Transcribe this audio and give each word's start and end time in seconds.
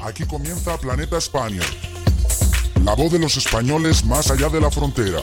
Aquí 0.00 0.24
comienza 0.24 0.76
Planeta 0.78 1.16
España. 1.18 1.62
La 2.84 2.94
voz 2.94 3.12
de 3.12 3.18
los 3.18 3.36
españoles 3.36 4.04
más 4.04 4.30
allá 4.30 4.48
de 4.48 4.60
la 4.60 4.70
frontera. 4.70 5.20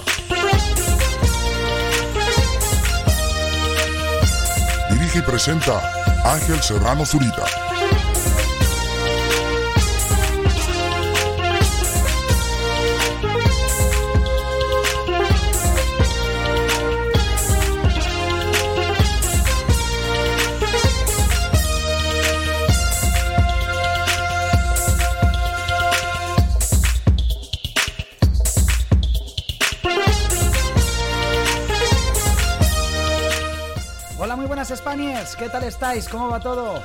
Dirige 4.89 5.19
y 5.19 5.21
presenta 5.21 5.81
Ángel 6.25 6.61
Serrano 6.61 7.05
Zurita. 7.05 7.62
¿Qué 35.35 35.49
tal 35.49 35.63
estáis? 35.63 36.07
¿Cómo 36.09 36.29
va 36.29 36.39
todo? 36.39 36.81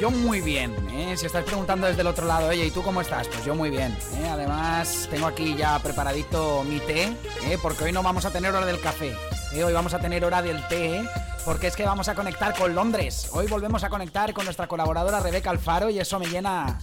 Yo 0.00 0.10
muy 0.10 0.40
bien, 0.40 0.74
¿eh? 0.90 1.14
si 1.16 1.26
estáis 1.26 1.44
preguntando 1.44 1.86
desde 1.86 2.00
el 2.00 2.08
otro 2.08 2.26
lado, 2.26 2.48
oye, 2.48 2.66
¿y 2.66 2.70
tú 2.72 2.82
cómo 2.82 3.00
estás? 3.00 3.28
Pues 3.28 3.44
yo 3.44 3.54
muy 3.54 3.70
bien. 3.70 3.96
¿eh? 4.16 4.28
Además, 4.28 5.06
tengo 5.10 5.26
aquí 5.26 5.54
ya 5.54 5.78
preparadito 5.78 6.64
mi 6.64 6.80
té, 6.80 7.04
¿eh? 7.44 7.58
porque 7.62 7.84
hoy 7.84 7.92
no 7.92 8.02
vamos 8.02 8.24
a 8.24 8.30
tener 8.30 8.52
hora 8.52 8.66
del 8.66 8.80
café, 8.80 9.16
¿eh? 9.52 9.62
hoy 9.62 9.72
vamos 9.72 9.94
a 9.94 10.00
tener 10.00 10.24
hora 10.24 10.42
del 10.42 10.66
té, 10.66 11.04
porque 11.44 11.68
es 11.68 11.76
que 11.76 11.84
vamos 11.84 12.08
a 12.08 12.16
conectar 12.16 12.56
con 12.56 12.74
Londres. 12.74 13.28
Hoy 13.32 13.46
volvemos 13.46 13.84
a 13.84 13.90
conectar 13.90 14.32
con 14.32 14.44
nuestra 14.44 14.66
colaboradora 14.66 15.20
Rebeca 15.20 15.50
Alfaro 15.50 15.88
y 15.88 16.00
eso 16.00 16.18
me 16.18 16.26
llena 16.26 16.80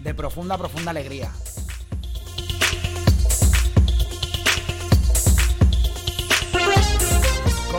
de 0.00 0.14
profunda, 0.14 0.56
profunda 0.56 0.92
alegría. 0.92 1.30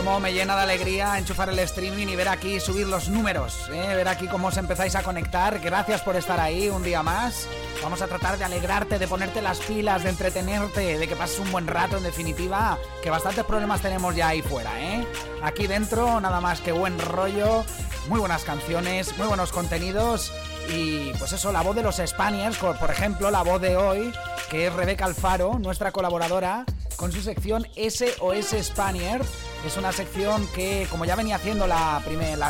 Cómo 0.04 0.20
me 0.20 0.34
llena 0.34 0.54
de 0.54 0.60
alegría 0.60 1.16
enchufar 1.16 1.48
el 1.48 1.58
streaming 1.60 2.08
y 2.08 2.14
ver 2.14 2.28
aquí 2.28 2.60
subir 2.60 2.86
los 2.86 3.08
números, 3.08 3.70
¿eh? 3.72 3.94
ver 3.96 4.06
aquí 4.06 4.28
cómo 4.28 4.48
os 4.48 4.56
empezáis 4.58 4.94
a 4.96 5.02
conectar. 5.02 5.58
Gracias 5.60 6.02
por 6.02 6.14
estar 6.14 6.38
ahí 6.40 6.68
un 6.68 6.82
día 6.82 7.02
más. 7.02 7.48
Vamos 7.82 8.02
a 8.02 8.06
tratar 8.06 8.36
de 8.36 8.44
alegrarte, 8.44 8.98
de 8.98 9.08
ponerte 9.08 9.40
las 9.40 9.60
pilas, 9.60 10.02
de 10.02 10.10
entretenerte, 10.10 10.98
de 10.98 11.08
que 11.08 11.16
pases 11.16 11.38
un 11.38 11.50
buen 11.50 11.66
rato, 11.66 11.96
en 11.96 12.02
definitiva, 12.02 12.78
que 13.02 13.08
bastantes 13.08 13.44
problemas 13.44 13.80
tenemos 13.80 14.14
ya 14.14 14.28
ahí 14.28 14.42
fuera, 14.42 14.78
¿eh? 14.78 15.06
Aquí 15.42 15.66
dentro, 15.66 16.20
nada 16.20 16.38
más 16.42 16.60
que 16.60 16.72
buen 16.72 16.98
rollo, 16.98 17.64
muy 18.08 18.20
buenas 18.20 18.44
canciones, 18.44 19.16
muy 19.16 19.26
buenos 19.26 19.52
contenidos 19.52 20.34
y 20.68 21.14
pues 21.14 21.32
eso, 21.32 21.50
la 21.50 21.62
voz 21.62 21.76
de 21.76 21.82
los 21.82 21.96
Spaniards, 21.96 22.58
por 22.58 22.90
ejemplo, 22.90 23.30
la 23.30 23.42
voz 23.42 23.60
de 23.62 23.76
hoy, 23.78 24.12
que 24.50 24.66
es 24.66 24.72
Rebeca 24.74 25.06
Alfaro, 25.06 25.58
nuestra 25.58 25.92
colaboradora, 25.92 26.66
con 26.96 27.12
su 27.12 27.20
sección 27.22 27.66
SOS 27.76 28.56
Spaniard. 28.62 29.24
Es 29.66 29.76
una 29.76 29.92
sección 29.92 30.46
que, 30.54 30.86
como 30.90 31.04
ya 31.04 31.16
venía 31.16 31.36
haciendo 31.36 31.66
la 31.66 32.02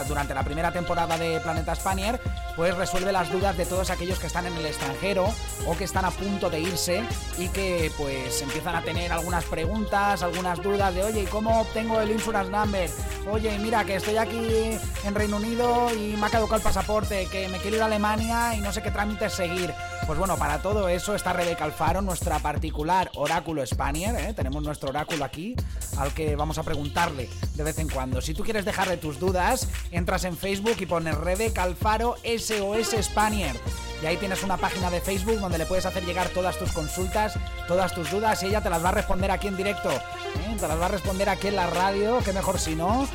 durante 0.08 0.34
la 0.34 0.42
primera 0.42 0.72
temporada 0.72 1.16
de 1.16 1.40
Planeta 1.40 1.74
Spaniard, 1.74 2.20
pues 2.56 2.76
resuelve 2.76 3.12
las 3.12 3.30
dudas 3.30 3.56
de 3.56 3.66
todos 3.66 3.90
aquellos 3.90 4.18
que 4.18 4.26
están 4.26 4.46
en 4.46 4.56
el 4.56 4.66
extranjero 4.66 5.32
o 5.66 5.76
que 5.76 5.84
están 5.84 6.04
a 6.04 6.10
punto 6.10 6.50
de 6.50 6.60
irse 6.60 7.02
y 7.38 7.48
que 7.48 7.92
pues 7.96 8.42
empiezan 8.42 8.74
a 8.74 8.82
tener 8.82 9.12
algunas 9.12 9.44
preguntas, 9.44 10.22
algunas 10.22 10.60
dudas 10.62 10.94
de, 10.94 11.04
oye, 11.04 11.22
¿y 11.22 11.26
cómo 11.26 11.60
obtengo 11.60 12.00
el 12.00 12.10
insurance 12.10 12.50
number? 12.50 12.90
Oye, 13.30 13.58
mira, 13.58 13.84
que 13.84 13.96
estoy 13.96 14.16
aquí 14.16 14.76
en 15.04 15.14
Reino 15.14 15.36
Unido 15.36 15.94
y 15.94 16.16
me 16.16 16.26
ha 16.26 16.30
caducado 16.30 16.56
el 16.56 16.62
pasaporte, 16.62 17.26
que 17.26 17.48
me 17.48 17.58
quiero 17.58 17.76
ir 17.76 17.82
a 17.82 17.86
Alemania 17.86 18.54
y 18.56 18.60
no 18.60 18.72
sé 18.72 18.82
qué 18.82 18.90
trámites 18.90 19.32
seguir. 19.32 19.72
Pues 20.06 20.18
bueno, 20.18 20.36
para 20.36 20.60
todo 20.60 20.88
eso 20.90 21.14
está 21.14 21.32
Rebeca 21.32 21.64
Alfaro, 21.64 22.02
nuestra 22.02 22.38
particular 22.38 23.10
oráculo 23.14 23.64
Spanier, 23.64 24.14
¿eh? 24.16 24.34
tenemos 24.34 24.62
nuestro 24.62 24.90
oráculo 24.90 25.24
aquí, 25.24 25.56
al 25.96 26.12
que 26.12 26.36
vamos 26.36 26.58
a 26.58 26.62
preguntarle 26.62 27.30
de 27.54 27.62
vez 27.62 27.78
en 27.78 27.88
cuando. 27.88 28.20
Si 28.20 28.34
tú 28.34 28.42
quieres 28.42 28.66
dejarle 28.66 28.98
tus 28.98 29.18
dudas, 29.18 29.66
entras 29.92 30.24
en 30.24 30.36
Facebook 30.36 30.76
y 30.78 30.86
pones 30.86 31.16
Rebeca 31.16 31.62
Alfaro 31.62 32.16
SOS 32.22 33.02
Spanier. 33.02 33.56
Y 34.02 34.06
ahí 34.06 34.18
tienes 34.18 34.42
una 34.42 34.58
página 34.58 34.90
de 34.90 35.00
Facebook 35.00 35.40
donde 35.40 35.56
le 35.56 35.64
puedes 35.64 35.86
hacer 35.86 36.04
llegar 36.04 36.28
todas 36.28 36.58
tus 36.58 36.72
consultas, 36.72 37.38
todas 37.66 37.94
tus 37.94 38.10
dudas 38.10 38.42
y 38.42 38.46
ella 38.46 38.60
te 38.60 38.68
las 38.68 38.84
va 38.84 38.90
a 38.90 38.92
responder 38.92 39.30
aquí 39.30 39.48
en 39.48 39.56
directo. 39.56 39.90
¿eh? 39.90 40.56
Te 40.60 40.68
las 40.68 40.78
va 40.78 40.86
a 40.86 40.90
responder 40.90 41.30
aquí 41.30 41.46
en 41.46 41.56
la 41.56 41.68
radio, 41.68 42.18
que 42.18 42.34
mejor 42.34 42.58
si 42.58 42.74
no 42.74 43.08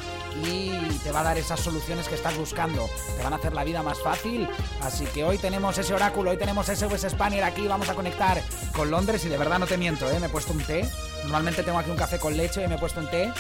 y 0.44 0.70
te 1.04 1.12
va 1.12 1.22
a 1.22 1.24
dar 1.24 1.38
esas 1.38 1.60
soluciones 1.60 2.08
que 2.08 2.16
estás 2.16 2.38
buscando. 2.38 2.90
Te 3.18 3.24
van 3.24 3.34
a 3.34 3.38
hacer 3.38 3.54
la 3.54 3.64
vida 3.64 3.84
más 3.84 4.02
fácil. 4.02 4.48
Así 4.82 5.06
que 5.06 5.24
hoy 5.24 5.38
tenemos 5.38 5.78
ese 5.78 5.94
oráculo, 5.94 6.32
hoy 6.32 6.38
tenemos 6.38 6.70
ese 6.70 6.88
West 6.88 7.10
Spanier 7.10 7.44
aquí. 7.44 7.68
Vamos 7.68 7.90
a 7.90 7.96
conectar 7.96 8.42
con 8.74 8.92
Londres 8.92 9.26
y 9.26 9.30
de 9.30 9.38
verdad 9.38 9.60
no 9.60 9.68
te 9.68 9.78
miento, 9.78 10.10
¿eh? 10.10 10.20
me 10.20 10.28
he 10.28 10.30
puesto 10.30 10.54
un 10.54 10.64
té. 10.64 10.90
Normalmente 11.24 11.64
tengo 11.64 11.80
aquí 11.80 11.92
un 11.92 11.98
café 11.98 12.20
con 12.20 12.36
leche 12.36 12.64
y 12.64 12.68
me 12.68 12.76
he 12.76 12.78
puesto 12.80 13.00
un 13.00 13.10
té. 13.10 13.32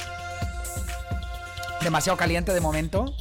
Demasiado 1.81 2.17
caliente 2.17 2.53
de 2.53 2.61
momento. 2.61 3.13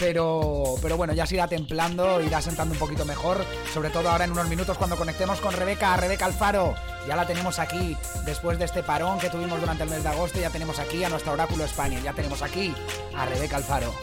Pero, 0.00 0.76
pero 0.80 0.96
bueno, 0.96 1.12
ya 1.12 1.26
se 1.26 1.34
irá 1.34 1.46
templando, 1.46 2.22
irá 2.22 2.40
sentando 2.40 2.72
un 2.72 2.78
poquito 2.78 3.04
mejor. 3.04 3.44
Sobre 3.72 3.90
todo 3.90 4.08
ahora 4.08 4.24
en 4.24 4.32
unos 4.32 4.48
minutos 4.48 4.78
cuando 4.78 4.96
conectemos 4.96 5.40
con 5.40 5.52
Rebeca, 5.52 5.94
Rebeca 5.98 6.24
Alfaro. 6.24 6.74
Ya 7.06 7.16
la 7.16 7.26
tenemos 7.26 7.58
aquí 7.58 7.94
después 8.24 8.58
de 8.58 8.64
este 8.64 8.82
parón 8.82 9.18
que 9.18 9.28
tuvimos 9.28 9.60
durante 9.60 9.82
el 9.82 9.90
mes 9.90 10.02
de 10.02 10.08
agosto. 10.08 10.40
Ya 10.40 10.48
tenemos 10.48 10.78
aquí 10.78 11.04
a 11.04 11.10
nuestro 11.10 11.32
oráculo 11.32 11.66
España. 11.66 12.00
Ya 12.02 12.14
tenemos 12.14 12.40
aquí 12.40 12.74
a 13.14 13.26
Rebeca 13.26 13.56
Alfaro. 13.56 13.94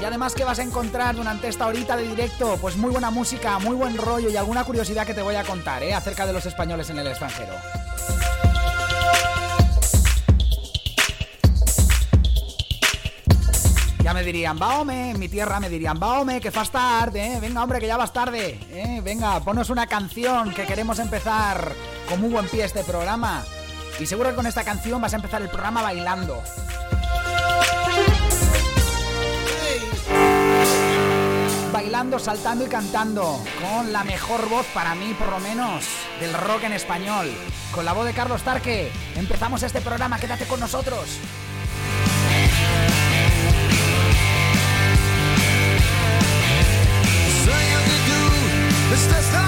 Y 0.00 0.04
además, 0.04 0.34
¿qué 0.34 0.44
vas 0.44 0.58
a 0.58 0.62
encontrar 0.62 1.16
durante 1.16 1.48
esta 1.48 1.66
horita 1.66 1.96
de 1.96 2.08
directo? 2.08 2.58
Pues 2.60 2.76
muy 2.76 2.90
buena 2.90 3.10
música, 3.10 3.58
muy 3.58 3.74
buen 3.74 3.96
rollo 3.96 4.28
y 4.28 4.36
alguna 4.36 4.64
curiosidad 4.64 5.06
que 5.06 5.14
te 5.14 5.22
voy 5.22 5.34
a 5.34 5.44
contar, 5.44 5.82
¿eh? 5.82 5.94
Acerca 5.94 6.26
de 6.26 6.34
los 6.34 6.44
españoles 6.44 6.90
en 6.90 6.98
el 6.98 7.06
extranjero. 7.06 7.54
Ya 14.08 14.14
me 14.14 14.24
dirían, 14.24 14.58
va 14.58 14.78
home, 14.78 15.10
en 15.10 15.18
mi 15.20 15.28
tierra 15.28 15.60
me 15.60 15.68
dirían, 15.68 16.00
va 16.02 16.18
home, 16.20 16.40
que 16.40 16.50
fas 16.50 16.70
tarde, 16.70 17.34
¿eh? 17.34 17.40
venga 17.42 17.62
hombre, 17.62 17.78
que 17.78 17.86
ya 17.86 17.98
vas 17.98 18.10
tarde, 18.10 18.58
¿eh? 18.70 19.02
venga, 19.04 19.38
ponos 19.40 19.68
una 19.68 19.86
canción 19.86 20.54
que 20.54 20.64
queremos 20.64 20.98
empezar 20.98 21.74
con 22.08 22.18
muy 22.18 22.30
buen 22.30 22.48
pie 22.48 22.64
este 22.64 22.82
programa. 22.84 23.44
Y 24.00 24.06
seguro 24.06 24.30
que 24.30 24.36
con 24.36 24.46
esta 24.46 24.64
canción 24.64 24.98
vas 25.02 25.12
a 25.12 25.16
empezar 25.16 25.42
el 25.42 25.50
programa 25.50 25.82
bailando. 25.82 26.42
Bailando, 31.70 32.18
saltando 32.18 32.64
y 32.64 32.68
cantando, 32.68 33.44
con 33.60 33.92
la 33.92 34.04
mejor 34.04 34.48
voz 34.48 34.64
para 34.72 34.94
mí, 34.94 35.14
por 35.18 35.28
lo 35.28 35.38
menos, 35.40 35.84
del 36.18 36.32
rock 36.32 36.64
en 36.64 36.72
español. 36.72 37.30
Con 37.72 37.84
la 37.84 37.92
voz 37.92 38.06
de 38.06 38.14
Carlos 38.14 38.40
Tarque, 38.40 38.90
empezamos 39.16 39.62
este 39.62 39.82
programa, 39.82 40.18
quédate 40.18 40.46
con 40.46 40.60
nosotros. 40.60 41.20
Tú 48.98 49.04
estás 49.04 49.30
todavía 49.30 49.47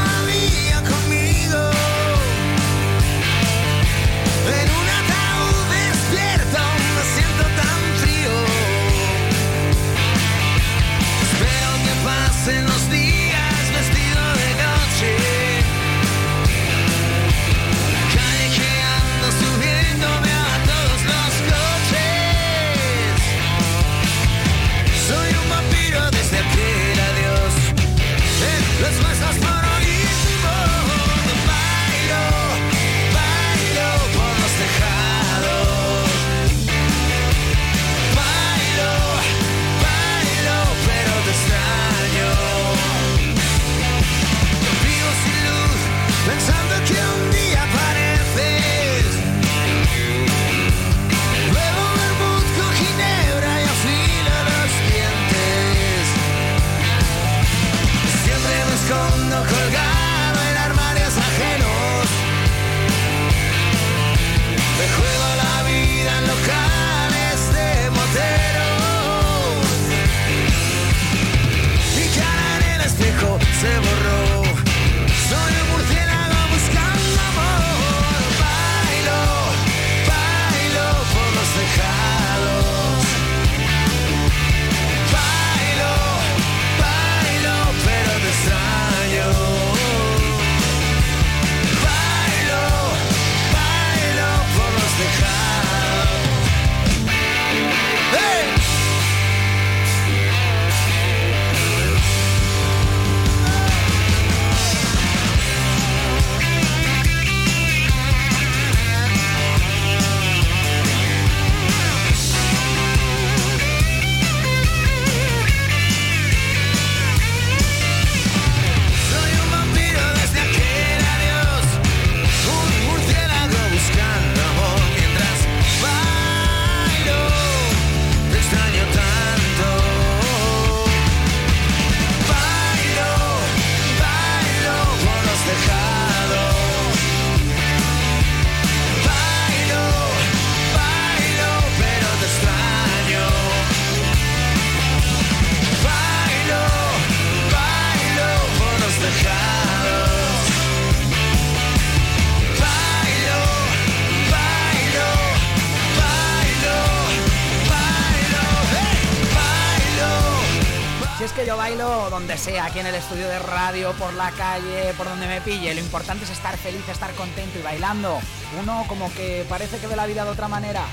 estudio 163.11 163.29
de 163.29 163.41
radio, 163.41 163.93
por 163.95 164.15
la 164.15 164.31
calle, 164.31 164.95
por 164.97 165.09
donde 165.09 165.27
me 165.27 165.41
pille. 165.41 165.75
Lo 165.75 165.81
importante 165.81 166.23
es 166.25 166.31
estar 166.31 166.57
feliz, 166.57 166.89
estar 166.89 167.13
contento 167.15 167.59
y 167.59 167.63
bailando. 167.63 168.21
Uno 168.63 168.85
como 168.87 169.13
que 169.15 169.45
parece 169.49 169.79
que 169.79 169.89
ve 169.89 169.97
la 169.97 170.07
vida 170.07 170.25
de 170.25 170.31
otra 170.31 170.47
manera. 170.47 170.85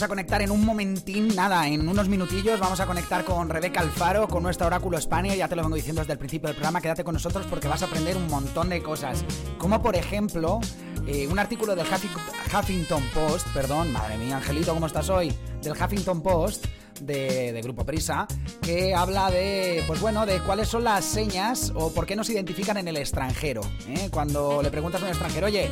Vamos 0.00 0.08
a 0.12 0.14
conectar 0.16 0.40
en 0.40 0.50
un 0.50 0.64
momentín, 0.64 1.28
nada, 1.36 1.68
en 1.68 1.86
unos 1.86 2.08
minutillos 2.08 2.58
vamos 2.58 2.80
a 2.80 2.86
conectar 2.86 3.22
con 3.22 3.50
Rebeca 3.50 3.80
Alfaro, 3.80 4.28
con 4.28 4.42
nuestro 4.42 4.66
oráculo 4.66 4.96
España, 4.96 5.34
ya 5.34 5.46
te 5.46 5.56
lo 5.56 5.60
vengo 5.62 5.76
diciendo 5.76 6.00
desde 6.00 6.14
el 6.14 6.18
principio 6.18 6.46
del 6.46 6.56
programa, 6.56 6.80
quédate 6.80 7.04
con 7.04 7.12
nosotros 7.12 7.44
porque 7.50 7.68
vas 7.68 7.82
a 7.82 7.84
aprender 7.84 8.16
un 8.16 8.26
montón 8.28 8.70
de 8.70 8.82
cosas, 8.82 9.22
como 9.58 9.82
por 9.82 9.96
ejemplo 9.96 10.58
eh, 11.06 11.28
un 11.28 11.38
artículo 11.38 11.76
del 11.76 11.84
Huffi- 11.86 12.58
Huffington 12.58 13.02
Post, 13.12 13.46
perdón, 13.52 13.92
madre 13.92 14.16
mía, 14.16 14.38
Angelito, 14.38 14.72
¿cómo 14.72 14.86
estás 14.86 15.10
hoy? 15.10 15.34
Del 15.60 15.72
Huffington 15.72 16.22
Post, 16.22 16.64
de, 17.02 17.52
de 17.52 17.60
Grupo 17.60 17.84
Prisa, 17.84 18.26
que 18.62 18.94
habla 18.94 19.30
de, 19.30 19.84
pues 19.86 20.00
bueno, 20.00 20.24
de 20.24 20.40
cuáles 20.40 20.68
son 20.68 20.84
las 20.84 21.04
señas 21.04 21.72
o 21.74 21.92
por 21.92 22.06
qué 22.06 22.16
nos 22.16 22.30
identifican 22.30 22.78
en 22.78 22.88
el 22.88 22.96
extranjero. 22.96 23.60
¿eh? 23.86 24.08
Cuando 24.10 24.62
le 24.62 24.70
preguntas 24.70 25.02
a 25.02 25.04
un 25.04 25.10
extranjero, 25.10 25.46
oye, 25.46 25.68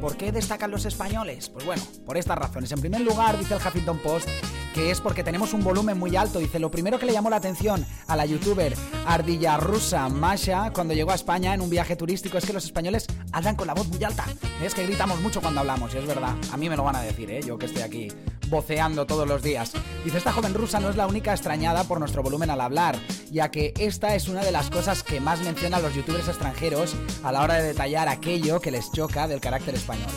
¿por 0.00 0.16
qué 0.16 0.32
destacan 0.32 0.70
los 0.70 0.86
españoles? 0.86 1.50
Pues 1.50 1.64
bueno, 1.64 1.82
por 2.06 2.16
estas 2.16 2.38
razones. 2.38 2.72
En 2.72 2.80
primer 2.80 3.02
lugar, 3.02 3.38
dice 3.38 3.54
el 3.54 3.60
Huffington 3.60 3.98
Post, 3.98 4.28
que 4.74 4.90
es 4.90 5.00
porque 5.00 5.22
tenemos 5.22 5.52
un 5.52 5.62
volumen 5.62 5.98
muy 5.98 6.16
alto. 6.16 6.38
Dice, 6.38 6.58
lo 6.58 6.70
primero 6.70 6.98
que 6.98 7.06
le 7.06 7.12
llamó 7.12 7.30
la 7.30 7.36
atención 7.36 7.84
a 8.06 8.16
la 8.16 8.24
youtuber 8.24 8.74
Ardilla 9.06 9.56
Rusa 9.58 10.08
Masha 10.08 10.72
cuando 10.72 10.94
llegó 10.94 11.10
a 11.10 11.14
España 11.14 11.54
en 11.54 11.60
un 11.60 11.70
viaje 11.70 11.96
turístico 11.96 12.38
es 12.38 12.46
que 12.46 12.52
los 12.52 12.64
españoles 12.64 13.06
hablan 13.32 13.56
con 13.56 13.66
la 13.66 13.74
voz 13.74 13.88
muy 13.88 14.02
alta. 14.02 14.24
Es 14.62 14.74
que 14.74 14.86
gritamos 14.86 15.20
mucho 15.20 15.40
cuando 15.40 15.60
hablamos, 15.60 15.94
y 15.94 15.98
es 15.98 16.06
verdad. 16.06 16.34
A 16.52 16.56
mí 16.56 16.68
me 16.68 16.76
lo 16.76 16.84
van 16.84 16.96
a 16.96 17.02
decir, 17.02 17.30
¿eh? 17.30 17.40
Yo 17.44 17.58
que 17.58 17.66
estoy 17.66 17.82
aquí 17.82 18.08
voceando 18.50 19.06
todos 19.06 19.26
los 19.26 19.42
días. 19.42 19.72
Dice, 20.04 20.18
esta 20.18 20.32
joven 20.32 20.54
rusa 20.54 20.80
no 20.80 20.90
es 20.90 20.96
la 20.96 21.06
única 21.06 21.32
extrañada 21.32 21.84
por 21.84 22.00
nuestro 22.00 22.22
volumen 22.22 22.50
al 22.50 22.60
hablar, 22.60 22.98
ya 23.30 23.50
que 23.50 23.72
esta 23.78 24.14
es 24.14 24.28
una 24.28 24.44
de 24.44 24.52
las 24.52 24.68
cosas 24.70 25.02
que 25.02 25.20
más 25.20 25.40
mencionan 25.40 25.82
los 25.82 25.94
youtubers 25.94 26.28
extranjeros 26.28 26.94
a 27.22 27.32
la 27.32 27.42
hora 27.42 27.54
de 27.54 27.68
detallar 27.68 28.08
aquello 28.08 28.60
que 28.60 28.70
les 28.70 28.90
choca 28.92 29.28
del 29.28 29.40
carácter 29.40 29.74
español. 29.74 30.10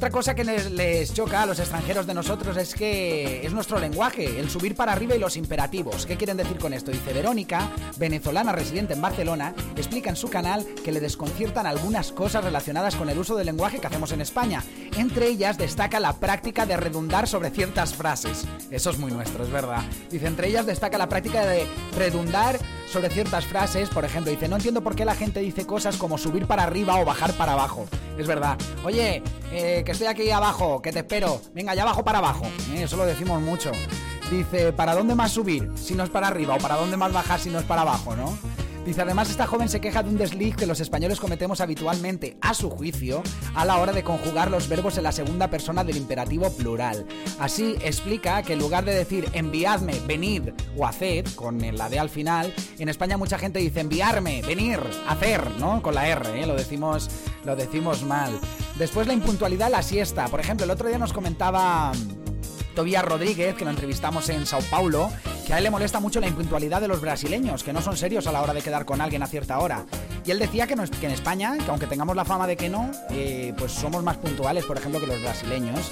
Otra 0.00 0.08
cosa 0.08 0.34
que 0.34 0.44
les, 0.44 1.12
choca 1.12 1.42
a 1.42 1.46
los 1.46 1.58
extranjeros 1.58 2.06
de 2.06 2.14
nosotros 2.14 2.56
es 2.56 2.74
que 2.74 3.44
es 3.44 3.52
nuestro 3.52 3.78
lenguaje, 3.78 4.40
el 4.40 4.48
subir 4.48 4.74
para 4.74 4.92
arriba 4.92 5.14
y 5.14 5.18
los 5.18 5.36
imperativos. 5.36 6.06
¿Qué 6.06 6.16
quieren 6.16 6.38
decir 6.38 6.56
con 6.56 6.72
esto? 6.72 6.90
Dice 6.90 7.12
Verónica, 7.12 7.68
venezolana 7.98 8.52
residente 8.52 8.94
en 8.94 9.02
Barcelona, 9.02 9.52
explica 9.76 10.08
en 10.08 10.16
su 10.16 10.30
canal 10.30 10.64
que 10.82 10.90
le 10.90 11.00
desconciertan 11.00 11.66
algunas 11.66 12.12
cosas 12.12 12.42
relacionadas 12.42 12.96
con 12.96 13.10
el 13.10 13.18
uso 13.18 13.36
del 13.36 13.44
lenguaje 13.44 13.78
que 13.78 13.88
hacemos 13.88 14.10
en 14.12 14.22
España. 14.22 14.64
Entre 14.96 15.26
ellas 15.26 15.58
destaca 15.58 16.00
la 16.00 16.14
práctica 16.14 16.64
de 16.64 16.78
redundar 16.78 17.28
sobre 17.28 17.50
ciertas 17.50 17.92
frases. 17.92 18.46
Eso 18.70 18.88
es 18.88 18.96
muy 18.96 19.12
nuestro, 19.12 19.44
es 19.44 19.50
verdad. 19.50 19.82
Dice, 20.10 20.28
entre 20.28 20.48
ellas 20.48 20.64
destaca 20.64 20.96
la 20.96 21.10
práctica 21.10 21.44
de 21.44 21.66
redundar 21.98 22.58
sobre 22.90 23.08
ciertas 23.10 23.46
frases. 23.46 23.88
Por 23.88 24.04
ejemplo, 24.04 24.30
dice, 24.30 24.48
no 24.48 24.56
entiendo 24.56 24.82
por 24.82 24.94
qué 24.94 25.04
la 25.04 25.14
gente 25.14 25.40
dice 25.40 25.66
cosas 25.66 25.96
como 25.96 26.18
subir 26.18 26.46
para 26.46 26.64
arriba 26.64 27.00
o 27.00 27.04
bajar 27.04 27.32
para 27.34 27.52
abajo. 27.52 27.86
Es 28.18 28.26
verdad. 28.26 28.58
Oye, 28.84 29.22
eh, 29.52 29.82
que 29.84 29.92
estoy 29.92 30.08
aquí 30.08 30.30
abajo, 30.30 30.82
que 30.82 30.92
te 30.92 31.00
espero. 31.00 31.40
Venga, 31.54 31.74
ya 31.74 31.82
abajo 31.82 32.04
para 32.04 32.18
abajo. 32.18 32.44
Eh, 32.72 32.82
eso 32.82 32.96
lo 32.96 33.06
decimos 33.06 33.40
mucho. 33.40 33.72
Dice, 34.30 34.72
¿para 34.72 34.94
dónde 34.94 35.14
más 35.14 35.32
subir 35.32 35.70
si 35.74 35.94
no 35.94 36.04
es 36.04 36.10
para 36.10 36.28
arriba? 36.28 36.54
¿O 36.54 36.58
para 36.58 36.76
dónde 36.76 36.96
más 36.96 37.12
bajar 37.12 37.40
si 37.40 37.50
no 37.50 37.58
es 37.58 37.64
para 37.64 37.82
abajo, 37.82 38.14
no? 38.14 38.36
Dice, 38.84 39.02
además 39.02 39.28
esta 39.28 39.46
joven 39.46 39.68
se 39.68 39.80
queja 39.80 40.02
de 40.02 40.08
un 40.08 40.16
desliz 40.16 40.56
que 40.56 40.66
los 40.66 40.80
españoles 40.80 41.20
cometemos 41.20 41.60
habitualmente, 41.60 42.38
a 42.40 42.54
su 42.54 42.70
juicio, 42.70 43.22
a 43.54 43.64
la 43.66 43.76
hora 43.78 43.92
de 43.92 44.02
conjugar 44.02 44.50
los 44.50 44.68
verbos 44.68 44.96
en 44.96 45.04
la 45.04 45.12
segunda 45.12 45.48
persona 45.48 45.84
del 45.84 45.98
imperativo 45.98 46.50
plural. 46.50 47.06
Así 47.38 47.76
explica 47.82 48.42
que 48.42 48.54
en 48.54 48.58
lugar 48.58 48.84
de 48.84 48.94
decir 48.94 49.28
enviadme, 49.34 50.00
venid 50.06 50.50
o 50.76 50.86
haced, 50.86 51.26
con 51.34 51.60
la 51.76 51.90
D 51.90 51.98
al 51.98 52.08
final, 52.08 52.54
en 52.78 52.88
España 52.88 53.18
mucha 53.18 53.38
gente 53.38 53.58
dice 53.58 53.80
enviarme, 53.80 54.42
venir, 54.42 54.80
hacer, 55.06 55.42
¿no? 55.58 55.82
Con 55.82 55.94
la 55.94 56.08
R, 56.08 56.40
¿eh? 56.40 56.46
lo, 56.46 56.54
decimos, 56.54 57.10
lo 57.44 57.56
decimos 57.56 58.02
mal. 58.02 58.40
Después 58.78 59.06
la 59.06 59.12
impuntualidad, 59.12 59.70
la 59.70 59.82
siesta. 59.82 60.26
Por 60.28 60.40
ejemplo, 60.40 60.64
el 60.64 60.70
otro 60.70 60.88
día 60.88 60.98
nos 60.98 61.12
comentaba... 61.12 61.92
Rodríguez, 63.02 63.54
que 63.54 63.64
lo 63.64 63.70
entrevistamos 63.70 64.28
en 64.30 64.46
Sao 64.46 64.60
Paulo, 64.70 65.10
que 65.46 65.52
a 65.52 65.58
él 65.58 65.64
le 65.64 65.70
molesta 65.70 66.00
mucho 66.00 66.20
la 66.20 66.28
impuntualidad 66.28 66.80
de 66.80 66.88
los 66.88 67.00
brasileños, 67.00 67.62
que 67.62 67.72
no 67.72 67.82
son 67.82 67.96
serios 67.96 68.26
a 68.26 68.32
la 68.32 68.42
hora 68.42 68.54
de 68.54 68.62
quedar 68.62 68.84
con 68.84 69.00
alguien 69.00 69.22
a 69.22 69.26
cierta 69.26 69.58
hora. 69.58 69.84
Y 70.24 70.30
él 70.30 70.38
decía 70.38 70.66
que 70.66 70.74
en 70.74 71.10
España, 71.10 71.56
que 71.58 71.70
aunque 71.70 71.86
tengamos 71.86 72.16
la 72.16 72.24
fama 72.24 72.46
de 72.46 72.56
que 72.56 72.68
no, 72.68 72.90
eh, 73.10 73.52
pues 73.58 73.72
somos 73.72 74.02
más 74.02 74.16
puntuales, 74.16 74.64
por 74.64 74.78
ejemplo, 74.78 75.00
que 75.00 75.06
los 75.06 75.20
brasileños. 75.20 75.90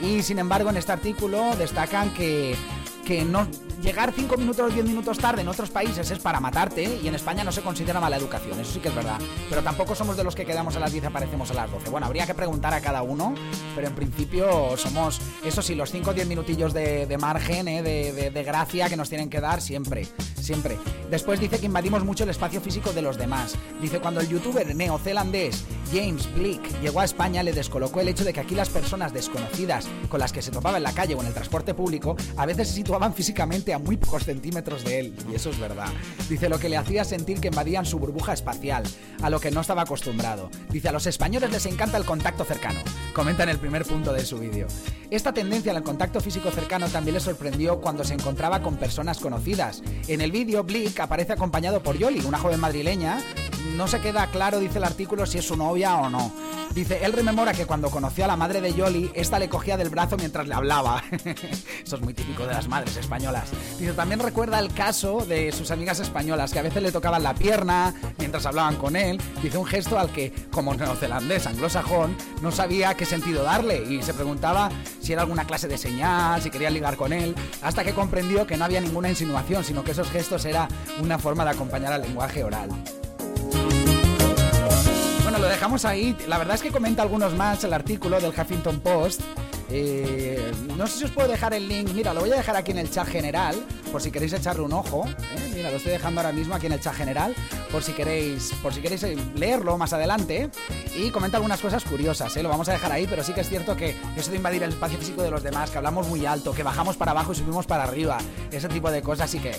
Y 0.00 0.22
sin 0.22 0.38
embargo, 0.38 0.70
en 0.70 0.76
este 0.76 0.92
artículo 0.92 1.54
destacan 1.56 2.12
que, 2.14 2.54
que 3.04 3.24
no 3.24 3.46
llegar 3.82 4.12
5 4.12 4.36
minutos 4.36 4.70
o 4.70 4.74
10 4.74 4.86
minutos 4.86 5.18
tarde 5.18 5.42
en 5.42 5.48
otros 5.48 5.70
países 5.70 6.10
es 6.10 6.18
para 6.18 6.40
matarte 6.40 7.00
y 7.02 7.08
en 7.08 7.14
España 7.14 7.44
no 7.44 7.52
se 7.52 7.62
considera 7.62 8.00
mala 8.00 8.16
educación, 8.16 8.58
eso 8.60 8.72
sí 8.72 8.80
que 8.80 8.88
es 8.88 8.94
verdad. 8.94 9.18
Pero 9.48 9.62
tampoco 9.62 9.94
somos 9.94 10.16
de 10.16 10.24
los 10.24 10.34
que 10.34 10.44
quedamos 10.44 10.76
a 10.76 10.80
las 10.80 10.92
10 10.92 11.04
y 11.04 11.06
aparecemos 11.06 11.50
a 11.50 11.54
las 11.54 11.70
12. 11.70 11.90
Bueno, 11.90 12.06
habría 12.06 12.26
que 12.26 12.34
preguntar 12.34 12.74
a 12.74 12.80
cada 12.80 13.02
uno, 13.02 13.34
pero 13.74 13.88
en 13.88 13.94
principio 13.94 14.76
somos, 14.76 15.20
eso 15.44 15.62
sí, 15.62 15.74
los 15.74 15.90
5 15.90 16.10
o 16.10 16.14
10 16.14 16.26
minutillos 16.26 16.72
de, 16.72 17.16
margen, 17.18 17.68
eh, 17.68 17.82
de 17.82 18.42
gracia 18.44 18.88
que 18.88 18.96
nos 18.96 19.08
tienen 19.08 19.30
que 19.30 19.40
dar 19.40 19.60
siempre, 19.60 20.06
siempre. 20.40 20.78
Después 21.10 21.40
dice 21.40 21.58
que 21.58 21.66
invadimos 21.66 22.04
mucho 22.04 22.24
el 22.24 22.30
espacio 22.30 22.60
físico 22.60 22.92
de 22.92 23.02
los 23.02 23.16
demás. 23.16 23.56
Dice, 23.80 24.00
cuando 24.00 24.20
el 24.20 24.28
youtuber 24.28 24.74
neozelandés 24.74 25.64
James 25.92 26.32
Blick 26.34 26.80
llegó 26.80 27.00
a 27.00 27.04
España 27.04 27.42
le 27.42 27.52
descolocó 27.52 28.00
el 28.00 28.08
hecho 28.08 28.24
de 28.24 28.32
que 28.32 28.40
aquí 28.40 28.54
las 28.54 28.68
personas 28.68 29.12
desconocidas 29.12 29.88
con 30.08 30.20
las 30.20 30.32
que 30.32 30.40
se 30.40 30.52
topaba 30.52 30.76
en 30.76 30.84
la 30.84 30.92
calle 30.92 31.14
o 31.14 31.20
en 31.20 31.26
el 31.26 31.34
transporte 31.34 31.74
público 31.74 32.16
a 32.36 32.46
veces 32.46 32.68
se 32.68 32.74
situaban 32.74 33.12
físicamente 33.12 33.69
a 33.72 33.78
muy 33.78 33.96
pocos 33.96 34.24
centímetros 34.24 34.84
de 34.84 35.00
él, 35.00 35.14
y 35.30 35.34
eso 35.34 35.50
es 35.50 35.58
verdad. 35.58 35.88
Dice 36.28 36.48
lo 36.48 36.58
que 36.58 36.68
le 36.68 36.76
hacía 36.76 37.04
sentir 37.04 37.40
que 37.40 37.48
invadían 37.48 37.86
su 37.86 37.98
burbuja 37.98 38.32
espacial, 38.32 38.82
a 39.22 39.30
lo 39.30 39.40
que 39.40 39.50
no 39.50 39.60
estaba 39.60 39.82
acostumbrado. 39.82 40.50
Dice 40.70 40.88
a 40.88 40.92
los 40.92 41.06
españoles 41.06 41.50
les 41.50 41.66
encanta 41.66 41.96
el 41.96 42.04
contacto 42.04 42.44
cercano, 42.44 42.80
comenta 43.14 43.42
en 43.42 43.50
el 43.50 43.58
primer 43.58 43.84
punto 43.84 44.12
de 44.12 44.24
su 44.24 44.38
vídeo. 44.38 44.66
Esta 45.10 45.32
tendencia 45.32 45.74
al 45.74 45.82
contacto 45.82 46.20
físico 46.20 46.50
cercano 46.50 46.88
también 46.88 47.14
le 47.14 47.20
sorprendió 47.20 47.80
cuando 47.80 48.04
se 48.04 48.14
encontraba 48.14 48.62
con 48.62 48.76
personas 48.76 49.18
conocidas. 49.18 49.82
En 50.06 50.20
el 50.20 50.30
vídeo, 50.30 50.62
Blick 50.62 51.00
aparece 51.00 51.32
acompañado 51.32 51.82
por 51.82 51.98
Yoli, 51.98 52.20
una 52.20 52.38
joven 52.38 52.60
madrileña. 52.60 53.18
No 53.76 53.88
se 53.88 54.00
queda 54.00 54.26
claro, 54.28 54.58
dice 54.58 54.78
el 54.78 54.84
artículo, 54.84 55.26
si 55.26 55.38
es 55.38 55.46
su 55.46 55.56
novia 55.56 55.96
o 55.96 56.08
no. 56.10 56.32
Dice, 56.74 57.00
él 57.02 57.12
rememora 57.12 57.52
que 57.52 57.66
cuando 57.66 57.90
conoció 57.90 58.24
a 58.24 58.28
la 58.28 58.36
madre 58.36 58.60
de 58.60 58.72
Yoli, 58.72 59.10
esta 59.14 59.40
le 59.40 59.48
cogía 59.48 59.76
del 59.76 59.90
brazo 59.90 60.16
mientras 60.16 60.46
le 60.46 60.54
hablaba. 60.54 61.02
Eso 61.84 61.96
es 61.96 62.02
muy 62.02 62.14
típico 62.14 62.46
de 62.46 62.54
las 62.54 62.68
madres 62.68 62.96
españolas. 62.96 63.50
Dice, 63.78 63.92
también 63.92 64.20
recuerda 64.20 64.60
el 64.60 64.72
caso 64.72 65.24
de 65.26 65.50
sus 65.50 65.72
amigas 65.72 65.98
españolas, 65.98 66.52
que 66.52 66.60
a 66.60 66.62
veces 66.62 66.80
le 66.82 66.92
tocaban 66.92 67.24
la 67.24 67.34
pierna 67.34 67.92
mientras 68.18 68.46
hablaban 68.46 68.76
con 68.76 68.94
él. 68.94 69.20
Dice 69.42 69.58
un 69.58 69.66
gesto 69.66 69.98
al 69.98 70.12
que, 70.12 70.32
como 70.52 70.72
neozelandés 70.74 71.48
anglosajón, 71.48 72.16
no 72.40 72.52
sabía 72.52 72.94
qué 72.94 73.04
sentido 73.04 73.42
darle 73.42 73.82
y 73.82 74.02
se 74.02 74.14
preguntaba 74.14 74.70
si 75.00 75.12
era 75.12 75.22
alguna 75.22 75.46
clase 75.46 75.66
de 75.66 75.76
señal, 75.76 76.40
si 76.40 76.50
quería 76.50 76.70
ligar 76.70 76.96
con 76.96 77.12
él, 77.12 77.34
hasta 77.62 77.82
que 77.82 77.92
comprendió 77.94 78.46
que 78.46 78.56
no 78.56 78.64
había 78.64 78.80
ninguna 78.80 79.08
insinuación, 79.10 79.64
sino 79.64 79.82
que 79.82 79.90
esos 79.90 80.08
gestos 80.10 80.44
era 80.44 80.68
una 81.02 81.18
forma 81.18 81.44
de 81.44 81.50
acompañar 81.50 81.92
al 81.92 82.02
lenguaje 82.02 82.44
oral. 82.44 82.70
Lo 85.40 85.48
dejamos 85.48 85.86
ahí. 85.86 86.14
La 86.28 86.36
verdad 86.36 86.56
es 86.56 86.62
que 86.62 86.70
comenta 86.70 87.00
algunos 87.00 87.34
más 87.34 87.64
el 87.64 87.72
artículo 87.72 88.20
del 88.20 88.30
Huffington 88.30 88.80
Post. 88.80 89.22
Eh, 89.70 90.52
no 90.76 90.86
sé 90.86 90.98
si 90.98 91.04
os 91.04 91.10
puedo 91.12 91.28
dejar 91.28 91.54
el 91.54 91.66
link, 91.66 91.90
mira, 91.94 92.12
lo 92.12 92.20
voy 92.20 92.30
a 92.32 92.34
dejar 92.34 92.56
aquí 92.56 92.72
en 92.72 92.78
el 92.78 92.90
chat 92.90 93.06
general, 93.06 93.54
por 93.92 94.02
si 94.02 94.10
queréis 94.10 94.32
echarle 94.34 94.62
un 94.62 94.72
ojo. 94.72 95.06
¿eh? 95.06 95.52
Mira, 95.54 95.70
lo 95.70 95.76
estoy 95.76 95.92
dejando 95.92 96.20
ahora 96.20 96.32
mismo 96.32 96.54
aquí 96.54 96.66
en 96.66 96.72
el 96.72 96.80
chat 96.80 96.94
general, 96.94 97.34
por 97.72 97.82
si 97.82 97.92
queréis, 97.92 98.52
por 98.62 98.74
si 98.74 98.82
queréis 98.82 99.02
eh, 99.04 99.16
leerlo 99.34 99.78
más 99.78 99.92
adelante. 99.94 100.50
Y 100.94 101.10
comenta 101.10 101.38
algunas 101.38 101.60
cosas 101.60 101.84
curiosas, 101.84 102.36
¿eh? 102.36 102.42
lo 102.42 102.50
vamos 102.50 102.68
a 102.68 102.72
dejar 102.72 102.92
ahí, 102.92 103.06
pero 103.08 103.24
sí 103.24 103.32
que 103.32 103.40
es 103.40 103.48
cierto 103.48 103.76
que 103.76 103.96
eso 104.16 104.30
de 104.30 104.36
invadir 104.36 104.62
el 104.62 104.70
espacio 104.70 104.98
físico 104.98 105.22
de 105.22 105.30
los 105.30 105.42
demás, 105.42 105.70
que 105.70 105.78
hablamos 105.78 106.06
muy 106.08 106.26
alto, 106.26 106.52
que 106.52 106.64
bajamos 106.64 106.96
para 106.96 107.12
abajo 107.12 107.32
y 107.32 107.36
subimos 107.36 107.64
para 107.66 107.84
arriba, 107.84 108.18
ese 108.50 108.68
tipo 108.68 108.90
de 108.90 109.00
cosas 109.00 109.30
sí 109.30 109.38
que 109.38 109.52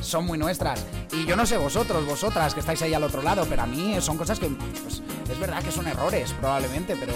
son 0.00 0.26
muy 0.26 0.38
nuestras. 0.38 0.84
Y 1.12 1.26
yo 1.26 1.36
no 1.36 1.46
sé 1.46 1.56
vosotros, 1.56 2.06
vosotras 2.06 2.54
que 2.54 2.60
estáis 2.60 2.82
ahí 2.82 2.94
al 2.94 3.04
otro 3.04 3.22
lado, 3.22 3.46
pero 3.48 3.62
a 3.62 3.66
mí 3.66 3.96
son 4.00 4.16
cosas 4.16 4.38
que 4.38 4.48
pues, 4.48 5.02
es 5.30 5.38
verdad 5.38 5.62
que 5.62 5.72
son 5.72 5.86
errores 5.86 6.32
probablemente, 6.40 6.96
pero 6.96 7.12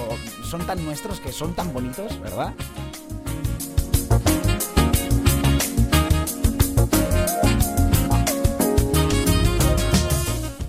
son 0.49 0.67
tan 0.67 0.85
nuestros 0.85 1.21
que 1.21 1.33
son 1.33 1.55
tan 1.55 1.73
bonitos, 1.73 2.21
¿verdad? 2.21 2.55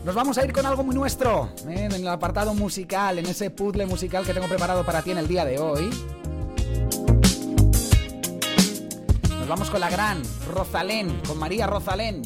Nos 0.03 0.13
vamos 0.13 0.37
a 0.37 0.45
ir 0.45 0.53
con 0.53 0.65
algo 0.65 0.83
muy 0.83 0.95
nuestro, 0.95 1.49
¿eh? 1.67 1.85
en 1.85 1.91
el 1.91 2.07
apartado 2.07 2.53
musical, 2.53 3.19
en 3.19 3.25
ese 3.25 3.49
puzzle 3.49 3.85
musical 3.85 4.23
que 4.23 4.33
tengo 4.33 4.47
preparado 4.47 4.85
para 4.85 5.01
ti 5.01 5.11
en 5.11 5.17
el 5.17 5.27
día 5.27 5.45
de 5.45 5.59
hoy. 5.59 5.89
Vamos 9.47 9.69
con 9.69 9.79
la 9.79 9.89
gran 9.89 10.23
Rosalén, 10.51 11.21
con 11.27 11.37
María 11.37 11.67
Rosalén. 11.67 12.23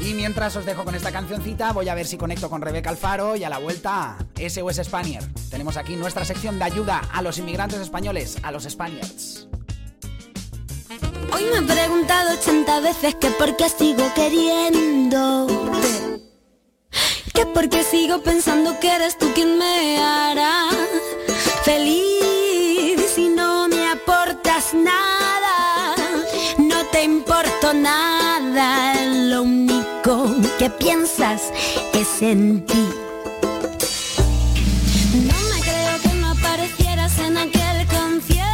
Y 0.00 0.14
mientras 0.14 0.54
os 0.56 0.64
dejo 0.64 0.84
con 0.84 0.94
esta 0.94 1.10
cancioncita, 1.10 1.72
voy 1.72 1.88
a 1.88 1.94
ver 1.94 2.06
si 2.06 2.16
conecto 2.16 2.48
con 2.48 2.62
Rebeca 2.62 2.90
Alfaro 2.90 3.34
y 3.36 3.44
a 3.44 3.48
la 3.48 3.58
vuelta 3.58 4.16
SOS 4.36 4.82
Spaniard. 4.84 5.24
Tenemos 5.50 5.76
aquí 5.76 5.96
nuestra 5.96 6.24
sección 6.24 6.58
de 6.58 6.64
ayuda 6.64 7.02
a 7.12 7.20
los 7.22 7.38
inmigrantes 7.38 7.80
españoles, 7.80 8.38
a 8.42 8.52
los 8.52 8.64
Spaniards. 8.64 9.48
Hoy 11.32 11.44
me 11.52 11.58
he 11.58 11.62
preguntado 11.62 12.34
80 12.34 12.80
veces 12.80 13.14
que 13.16 13.30
por 13.30 13.56
qué 13.56 13.68
sigo 13.68 14.12
queriéndote. 14.14 15.54
Que 17.34 17.46
por 17.46 17.68
qué 17.68 17.82
sigo 17.82 18.22
pensando 18.22 18.78
que 18.78 18.94
eres 18.94 19.18
tú 19.18 19.30
quien 19.34 19.58
me 19.58 19.98
hará 19.98 20.68
feliz 21.64 22.09
nada, 27.82 28.94
lo 29.04 29.42
único 29.42 30.34
que 30.58 30.68
piensas 30.70 31.42
es 31.92 32.22
en 32.22 32.64
ti. 32.66 32.88
No 35.14 35.38
me 35.50 35.60
creo 35.60 36.00
que 36.02 36.12
no 36.20 36.30
aparecieras 36.30 37.18
en 37.18 37.38
aquel 37.38 37.86
concierto. 37.86 38.44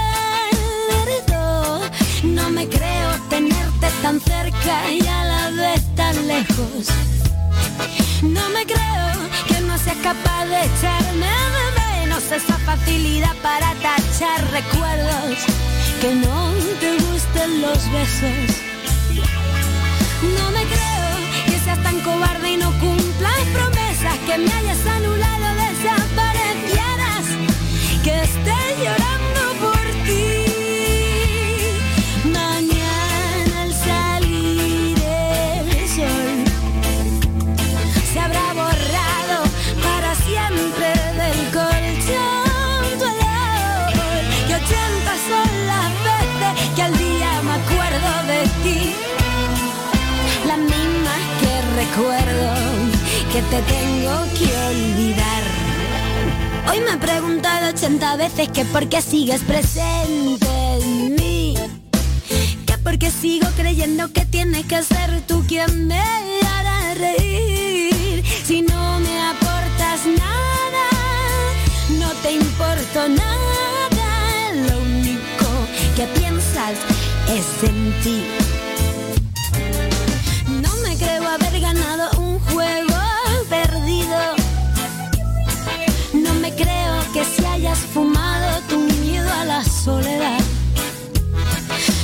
No 2.25 2.51
me 2.51 2.69
creo 2.69 3.11
tenerte 3.29 3.89
tan 4.03 4.21
cerca 4.21 4.93
y 4.93 5.07
a 5.07 5.25
la 5.25 5.51
vez 5.51 5.83
tan 5.95 6.27
lejos. 6.27 6.87
No 8.23 8.49
me 8.51 8.65
creo 8.65 9.15
que 9.49 9.61
no 9.61 9.77
seas 9.79 9.99
capaz 10.03 10.47
de 10.47 10.65
echarme 10.65 11.27
de 11.27 11.65
menos 11.81 12.25
esa 12.31 12.59
facilidad 12.59 13.35
para 13.43 13.75
tachar 13.75 14.41
recuerdos. 14.51 15.39
Que 16.01 16.15
no 16.15 16.53
te 16.81 16.97
gusten 17.05 17.63
los 17.63 17.91
besos. 17.93 18.66
No 20.23 20.51
me 20.51 20.65
creo 20.65 21.11
que 21.47 21.59
seas 21.59 21.83
tan 21.83 22.01
cobarde 22.01 22.53
y 22.53 22.57
no 22.57 22.71
cumplas 22.79 23.45
promesas 23.53 24.19
que 24.27 24.39
me 24.39 24.51
hayas 24.51 24.87
anulado, 24.87 25.47
desaparecieras, 25.57 27.27
que 28.03 28.23
esté 28.23 28.57
llorando 28.83 29.16
te 53.51 53.63
tengo 53.63 54.25
que 54.39 54.57
olvidar. 54.71 55.43
Hoy 56.69 56.81
me 56.81 56.93
he 56.93 56.97
preguntado 56.97 57.69
80 57.69 58.17
veces 58.17 58.49
que 58.49 58.65
por 58.65 58.89
qué 58.89 59.01
sigues 59.01 59.43
presente 59.43 60.47
en 60.81 61.15
mí. 61.15 61.55
Que 62.67 62.79
por 62.79 62.99
qué 62.99 63.11
sigo 63.11 63.47
creyendo 63.57 64.13
que 64.13 64.25
tienes 64.27 64.67
que 64.67 64.83
ser 64.83 65.21
tú 65.27 65.45
quien 65.47 65.87
me 65.87 66.01
hará 66.01 66.95
reír. 66.95 68.25
Si 68.45 68.63
no 68.63 69.01
me 69.01 69.21
aportas 69.23 70.07
nada, 70.07 70.87
no 72.01 72.09
te 72.23 72.33
importo 72.33 73.09
nada. 73.09 74.53
Lo 74.55 74.79
único 74.81 75.47
que 75.95 76.07
piensas 76.19 76.79
es 77.29 77.69
en 77.69 77.95
ti. 78.03 78.46
Hayas 87.77 87.91
fumado 87.93 88.61
tu 88.69 88.79
miedo 88.79 89.29
a 89.33 89.45
la 89.45 89.65
soledad. 89.65 90.41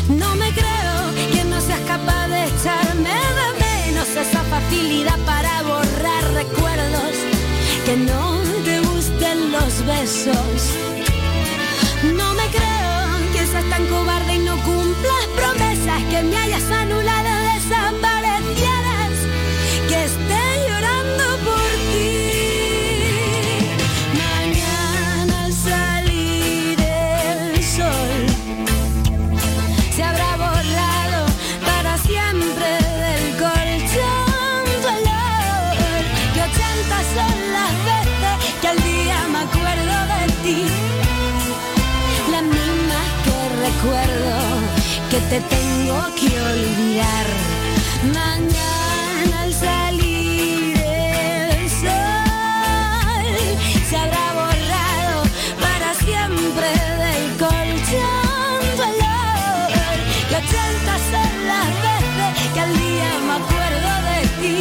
No 0.09 0.35
me 0.37 0.51
creo 0.51 1.31
que 1.33 1.45
no 1.45 1.61
seas 1.61 1.81
capaz 1.81 2.29
de 2.29 2.45
echarme 2.47 3.11
de 3.39 3.49
menos 3.65 4.09
esa 4.09 4.43
facilidad 4.45 5.19
para 5.25 5.63
borrar 5.63 6.25
recuerdos. 6.35 7.15
Que 7.87 7.97
no 7.97 8.39
te 8.65 8.81
gusten 8.81 9.53
los 9.53 9.87
besos. 9.87 10.59
No 12.17 12.35
me 12.35 12.47
creo 12.57 13.33
que 13.33 13.47
seas 13.47 13.65
tan 13.71 13.87
cobarde 13.87 14.35
y 14.35 14.39
no 14.39 14.57
cumplas 14.63 15.25
promesas 15.37 16.03
que 16.11 16.23
me 16.23 16.37
hayas 16.37 16.71
anulado, 16.71 17.22
te 45.33 45.41
tengo 45.41 45.99
que 46.21 46.31
olvidar. 46.53 47.27
Mañana 48.13 49.43
al 49.45 49.53
salir 49.55 50.77
el 50.77 51.71
sol 51.71 53.25
se 53.89 53.97
habrá 53.97 54.27
borrado 54.35 55.23
para 55.59 55.89
siempre 56.05 56.69
del 57.03 57.25
colchón 57.43 58.61
tu 58.77 58.83
olor. 58.83 59.71
Que 60.29 60.37
ochenta 60.37 60.95
son 61.11 61.33
las 61.53 61.71
veces 61.87 62.33
que 62.53 62.61
al 62.61 62.73
día 62.77 63.11
me 63.29 63.35
acuerdo 63.41 63.91
de 64.11 64.21
ti 64.41 64.59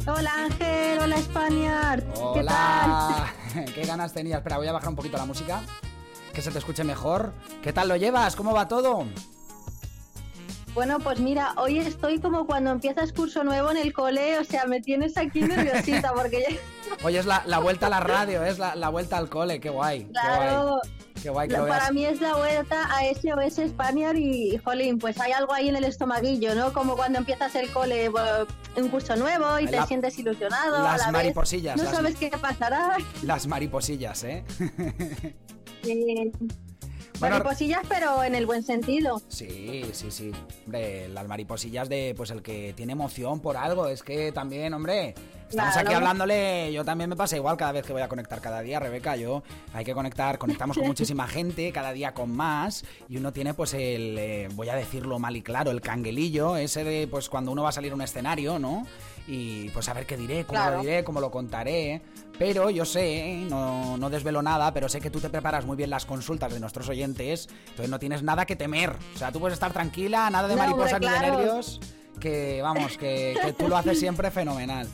Hola 0.06 0.32
Ángel, 0.36 0.98
hola 1.00 1.16
España. 1.16 1.96
¿Qué 2.34 2.44
tal? 2.44 3.24
¿Qué 3.74 3.84
ganas 3.84 4.12
tenías? 4.12 4.38
Espera, 4.38 4.58
voy 4.58 4.66
a 4.66 4.72
bajar 4.72 4.88
un 4.88 4.96
poquito 4.96 5.16
la 5.16 5.26
música. 5.26 5.62
Que 6.32 6.42
se 6.42 6.50
te 6.50 6.58
escuche 6.58 6.84
mejor. 6.84 7.32
¿Qué 7.62 7.72
tal 7.72 7.88
lo 7.88 7.96
llevas? 7.96 8.34
¿Cómo 8.34 8.52
va 8.52 8.66
todo? 8.66 9.06
Bueno, 10.74 10.98
pues 10.98 11.20
mira, 11.20 11.54
hoy 11.56 11.78
estoy 11.78 12.18
como 12.18 12.46
cuando 12.46 12.72
empiezas 12.72 13.12
curso 13.12 13.44
nuevo 13.44 13.70
en 13.70 13.76
el 13.76 13.92
cole, 13.92 14.40
o 14.40 14.44
sea, 14.44 14.66
me 14.66 14.80
tienes 14.80 15.16
aquí 15.16 15.40
nerviosita 15.40 16.12
porque 16.12 16.40
ya, 16.40 16.56
Hoy 17.04 17.16
es 17.16 17.26
la, 17.26 17.44
la 17.46 17.60
vuelta 17.60 17.86
a 17.86 17.90
la 17.90 18.00
radio, 18.00 18.42
es 18.42 18.58
la, 18.58 18.74
la 18.74 18.88
vuelta 18.88 19.16
al 19.16 19.28
cole. 19.28 19.60
Qué 19.60 19.70
guay. 19.70 20.06
Qué 20.06 20.10
claro, 20.10 20.80
guay. 20.82 21.03
Qué 21.24 21.30
guay 21.30 21.48
que 21.48 21.56
lo 21.56 21.66
para 21.66 21.78
veas. 21.90 21.92
mí 21.94 22.04
es 22.04 22.20
la 22.20 22.36
vuelta 22.36 22.84
a 22.84 23.00
SOS 23.14 23.70
Spaniard 23.70 24.14
y, 24.16 24.58
jolín, 24.58 24.98
pues 24.98 25.18
hay 25.18 25.32
algo 25.32 25.54
ahí 25.54 25.70
en 25.70 25.76
el 25.76 25.84
estomaguillo, 25.84 26.54
¿no? 26.54 26.70
Como 26.74 26.96
cuando 26.96 27.18
empiezas 27.18 27.54
el 27.54 27.72
cole, 27.72 28.10
un 28.76 28.88
curso 28.90 29.16
nuevo 29.16 29.58
y 29.58 29.66
te 29.66 29.82
sientes 29.86 30.18
ilusionado. 30.18 30.76
a 30.76 30.82
las 30.82 31.00
la 31.00 31.06
vez 31.06 31.12
mariposillas, 31.14 31.76
No 31.78 31.84
las- 31.84 31.94
sabes 31.94 32.16
qué 32.16 32.28
pasará. 32.30 32.98
Las 33.22 33.46
mariposillas, 33.46 34.22
¿eh? 34.24 34.44
Bueno, 37.20 37.36
mariposillas, 37.36 37.82
pero 37.88 38.24
en 38.24 38.34
el 38.34 38.44
buen 38.44 38.62
sentido. 38.64 39.22
Sí, 39.28 39.84
sí, 39.92 40.10
sí. 40.10 40.32
Hombre, 40.66 41.08
las 41.08 41.26
mariposillas 41.28 41.88
de 41.88 42.12
pues 42.16 42.30
el 42.30 42.42
que 42.42 42.72
tiene 42.76 42.92
emoción 42.92 43.40
por 43.40 43.56
algo. 43.56 43.86
Es 43.86 44.02
que 44.02 44.32
también, 44.32 44.74
hombre, 44.74 45.14
estamos 45.54 45.72
Claro. 45.72 45.88
aquí 45.88 45.94
hablándole. 45.96 46.72
Yo 46.72 46.84
también 46.84 47.10
me 47.10 47.16
pasa 47.16 47.36
igual 47.36 47.56
cada 47.56 47.72
vez 47.72 47.86
que 47.86 47.92
voy 47.92 48.02
a 48.02 48.08
conectar 48.08 48.40
cada 48.40 48.60
día, 48.60 48.78
Rebeca. 48.80 49.16
Yo 49.16 49.42
hay 49.72 49.84
que 49.84 49.94
conectar, 49.94 50.38
conectamos 50.38 50.76
con 50.76 50.86
muchísima 50.94 51.26
gente, 51.26 51.72
cada 51.72 51.92
día 51.92 52.12
con 52.14 52.30
más. 52.34 52.84
Y 53.08 53.16
uno 53.16 53.32
tiene, 53.32 53.54
pues, 53.54 53.74
el, 53.74 54.16
eh, 54.18 54.48
voy 54.54 54.68
a 54.68 54.74
decirlo 54.74 55.18
mal 55.18 55.36
y 55.36 55.42
claro, 55.42 55.70
el 55.70 55.80
canguelillo, 55.80 56.56
ese 56.56 56.84
de, 56.84 57.06
pues, 57.08 57.28
cuando 57.28 57.52
uno 57.52 57.62
va 57.62 57.68
a 57.70 57.72
salir 57.72 57.92
a 57.92 57.94
un 57.94 58.02
escenario, 58.02 58.58
¿no? 58.58 58.86
Y 59.26 59.70
pues 59.70 59.88
a 59.88 59.94
ver 59.94 60.04
qué 60.04 60.18
diré, 60.18 60.44
cómo 60.44 60.58
Claro. 60.60 60.76
lo 60.76 60.82
diré, 60.82 61.02
cómo 61.02 61.18
lo 61.18 61.30
contaré. 61.30 62.02
Pero 62.38 62.68
yo 62.68 62.84
sé, 62.84 63.46
no, 63.48 63.96
no 63.96 64.10
desvelo 64.10 64.42
nada, 64.42 64.74
pero 64.74 64.88
sé 64.90 65.00
que 65.00 65.08
tú 65.08 65.18
te 65.20 65.30
preparas 65.30 65.64
muy 65.64 65.76
bien 65.78 65.88
las 65.88 66.04
consultas 66.04 66.52
de 66.52 66.60
nuestros 66.60 66.88
oyentes, 66.90 67.48
entonces 67.70 67.88
no 67.88 67.98
tienes 67.98 68.22
nada 68.22 68.44
que 68.44 68.54
temer. 68.54 68.90
O 69.14 69.18
sea, 69.18 69.32
tú 69.32 69.40
puedes 69.40 69.54
estar 69.54 69.72
tranquila, 69.72 70.28
nada 70.28 70.46
de 70.48 70.56
No, 70.56 70.62
hombre, 70.62 70.76
mariposas 70.76 71.00
ni 71.00 71.08
de 71.08 71.20
nervios, 71.30 71.80
que 72.20 72.60
vamos, 72.60 72.98
que, 72.98 73.34
que 73.42 73.52
tú 73.54 73.66
lo 73.68 73.76
haces 73.78 73.98
siempre 73.98 74.30
fenomenal. 74.30 74.88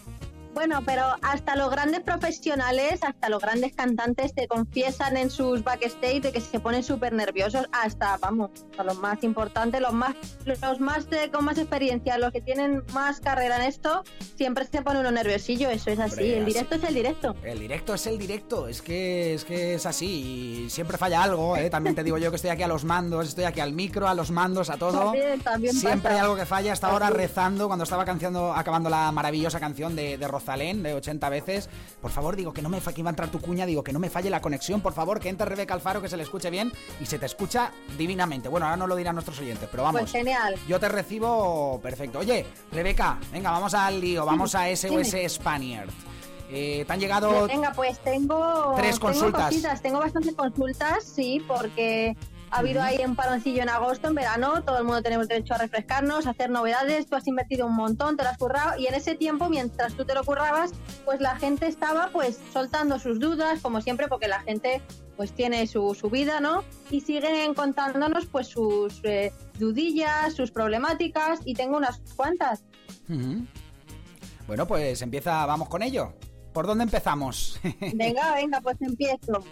Bueno, 0.55 0.81
pero 0.85 1.05
hasta 1.23 1.55
los 1.57 1.71
grandes 1.71 2.01
profesionales, 2.01 3.01
hasta 3.03 3.29
los 3.29 3.41
grandes 3.41 3.75
cantantes 3.75 4.35
te 4.35 4.49
confiesan 4.49 5.17
en 5.17 5.31
sus 5.31 5.63
backstage 5.63 6.21
de 6.23 6.33
que 6.33 6.41
se 6.41 6.59
ponen 6.61 6.83
súper 6.83 7.13
nerviosos, 7.13 7.67
hasta, 7.73 8.17
vamos, 8.19 8.51
a 8.77 8.83
los 8.85 8.99
más 8.99 9.23
importantes, 9.23 9.81
los 9.81 9.93
más, 9.93 10.15
los 10.45 10.81
más 10.81 11.09
de- 11.09 11.31
con 11.31 11.45
más 11.45 11.59
experiencia, 11.59 12.19
los 12.19 12.33
que 12.33 12.41
tienen 12.41 12.83
más 12.93 13.21
carrera 13.21 13.57
en 13.57 13.63
esto, 13.63 14.03
siempre 14.37 14.67
se 14.67 14.83
pone 14.83 15.01
uno 15.01 15.11
nerviosillo, 15.11 15.71
eso 15.71 15.91
es 15.91 15.99
así, 15.99 16.13
Hombre, 16.15 16.37
el 16.39 16.43
así. 16.45 16.53
directo 16.53 16.75
es 16.75 16.85
el 16.85 16.95
directo. 16.95 17.37
El 17.45 17.59
directo 17.61 17.95
es 17.95 18.07
el 18.07 18.19
directo, 18.19 18.69
es 18.69 18.83
que 18.83 19.35
es 19.35 19.45
que 19.45 19.75
es 19.75 19.87
así 19.87 20.65
y 20.67 20.71
siempre 20.71 20.99
falla 20.99 21.23
algo, 21.23 21.57
¿eh? 21.57 21.71
También 21.71 21.95
te 21.95 22.03
digo 22.03 22.19
yo 22.19 22.31
que 22.31 22.37
estoy 22.37 22.51
aquí 22.51 22.63
a 22.63 22.69
los 22.69 22.85
mandos, 22.85 23.29
estoy 23.29 23.45
aquí 23.45 23.61
al 23.61 23.73
micro, 23.73 24.09
a 24.09 24.15
los 24.15 24.31
mandos, 24.31 24.71
a 24.71 24.77
todo. 24.77 24.99
También, 25.05 25.41
también 25.41 25.75
Siempre 25.75 26.03
pasa. 26.03 26.15
hay 26.15 26.21
algo 26.21 26.37
que 26.37 26.47
falla. 26.47 26.73
Hasta 26.73 26.89
ahora 26.89 27.11
rezando 27.11 27.67
cuando 27.69 27.85
estaba 27.85 28.05
canciando, 28.05 28.53
acabando 28.53 28.91
la 28.91 29.13
maravillosa 29.13 29.61
canción 29.61 29.95
de, 29.95 30.19
de 30.19 30.29
Rosalén 30.41 30.83
de 30.83 30.95
80 30.95 31.29
veces. 31.29 31.69
Por 32.01 32.11
favor, 32.11 32.35
digo 32.35 32.53
que 32.53 32.63
no 32.63 32.69
me 32.69 32.81
que 32.81 33.01
iba 33.01 33.11
a 33.11 33.13
entrar 33.13 33.31
tu 33.31 33.41
cuña, 33.41 33.67
digo 33.67 33.85
que 33.85 33.93
no 33.93 33.99
me 34.01 34.11
falle 34.11 34.31
la 34.31 34.41
conexión, 34.41 34.81
por 34.81 34.93
favor, 34.93 35.21
que 35.21 35.29
entre 35.29 35.47
Rebeca 35.47 35.75
Alfaro, 35.75 36.03
que 36.03 36.09
se 36.09 36.17
le 36.17 36.23
escuche 36.25 36.51
bien 36.51 36.73
y 37.01 37.07
se 37.07 37.19
te 37.19 37.27
escucha 37.27 37.71
divinamente. 37.97 38.49
Bueno, 38.49 38.67
ahora 38.67 38.77
no 38.77 38.87
lo 38.87 38.97
dirán 38.97 39.15
nuestros 39.15 39.39
oyentes, 39.39 39.69
pero 39.71 39.83
vamos. 39.85 40.01
Pues 40.01 40.13
genial. 40.13 40.57
Yo 40.67 40.81
te 40.81 40.89
recibo 40.89 41.79
perfecto. 41.83 42.19
Oye, 42.21 42.47
Rebeca, 42.73 43.19
venga, 43.33 43.51
vamos 43.51 43.75
al 43.75 44.01
lío, 44.01 44.25
vamos 44.25 44.55
a 44.55 44.65
SOS 44.75 45.15
Spaniard. 45.29 45.91
Eh, 46.53 46.85
¿Te 46.85 46.93
han 46.93 46.99
llegado 46.99 47.47
Venga, 47.47 47.73
pues 47.73 48.01
tengo, 48.01 48.73
Tres 48.77 48.97
tengo 48.97 49.07
consultas. 49.07 49.45
cositas, 49.51 49.83
tengo 49.83 50.01
bastantes 50.01 50.35
consultas, 50.35 51.05
sí, 51.05 51.41
porque 51.47 52.17
ha 52.51 52.59
habido 52.59 52.83
ahí 52.83 52.99
un 53.05 53.15
paroncillo 53.15 53.63
en 53.63 53.69
agosto, 53.69 54.09
en 54.09 54.15
verano, 54.15 54.63
todo 54.63 54.79
el 54.79 54.85
mundo 54.85 55.03
tenemos 55.03 55.29
derecho 55.29 55.55
a 55.55 55.59
refrescarnos, 55.59 56.27
a 56.27 56.31
hacer 56.31 56.51
novedades, 56.51 57.07
tú 57.07 57.17
has 57.17 57.27
invertido 57.27 57.67
un 57.67 57.75
montón, 57.75 58.17
te 58.17 58.25
lo 58.25 58.31
has 58.31 58.39
currado, 58.39 58.79
y 58.79 58.87
en 58.87 58.95
ese 58.95 59.15
tiempo, 59.15 59.49
mientras 59.49 59.95
tú 59.95 60.05
te 60.05 60.15
lo 60.15 60.25
currabas, 60.25 60.73
pues 61.05 61.21
la 61.21 61.37
gente 61.37 61.67
estaba 61.67 62.11
pues 62.13 62.41
soltando 62.53 62.99
sus 62.99 63.21
dudas, 63.21 63.61
como 63.61 63.81
siempre, 63.81 64.09
porque 64.09 64.27
la 64.27 64.41
gente 64.41 64.83
pues 65.17 65.33
tiene 65.33 65.67
su, 65.67 65.95
su 65.95 66.11
vida, 66.11 66.41
¿no? 66.41 66.65
Y 66.91 67.03
siguen 67.03 67.55
contándonos 67.55 68.27
pues 68.27 68.49
sus 68.49 69.01
eh, 69.05 69.33
dudillas, 69.59 70.35
sus 70.35 70.51
problemáticas, 70.51 71.41
y 71.45 71.55
tengo 71.55 71.77
unas 71.77 72.01
cuantas. 72.17 72.65
Bueno, 74.47 74.67
pues 74.67 75.03
empieza, 75.03 75.47
vamos 75.47 75.69
con 75.69 75.83
ello. 75.83 76.15
¿Por 76.53 76.67
dónde 76.67 76.85
empezamos? 76.85 77.61
Venga, 77.95 78.35
venga, 78.35 78.61
pues 78.61 78.77
empiezo. 78.81 79.45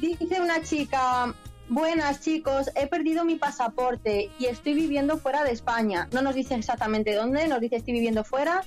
Dice 0.00 0.40
una 0.40 0.62
chica, 0.62 1.34
buenas 1.70 2.20
chicos, 2.20 2.70
he 2.74 2.88
perdido 2.88 3.24
mi 3.24 3.36
pasaporte 3.36 4.28
y 4.38 4.46
estoy 4.46 4.74
viviendo 4.74 5.16
fuera 5.18 5.44
de 5.44 5.52
España. 5.52 6.08
No 6.12 6.20
nos 6.20 6.34
dice 6.34 6.54
exactamente 6.56 7.14
dónde, 7.14 7.46
nos 7.48 7.60
dice 7.60 7.76
estoy 7.76 7.94
viviendo 7.94 8.24
fuera. 8.24 8.62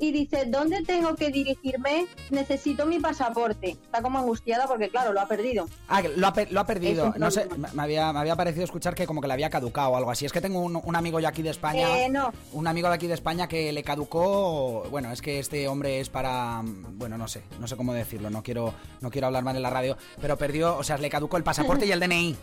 Y 0.00 0.12
dice, 0.12 0.44
¿dónde 0.46 0.82
tengo 0.84 1.14
que 1.16 1.30
dirigirme? 1.30 2.06
Necesito 2.30 2.86
mi 2.86 2.98
pasaporte. 3.00 3.70
Está 3.70 4.00
como 4.00 4.18
angustiada 4.18 4.66
porque, 4.66 4.88
claro, 4.88 5.12
lo 5.12 5.20
ha 5.20 5.26
perdido. 5.26 5.68
Ah, 5.88 6.02
lo 6.16 6.26
ha, 6.28 6.32
pe- 6.32 6.46
lo 6.50 6.60
ha 6.60 6.66
perdido. 6.66 7.12
No 7.18 7.30
sé, 7.30 7.46
me 7.56 7.68
me 7.72 7.82
había, 7.82 8.12
me 8.12 8.20
había 8.20 8.36
parecido 8.36 8.64
escuchar 8.64 8.94
que 8.94 9.06
como 9.06 9.20
que 9.20 9.26
le 9.26 9.32
había 9.34 9.50
caducado 9.50 9.90
o 9.90 9.96
algo 9.96 10.10
así. 10.10 10.24
Es 10.26 10.32
que 10.32 10.40
tengo 10.40 10.60
un, 10.60 10.80
un 10.82 10.96
amigo 10.96 11.18
yo 11.20 11.28
aquí 11.28 11.42
de 11.42 11.50
España. 11.50 11.98
Eh, 12.04 12.08
no, 12.08 12.32
Un 12.52 12.66
amigo 12.66 12.88
de 12.88 12.94
aquí 12.94 13.06
de 13.06 13.14
España 13.14 13.48
que 13.48 13.72
le 13.72 13.82
caducó. 13.82 14.84
Bueno, 14.90 15.10
es 15.12 15.20
que 15.22 15.38
este 15.38 15.68
hombre 15.68 16.00
es 16.00 16.08
para. 16.08 16.62
Bueno, 16.64 17.18
no 17.18 17.28
sé, 17.28 17.42
no 17.60 17.66
sé 17.66 17.76
cómo 17.76 17.92
decirlo, 17.92 18.30
no 18.30 18.42
quiero, 18.42 18.74
no 19.00 19.10
quiero 19.10 19.26
hablar 19.26 19.42
mal 19.44 19.56
en 19.56 19.62
la 19.62 19.70
radio. 19.70 19.96
Pero 20.20 20.36
perdió, 20.36 20.76
o 20.76 20.82
sea, 20.84 20.98
le 20.98 21.10
caducó 21.10 21.36
el 21.36 21.42
pasaporte 21.44 21.86
y 21.86 21.92
el 21.92 22.00
DNI. 22.08 22.36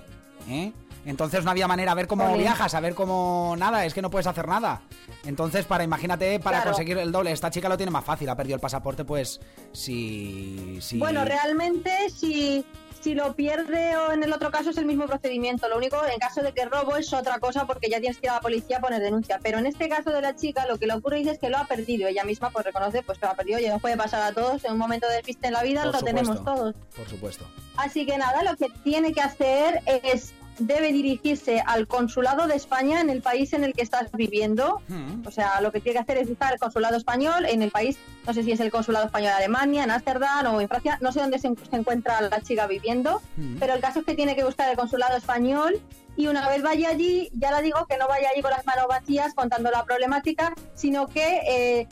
¿eh? 0.49 0.71
Entonces 1.05 1.43
no 1.43 1.51
había 1.51 1.67
manera 1.67 1.91
a 1.91 1.95
ver 1.95 2.07
cómo 2.07 2.35
viajas, 2.37 2.73
a 2.73 2.79
ver 2.79 2.95
cómo. 2.95 3.55
Nada, 3.57 3.85
es 3.85 3.93
que 3.93 4.01
no 4.01 4.09
puedes 4.09 4.27
hacer 4.27 4.47
nada. 4.47 4.81
Entonces, 5.25 5.65
para, 5.65 5.83
imagínate, 5.83 6.39
para 6.39 6.57
Claro. 6.57 6.71
conseguir 6.71 6.97
el 6.97 7.11
doble, 7.11 7.31
esta 7.31 7.51
chica 7.51 7.69
lo 7.69 7.77
tiene 7.77 7.91
más 7.91 8.03
fácil, 8.03 8.27
ha 8.29 8.35
perdido 8.35 8.55
el 8.55 8.61
pasaporte, 8.61 9.05
pues. 9.05 9.39
Si. 9.71 10.79
si 10.81 10.97
Bueno, 10.97 11.23
realmente 11.25 11.91
si, 12.09 12.65
si 13.01 13.13
lo 13.13 13.35
pierde 13.35 13.95
o 13.97 14.11
en 14.13 14.23
el 14.23 14.33
otro 14.33 14.49
caso 14.49 14.71
es 14.71 14.77
el 14.77 14.85
mismo 14.85 15.05
procedimiento. 15.05 15.67
Lo 15.69 15.77
único, 15.77 15.97
en 16.05 16.17
caso 16.17 16.41
de 16.41 16.53
que 16.53 16.65
robo 16.65 16.95
es 16.97 17.13
otra 17.13 17.37
cosa 17.39 17.67
porque 17.67 17.87
ya 17.89 17.99
tienes 17.99 18.17
que 18.17 18.25
ir 18.27 18.31
a 18.31 18.35
la 18.35 18.41
policía 18.41 18.77
a 18.77 18.81
poner 18.81 19.01
denuncia. 19.01 19.39
Pero 19.43 19.59
en 19.59 19.67
este 19.67 19.87
caso 19.87 20.09
de 20.11 20.21
la 20.21 20.35
chica 20.35 20.65
lo 20.65 20.77
que 20.79 20.87
le 20.87 20.93
ocurre 20.95 21.21
es 21.21 21.37
que 21.37 21.49
lo 21.51 21.57
ha 21.57 21.65
perdido. 21.65 22.07
Ella 22.07 22.23
misma 22.23 22.49
pues 22.49 22.65
reconoce 22.65 23.03
pues 23.03 23.19
que 23.19 23.25
lo 23.27 23.31
ha 23.33 23.35
perdido 23.35 23.59
y 23.59 23.67
nos 23.67 23.79
puede 23.81 23.95
pasar 23.95 24.23
a 24.23 24.33
todos. 24.33 24.63
En 24.65 24.73
un 24.73 24.79
momento 24.79 25.07
de 25.07 25.17
despiste 25.17 25.47
en 25.47 25.53
la 25.53 25.61
vida 25.61 25.83
Por 25.83 25.93
lo 25.93 25.99
supuesto. 25.99 26.17
tenemos 26.17 26.43
todos. 26.43 26.75
Por 26.95 27.07
supuesto. 27.07 27.45
Así 27.77 28.05
que 28.07 28.17
nada, 28.17 28.41
lo 28.43 28.55
que 28.55 28.67
tiene 28.83 29.13
que 29.13 29.21
hacer 29.21 29.81
es 29.85 30.33
debe 30.59 30.91
dirigirse 30.93 31.61
al 31.65 31.87
consulado 31.87 32.47
de 32.47 32.55
España 32.55 33.01
en 33.01 33.09
el 33.09 33.21
país 33.21 33.53
en 33.53 33.63
el 33.63 33.73
que 33.73 33.81
estás 33.81 34.11
viviendo. 34.13 34.81
Hmm. 34.87 35.25
O 35.25 35.31
sea, 35.31 35.59
lo 35.61 35.71
que 35.71 35.79
tiene 35.81 35.95
que 35.97 36.01
hacer 36.03 36.17
es 36.17 36.29
buscar 36.29 36.53
el 36.53 36.59
consulado 36.59 36.95
español 36.97 37.45
en 37.45 37.61
el 37.61 37.71
país, 37.71 37.97
no 38.25 38.33
sé 38.33 38.43
si 38.43 38.51
es 38.51 38.59
el 38.59 38.71
consulado 38.71 39.05
español 39.05 39.29
de 39.31 39.35
Alemania, 39.43 39.83
en 39.83 39.91
Ámsterdam 39.91 40.53
o 40.53 40.61
en 40.61 40.67
Francia, 40.67 40.97
no 41.01 41.11
sé 41.11 41.19
dónde 41.19 41.39
se, 41.39 41.47
en- 41.47 41.57
se 41.57 41.75
encuentra 41.75 42.21
la 42.21 42.41
chica 42.41 42.67
viviendo, 42.67 43.21
Hmm. 43.37 43.57
pero 43.59 43.73
el 43.73 43.81
caso 43.81 43.99
es 43.99 44.05
que 44.05 44.15
tiene 44.15 44.35
que 44.35 44.43
buscar 44.43 44.69
el 44.69 44.77
consulado 44.77 45.17
español 45.17 45.79
y 46.17 46.27
una 46.27 46.47
vez 46.47 46.61
vaya 46.63 46.89
allí, 46.89 47.29
ya 47.33 47.51
la 47.51 47.61
digo 47.61 47.85
que 47.87 47.97
no 47.97 48.07
vaya 48.07 48.29
allí 48.33 48.41
con 48.41 48.51
las 48.51 48.65
manos 48.65 48.85
vacías 48.87 49.33
contando 49.33 49.69
la 49.71 49.83
problemática, 49.83 50.53
sino 50.73 51.07
que 51.07 51.41
eh, 51.47 51.87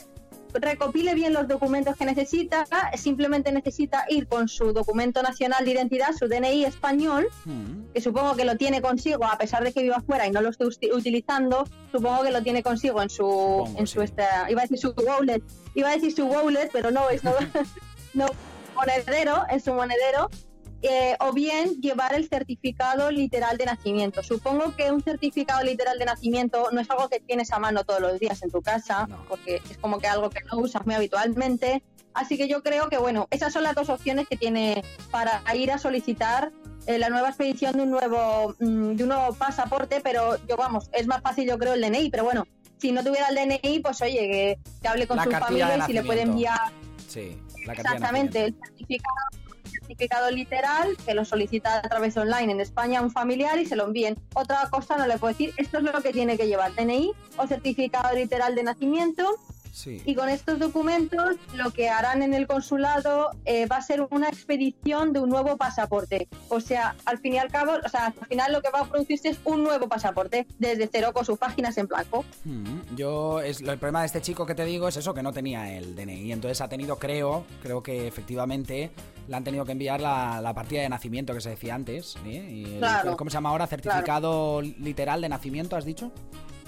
recopile 0.53 1.13
bien 1.15 1.33
los 1.33 1.47
documentos 1.47 1.95
que 1.97 2.05
necesita, 2.05 2.65
simplemente 2.95 3.51
necesita 3.51 4.05
ir 4.09 4.27
con 4.27 4.47
su 4.47 4.73
documento 4.73 5.21
nacional 5.21 5.65
de 5.65 5.71
identidad, 5.71 6.13
su 6.17 6.27
DNI 6.27 6.65
español, 6.65 7.27
Hmm. 7.45 7.91
que 7.93 8.01
supongo 8.01 8.35
que 8.35 8.45
lo 8.45 8.55
tiene 8.57 8.81
consigo 8.81 9.25
a 9.25 9.37
pesar 9.37 9.63
de 9.63 9.73
que 9.73 9.81
viva 9.81 10.01
fuera 10.01 10.27
y 10.27 10.31
no 10.31 10.41
lo 10.41 10.49
esté 10.49 10.65
utilizando, 10.93 11.65
supongo 11.91 12.23
que 12.23 12.31
lo 12.31 12.41
tiene 12.43 12.63
consigo 12.63 13.01
en 13.01 13.09
su 13.09 13.23
Supongo, 13.23 13.79
en 13.79 13.87
su 13.87 13.99
sí. 13.99 14.05
esta, 14.05 14.49
iba 14.49 14.61
a 14.61 14.63
decir 14.65 14.79
su 14.79 14.91
wallet, 14.91 15.41
iba 15.75 15.89
a 15.89 15.93
decir 15.93 16.13
su 16.13 16.25
wallet, 16.25 16.69
pero 16.71 16.91
no 16.91 17.09
es 17.09 17.23
no, 17.23 17.31
no 18.13 18.25
monedero, 18.75 19.43
en 19.49 19.59
su 19.61 19.73
monedero. 19.73 20.29
Eh, 20.85 21.15
o 21.21 21.31
bien 21.31 21.81
llevar 21.81 22.13
el 22.13 22.27
certificado 22.27 23.09
literal 23.09 23.57
de 23.57 23.65
nacimiento. 23.65 24.21
Supongo 24.21 24.75
que 24.75 24.91
un 24.91 25.01
certificado 25.01 25.63
literal 25.63 25.97
de 25.97 26.03
nacimiento 26.05 26.69
no 26.73 26.81
es 26.81 26.89
algo 26.89 27.07
que 27.07 27.21
tienes 27.21 27.53
a 27.53 27.59
mano 27.59 27.85
todos 27.85 28.01
los 28.01 28.19
días 28.19 28.43
en 28.43 28.51
tu 28.51 28.61
casa, 28.61 29.07
No. 29.07 29.23
porque 29.29 29.61
es 29.69 29.77
como 29.77 29.97
que 29.97 30.07
algo 30.07 30.29
que 30.29 30.41
no 30.51 30.57
usas 30.59 30.85
muy 30.85 30.95
habitualmente. 30.95 31.83
Así 32.13 32.37
que 32.37 32.49
yo 32.49 32.61
creo 32.61 32.89
que, 32.89 32.97
bueno, 32.97 33.27
esas 33.31 33.53
son 33.53 33.63
las 33.63 33.75
dos 33.75 33.87
opciones 33.89 34.27
que 34.27 34.35
tiene 34.35 34.83
para 35.09 35.41
ir 35.55 35.71
a 35.71 35.77
solicitar 35.77 36.51
eh, 36.85 36.99
la 36.99 37.09
nueva 37.09 37.29
expedición 37.29 37.77
de 37.77 37.83
un 37.83 37.91
nuevo 37.91 38.53
mm, 38.59 38.95
de 38.95 39.03
un 39.03 39.09
nuevo 39.09 39.33
pasaporte, 39.35 40.01
pero 40.01 40.37
yo, 40.47 40.57
vamos, 40.57 40.89
es 40.91 41.07
más 41.07 41.21
fácil 41.21 41.47
yo 41.47 41.57
creo 41.57 41.73
el 41.75 41.81
DNI, 41.81 42.09
pero 42.09 42.25
bueno, 42.25 42.45
si 42.77 42.91
no 42.91 43.01
tuviera 43.05 43.29
el 43.29 43.35
DNI, 43.35 43.79
pues 43.79 44.01
oye, 44.01 44.19
que, 44.19 44.59
que 44.81 44.87
hable 44.89 45.07
con 45.07 45.15
La 45.15 45.23
su 45.23 45.31
familia 45.31 45.77
y 45.77 45.81
si 45.83 45.93
le 45.93 46.03
puede 46.03 46.23
enviar 46.23 46.59
Sí, 47.07 47.37
la 47.65 47.73
Exactamente, 47.73 48.45
el 48.45 48.55
certificado, 48.55 49.15
certificado 49.93 50.31
literal 50.31 50.97
que 51.05 51.13
lo 51.13 51.23
solicita 51.23 51.77
a 51.77 51.81
través 51.83 52.17
online 52.17 52.51
en 52.51 52.59
España 52.59 52.99
a 52.99 53.03
un 53.03 53.11
familiar 53.11 53.59
y 53.59 53.65
se 53.67 53.75
lo 53.75 53.85
envíen. 53.85 54.17
Otra 54.33 54.67
cosa 54.71 54.97
no 54.97 55.05
le 55.05 55.19
puedo 55.19 55.33
decir, 55.33 55.53
esto 55.57 55.77
es 55.77 55.83
lo 55.83 56.01
que 56.01 56.11
tiene 56.11 56.35
que 56.35 56.47
llevar, 56.47 56.73
DNI 56.73 57.11
o 57.37 57.45
certificado 57.45 58.15
literal 58.15 58.55
de 58.55 58.63
nacimiento 58.63 59.37
Sí. 59.73 60.03
y 60.05 60.13
con 60.13 60.29
estos 60.29 60.59
documentos 60.59 61.35
lo 61.55 61.71
que 61.71 61.89
harán 61.89 62.21
en 62.21 62.35
el 62.35 62.45
consulado 62.45 63.31
eh, 63.43 63.65
va 63.65 63.77
a 63.77 63.81
ser 63.81 64.05
una 64.11 64.29
expedición 64.29 65.13
de 65.13 65.19
un 65.19 65.29
nuevo 65.29 65.57
pasaporte. 65.57 66.27
O 66.49 66.59
sea, 66.59 66.95
al 67.05 67.17
fin 67.17 67.33
y 67.33 67.37
al 67.39 67.49
cabo, 67.49 67.71
o 67.83 67.89
sea, 67.89 68.13
al 68.19 68.27
final 68.27 68.53
lo 68.53 68.61
que 68.61 68.69
va 68.69 68.81
a 68.81 68.85
producirse 68.85 69.29
es 69.29 69.39
un 69.45 69.63
nuevo 69.63 69.89
pasaporte 69.89 70.45
desde 70.59 70.87
cero 70.91 71.11
con 71.11 71.25
sus 71.25 71.39
páginas 71.39 71.75
en 71.79 71.87
blanco. 71.87 72.23
Mm, 72.45 72.95
Yo, 72.95 73.41
es, 73.41 73.61
el 73.61 73.79
problema 73.79 74.01
de 74.01 74.05
este 74.05 74.21
chico 74.21 74.45
que 74.45 74.53
te 74.53 74.63
digo 74.63 74.87
es 74.87 74.95
eso, 74.97 75.13
que 75.15 75.23
no 75.23 75.33
tenía 75.33 75.75
el 75.75 75.95
DNI. 75.95 76.31
Entonces 76.33 76.61
ha 76.61 76.69
tenido, 76.69 76.99
creo, 76.99 77.43
creo 77.63 77.81
que 77.81 78.07
efectivamente 78.07 78.91
le 79.27 79.35
han 79.35 79.43
tenido 79.43 79.65
que 79.65 79.71
enviar 79.71 79.99
la, 80.01 80.39
la 80.39 80.53
partida 80.53 80.81
de 80.83 80.89
nacimiento 80.89 81.33
que 81.33 81.41
se 81.41 81.49
decía 81.49 81.73
antes. 81.73 82.15
¿eh? 82.25 82.47
Y 82.51 82.63
el- 82.75 82.79
Claro, 82.79 83.17
¿Cómo 83.17 83.31
se 83.31 83.35
llama 83.37 83.49
ahora? 83.49 83.65
¿Certificado 83.65 84.61
literal 84.61 85.19
de 85.21 85.29
nacimiento, 85.29 85.75
has 85.75 85.85
dicho? 85.85 86.11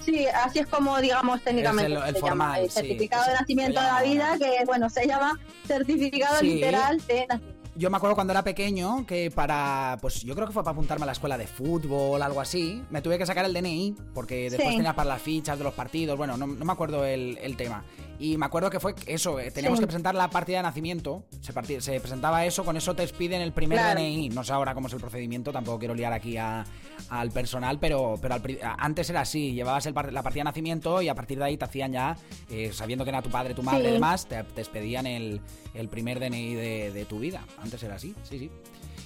Sí, 0.04 0.26
así 0.26 0.60
es 0.60 0.66
como, 0.66 0.98
digamos, 1.00 1.42
técnicamente 1.42 1.92
el- 1.92 1.98
el 1.98 2.14
se 2.14 2.20
llama, 2.20 2.20
formal, 2.20 2.60
el 2.62 2.70
sí, 2.70 2.74
certificado 2.80 3.24
de 3.26 3.32
nacimiento 3.34 3.80
de 3.80 3.86
la 3.86 3.92
llama 3.92 4.02
vida, 4.02 4.36
que 4.38 4.64
bueno, 4.64 4.88
se 4.90 5.06
llama 5.06 5.38
certificado 5.66 6.38
Sí. 6.40 6.46
literal 6.54 6.98
de 7.06 7.26
nacimiento. 7.28 7.56
Yo 7.78 7.90
me 7.90 7.98
acuerdo 7.98 8.14
cuando 8.14 8.32
era 8.32 8.42
pequeño 8.42 9.04
que 9.06 9.30
para, 9.30 9.98
pues 10.00 10.22
yo 10.22 10.34
creo 10.34 10.46
que 10.46 10.52
fue 10.54 10.64
para 10.64 10.72
apuntarme 10.72 11.02
a 11.02 11.06
la 11.06 11.12
escuela 11.12 11.36
de 11.36 11.46
fútbol, 11.46 12.22
algo 12.22 12.40
así, 12.40 12.82
me 12.88 13.02
tuve 13.02 13.18
que 13.18 13.26
sacar 13.26 13.44
el 13.44 13.52
DNI, 13.52 13.94
porque 14.14 14.48
después 14.48 14.70
Sí. 14.70 14.76
tenía 14.76 14.94
para 14.94 15.10
las 15.10 15.20
fichas 15.20 15.58
de 15.58 15.64
los 15.64 15.74
partidos, 15.74 16.16
bueno, 16.16 16.38
no, 16.38 16.46
no 16.46 16.64
me 16.64 16.72
acuerdo 16.72 17.04
el, 17.04 17.36
el 17.42 17.54
tema. 17.58 17.84
Y 18.18 18.36
me 18.36 18.46
acuerdo 18.46 18.70
que 18.70 18.80
fue 18.80 18.94
eso, 19.06 19.38
eh, 19.38 19.50
teníamos 19.50 19.78
Sí. 19.78 19.82
que 19.82 19.86
presentar 19.88 20.14
la 20.14 20.28
partida 20.30 20.58
de 20.58 20.62
nacimiento, 20.62 21.24
se, 21.40 21.80
se 21.80 22.00
presentaba 22.00 22.44
eso, 22.46 22.64
con 22.64 22.76
eso 22.76 22.94
te 22.94 23.02
expiden 23.02 23.42
el 23.42 23.52
primer 23.52 23.78
Claro. 23.78 24.00
DNI. 24.00 24.30
No 24.30 24.42
sé 24.44 24.52
ahora 24.52 24.74
cómo 24.74 24.86
es 24.88 24.92
el 24.94 25.00
procedimiento, 25.00 25.52
tampoco 25.52 25.78
quiero 25.78 25.94
liar 25.94 26.12
aquí 26.12 26.36
a- 26.36 26.64
al 27.10 27.30
personal, 27.30 27.78
pero, 27.78 28.18
pero 28.20 28.34
al 28.34 28.42
antes 28.78 29.10
era 29.10 29.20
así, 29.20 29.52
llevabas 29.52 29.84
el 29.86 29.94
la 29.94 30.22
partida 30.22 30.40
de 30.40 30.44
nacimiento 30.44 31.02
y 31.02 31.08
a 31.08 31.14
partir 31.14 31.38
de 31.38 31.44
ahí 31.44 31.56
te 31.56 31.64
hacían 31.66 31.92
ya, 31.92 32.16
eh, 32.50 32.70
sabiendo 32.72 33.04
que 33.04 33.10
era 33.10 33.22
tu 33.22 33.30
padre, 33.30 33.54
tu 33.54 33.62
madre 33.62 33.82
Sí. 33.84 33.88
y 33.90 33.92
demás, 33.92 34.26
te, 34.26 34.42
te 34.44 34.60
expedían 34.62 35.06
el, 35.06 35.40
el 35.74 35.88
primer 35.88 36.18
DNI 36.20 36.54
de, 36.54 36.90
de 36.92 37.04
tu 37.04 37.18
vida. 37.18 37.44
Antes 37.58 37.82
era 37.82 37.96
así, 37.96 38.14
sí, 38.22 38.38
sí. 38.38 38.50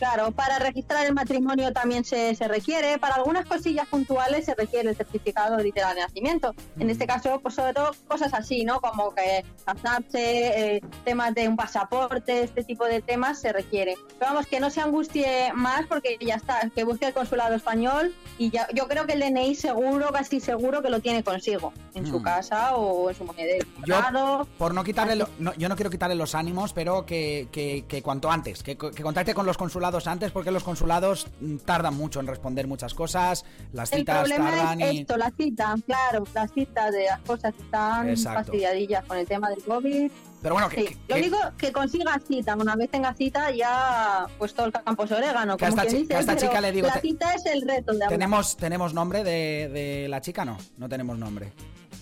Claro, 0.00 0.30
para 0.32 0.58
registrar 0.58 1.04
el 1.04 1.12
matrimonio 1.12 1.74
también 1.74 2.06
se, 2.06 2.34
se 2.34 2.48
requiere, 2.48 2.98
para 2.98 3.16
algunas 3.16 3.44
cosillas 3.44 3.86
puntuales 3.86 4.46
se 4.46 4.54
requiere 4.54 4.88
el 4.88 4.96
certificado 4.96 5.58
literal 5.58 5.94
de 5.94 6.00
nacimiento. 6.00 6.54
En 6.78 6.86
Mm. 6.86 6.90
este 6.90 7.06
caso, 7.06 7.38
pues 7.40 7.54
sobre 7.54 7.74
todo 7.74 7.90
cosas 8.08 8.32
así, 8.32 8.64
¿no? 8.64 8.80
Como 8.80 9.14
que 9.14 9.44
casarse, 9.66 10.76
eh, 10.76 10.80
temas 11.04 11.34
de 11.34 11.48
un 11.48 11.54
pasaporte, 11.56 12.42
este 12.44 12.64
tipo 12.64 12.86
de 12.86 13.02
temas 13.02 13.38
se 13.42 13.52
requiere. 13.52 13.94
Pero 14.18 14.30
vamos, 14.32 14.46
que 14.46 14.58
no 14.58 14.70
se 14.70 14.80
angustie 14.80 15.52
más 15.54 15.84
porque 15.86 16.16
ya 16.18 16.36
está, 16.36 16.60
que 16.74 16.84
busque 16.84 17.04
el 17.06 17.12
consulado 17.12 17.54
español 17.54 18.14
y 18.38 18.48
ya, 18.48 18.68
yo 18.72 18.88
creo 18.88 19.04
que 19.06 19.12
el 19.12 19.20
DNI 19.20 19.54
seguro, 19.54 20.08
casi 20.12 20.40
seguro 20.40 20.80
que 20.80 20.88
lo 20.88 21.00
tiene 21.00 21.22
consigo, 21.22 21.74
en 21.92 22.06
su 22.06 22.20
Mm. 22.20 22.22
casa 22.22 22.74
o 22.74 23.10
en 23.10 23.16
su 23.16 23.24
monedero. 23.24 23.66
Yo, 23.84 24.46
por 24.56 24.72
no 24.72 24.82
quitarle, 24.82 25.16
lo- 25.16 25.28
no, 25.38 25.52
yo 25.58 25.68
no 25.68 25.76
quiero 25.76 25.90
quitarle 25.90 26.14
los 26.14 26.34
ánimos, 26.34 26.72
pero 26.72 27.04
que, 27.04 27.48
que- 27.52 27.84
que 27.86 28.02
cuanto 28.02 28.30
antes, 28.30 28.62
que, 28.62 28.78
que 28.78 29.02
contacte 29.02 29.34
con 29.34 29.44
los 29.44 29.58
consulados 29.58 29.89
antes, 30.06 30.30
porque 30.32 30.50
los 30.50 30.62
consulados 30.64 31.26
mm, 31.40 31.56
tardan 31.58 31.94
mucho 31.96 32.20
en 32.20 32.26
responder 32.26 32.66
muchas 32.66 32.94
cosas, 32.94 33.44
las 33.72 33.92
El 33.92 34.00
citas 34.00 34.18
problema 34.20 34.50
tardan 34.50 34.80
es 34.80 34.92
y... 34.94 34.98
esto, 35.00 35.16
la 35.16 35.30
cita, 35.36 35.74
claro, 35.86 36.24
las 36.34 36.52
citas 36.52 36.92
de 36.92 37.04
las 37.06 37.20
cosas 37.20 37.54
están 37.58 38.08
Exacto. 38.08 38.44
fastidiadillas 38.44 39.04
con 39.04 39.16
el 39.18 39.26
tema 39.26 39.48
del 39.50 39.62
COVID. 39.62 40.10
Pero 40.42 40.54
bueno, 40.54 40.70
que, 40.70 40.76
Sí, 40.80 40.86
que- 41.06 41.14
lo 41.14 41.16
único 41.20 41.36
que 41.58 41.70
consiga 41.70 42.18
cita, 42.26 42.56
una 42.56 42.74
vez 42.74 42.90
tenga 42.90 43.12
cita 43.14 43.50
ya 43.50 44.26
pues 44.38 44.54
todo 44.54 44.66
el 44.66 44.72
campo 44.72 45.04
es 45.04 45.12
orégano, 45.12 45.56
Que 45.58 45.66
a 45.66 45.68
esta 45.68 45.82
quien 45.82 45.92
chi- 45.92 45.98
dice, 45.98 46.08
que 46.08 46.16
a 46.16 46.20
esta 46.20 46.34
pero 46.34 46.46
chica 46.48 46.60
le 46.62 46.72
digo, 46.72 46.86
la 46.86 46.94
te- 46.94 47.00
cita 47.02 47.34
es 47.34 47.44
el 47.46 47.60
reto 47.62 47.92
de 47.92 48.06
tenemos, 48.08 48.56
tenemos 48.56 48.94
nombre 48.94 49.22
de, 49.22 49.68
de 49.68 50.08
la 50.08 50.20
chica, 50.22 50.44
no, 50.46 50.56
no 50.78 50.88
tenemos 50.88 51.18
nombre. 51.18 51.52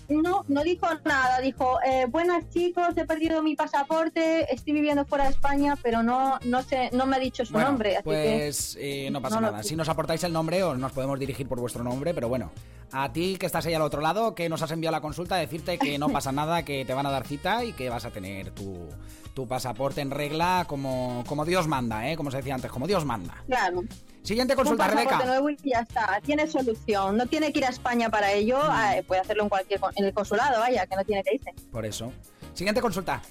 No, 0.09 0.43
no 0.47 0.63
dijo 0.63 0.87
nada, 1.05 1.39
dijo, 1.39 1.79
eh, 1.85 2.05
buenas 2.09 2.49
chicos, 2.49 2.89
he 2.97 3.05
perdido 3.05 3.43
mi 3.43 3.55
pasaporte, 3.55 4.51
estoy 4.53 4.73
viviendo 4.73 5.05
fuera 5.05 5.25
de 5.25 5.31
España, 5.31 5.77
pero 5.81 6.01
no 6.01 6.39
no 6.45 6.63
sé, 6.63 6.89
no 6.93 7.05
me 7.05 7.15
ha 7.17 7.19
dicho 7.19 7.45
su 7.45 7.53
Bueno, 7.53 7.69
nombre, 7.69 7.91
así 7.97 8.03
que 8.03 8.09
pues 8.09 8.77
eh, 8.79 9.09
no 9.11 9.21
pasa 9.21 9.35
no 9.35 9.41
nada. 9.41 9.63
Si 9.63 9.75
nos 9.75 9.87
aportáis 9.87 10.23
el 10.23 10.33
nombre, 10.33 10.63
os 10.63 10.77
nos 10.77 10.91
podemos 10.91 11.19
dirigir 11.19 11.47
por 11.47 11.59
vuestro 11.59 11.83
nombre, 11.83 12.13
pero 12.13 12.27
bueno. 12.27 12.51
A 12.91 13.13
ti 13.13 13.37
que 13.37 13.45
estás 13.45 13.67
ahí 13.67 13.75
al 13.75 13.83
otro 13.83 14.01
lado, 14.01 14.33
que 14.33 14.49
nos 14.49 14.63
has 14.63 14.71
enviado 14.71 14.93
la 14.93 15.01
consulta, 15.01 15.35
decirte 15.35 15.77
que 15.77 15.99
no 15.99 16.09
pasa 16.11 16.31
nada, 16.31 16.63
que 16.63 16.85
te 16.85 16.93
van 16.95 17.05
a 17.05 17.11
dar 17.11 17.27
cita 17.27 17.63
y 17.63 17.73
que 17.73 17.89
vas 17.89 18.05
a 18.05 18.09
tener 18.09 18.49
tu, 18.49 18.89
tu 19.35 19.47
pasaporte 19.47 20.01
en 20.01 20.09
regla 20.09 20.65
como, 20.67 21.23
como 21.27 21.45
Dios 21.45 21.67
manda, 21.67 22.09
¿eh? 22.09 22.17
Como 22.17 22.31
se 22.31 22.37
decía 22.37 22.55
antes, 22.55 22.71
como 22.71 22.87
Dios 22.87 23.05
manda. 23.05 23.43
claro. 23.45 23.83
Siguiente 24.23 24.53
un 24.53 24.57
consulta, 24.57 24.83
pasaporte 24.85 25.09
Rebeca. 25.15 25.25
nuevo 25.25 25.49
y 25.49 25.57
ya 25.63 25.79
está, 25.79 26.19
tiene 26.23 26.45
solución. 26.47 27.17
No 27.17 27.25
tiene 27.25 27.51
que 27.53 27.59
ir 27.59 27.65
a 27.65 27.69
España 27.69 28.09
para 28.09 28.31
ello, 28.31 28.59
Mm. 28.59 28.93
eh, 28.97 29.03
puede 29.07 29.21
hacerlo 29.21 29.43
en 29.43 29.49
cualquier 29.49 29.79
en 29.95 30.05
el 30.05 30.13
consulado, 30.13 30.59
vaya, 30.59 30.85
que 30.85 30.95
no 30.95 31.03
tiene 31.03 31.23
que 31.23 31.35
irse. 31.35 31.53
Por 31.71 31.85
eso. 31.85 32.11
Siguiente 32.53 32.81
consulta. 32.81 33.21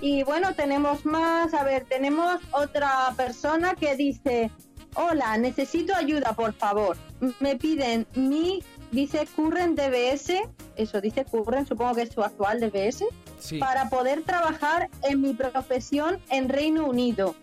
Y 0.00 0.22
bueno, 0.24 0.54
tenemos 0.54 1.06
más, 1.06 1.54
a 1.54 1.62
ver, 1.64 1.84
tenemos 1.84 2.40
otra 2.52 3.14
persona 3.16 3.74
que 3.74 3.96
dice, 3.96 4.50
hola, 4.96 5.38
necesito 5.38 5.94
ayuda, 5.94 6.34
por 6.34 6.52
favor. 6.52 6.96
Me 7.40 7.56
piden 7.56 8.06
mi, 8.14 8.62
dice 8.90 9.26
Current 9.34 9.78
DBS, 9.80 10.42
eso 10.76 11.00
dice 11.00 11.24
Current, 11.24 11.68
supongo 11.68 11.94
que 11.94 12.02
es 12.02 12.12
su 12.12 12.22
actual 12.22 12.60
DBS, 12.60 13.04
Sí. 13.38 13.58
para 13.58 13.88
poder 13.88 14.22
trabajar 14.24 14.90
en 15.02 15.20
mi 15.22 15.32
profesión 15.32 16.20
en 16.28 16.48
Reino 16.48 16.86
Unido. 16.86 17.34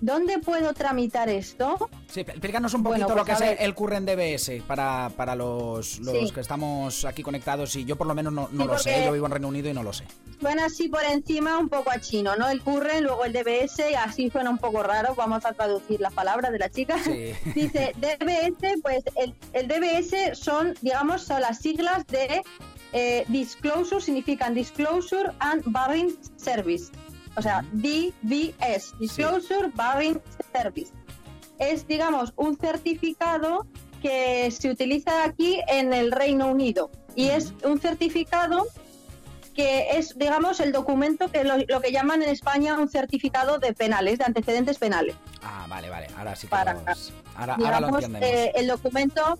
¿Dónde 0.00 0.38
puedo 0.38 0.72
tramitar 0.72 1.28
esto? 1.28 1.90
Sí, 2.08 2.20
explícanos 2.20 2.72
un 2.74 2.82
Bueno, 2.82 3.06
poquito 3.06 3.16
lo 3.18 3.24
que 3.24 3.32
pues 3.32 3.50
es 3.52 3.60
a 3.60 3.64
el, 3.64 3.74
Current 3.74 4.08
DBS 4.08 4.62
para, 4.66 5.10
para 5.16 5.34
los, 5.34 5.98
los 6.00 6.14
Sí. 6.14 6.30
que 6.34 6.40
estamos 6.40 7.04
aquí 7.04 7.22
conectados 7.22 7.76
y 7.76 7.84
yo 7.84 7.96
por 7.96 8.06
lo 8.06 8.14
menos 8.14 8.32
no, 8.32 8.48
no 8.52 8.62
Sí, 8.64 8.68
lo 8.68 8.78
sé, 8.78 9.04
yo 9.04 9.12
vivo 9.12 9.26
en 9.26 9.32
Reino 9.32 9.48
Unido 9.48 9.68
y 9.68 9.74
no 9.74 9.82
lo 9.82 9.92
sé. 9.92 10.04
Suena 10.40 10.64
así 10.66 10.88
por 10.88 11.04
encima 11.04 11.58
un 11.58 11.68
poco 11.68 11.90
a 11.90 12.00
chino, 12.00 12.34
¿no? 12.36 12.48
El 12.48 12.62
Current, 12.62 13.02
luego 13.02 13.24
el 13.26 13.32
DBS, 13.34 13.90
y 13.90 13.94
así 13.94 14.30
suena 14.30 14.48
un 14.48 14.58
poco 14.58 14.82
raro. 14.82 15.14
Vamos 15.14 15.44
a 15.44 15.52
traducir 15.52 16.00
las 16.00 16.14
palabras 16.14 16.50
de 16.50 16.58
la 16.58 16.70
chica. 16.70 16.96
Sí. 17.04 17.32
Dice 17.54 17.92
DBS, 17.96 18.80
pues 18.82 19.04
el, 19.16 19.34
el 19.52 19.68
DBS 19.68 20.38
son, 20.38 20.74
digamos, 20.80 21.22
son 21.22 21.42
las 21.42 21.58
siglas 21.58 22.06
de 22.06 22.40
eh, 22.92 23.24
Disclosure, 23.28 24.00
significan 24.00 24.54
Disclosure 24.54 25.30
and 25.40 25.62
Barring 25.66 26.16
Service. 26.36 26.90
O 27.40 27.42
sea, 27.42 27.64
DBS, 27.72 28.92
Disclosure 28.98 29.70
Barring 29.74 30.20
Service. 30.52 30.92
Es, 31.58 31.86
digamos, 31.88 32.34
un 32.36 32.58
certificado 32.58 33.66
que 34.02 34.50
se 34.50 34.68
utiliza 34.68 35.24
aquí 35.24 35.58
en 35.66 35.94
el 35.94 36.12
Reino 36.12 36.48
Unido. 36.48 36.90
Y 37.16 37.30
es 37.30 37.54
un 37.64 37.80
certificado 37.80 38.66
que 39.54 39.92
es, 39.96 40.18
digamos, 40.18 40.60
el 40.60 40.70
documento 40.72 41.30
que 41.30 41.44
lo, 41.44 41.54
lo 41.66 41.80
que 41.80 41.92
llaman 41.92 42.22
en 42.22 42.28
España 42.28 42.78
un 42.78 42.90
certificado 42.90 43.58
de 43.58 43.72
penales, 43.72 44.18
de 44.18 44.26
antecedentes 44.26 44.76
penales. 44.78 45.16
Ah, 45.42 45.64
vale, 45.66 45.88
vale. 45.88 46.08
Ahora 46.18 46.36
sí 46.36 46.46
que 46.46 46.50
Para- 46.50 46.74
los- 46.74 47.14
ahora, 47.36 47.54
ahora 47.54 47.80
lo 47.80 47.88
entendemos. 47.88 48.28
eh, 48.28 48.52
el 48.54 48.66
documento, 48.66 49.38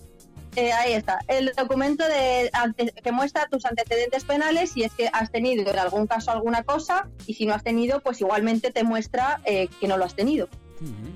eh, 0.55 0.71
ahí 0.73 0.93
está, 0.93 1.19
el 1.27 1.53
documento 1.55 2.03
de, 2.07 2.49
ante- 2.53 2.91
que 2.91 3.11
muestra 3.11 3.47
tus 3.49 3.65
antecedentes 3.65 4.23
penales 4.25 4.71
si 4.71 4.83
es 4.83 4.91
que 4.93 5.09
has 5.13 5.31
tenido 5.31 5.69
en 5.71 5.79
algún 5.79 6.07
caso 6.07 6.31
alguna 6.31 6.63
cosa 6.63 7.07
y 7.25 7.33
si 7.35 7.45
no 7.45 7.53
has 7.53 7.63
tenido, 7.63 8.01
pues 8.01 8.19
igualmente 8.21 8.71
te 8.71 8.83
muestra 8.83 9.39
eh, 9.45 9.69
que 9.79 9.87
no 9.87 9.97
lo 9.97 10.05
has 10.05 10.15
tenido. 10.15 10.49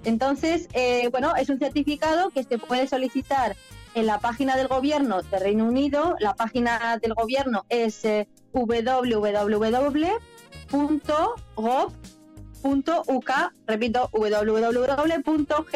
Entonces, 0.03 0.67
eh, 0.73 1.07
bueno, 1.09 1.35
es 1.35 1.49
un 1.49 1.57
certificado 1.59 2.29
que 2.29 2.43
se 2.43 2.57
puede 2.59 2.87
solicitar 2.87 3.55
en 3.95 4.05
la 4.05 4.19
página 4.19 4.55
del 4.57 4.67
gobierno 4.67 5.21
de 5.23 5.39
Reino 5.39 5.65
Unido. 5.65 6.15
La 6.19 6.35
página 6.35 6.99
del 7.01 7.13
gobierno 7.15 7.65
es 7.69 8.03
www.gov.uk, 11.73 13.31
repito, 13.67 14.09
www.gov.uk. 14.13 15.69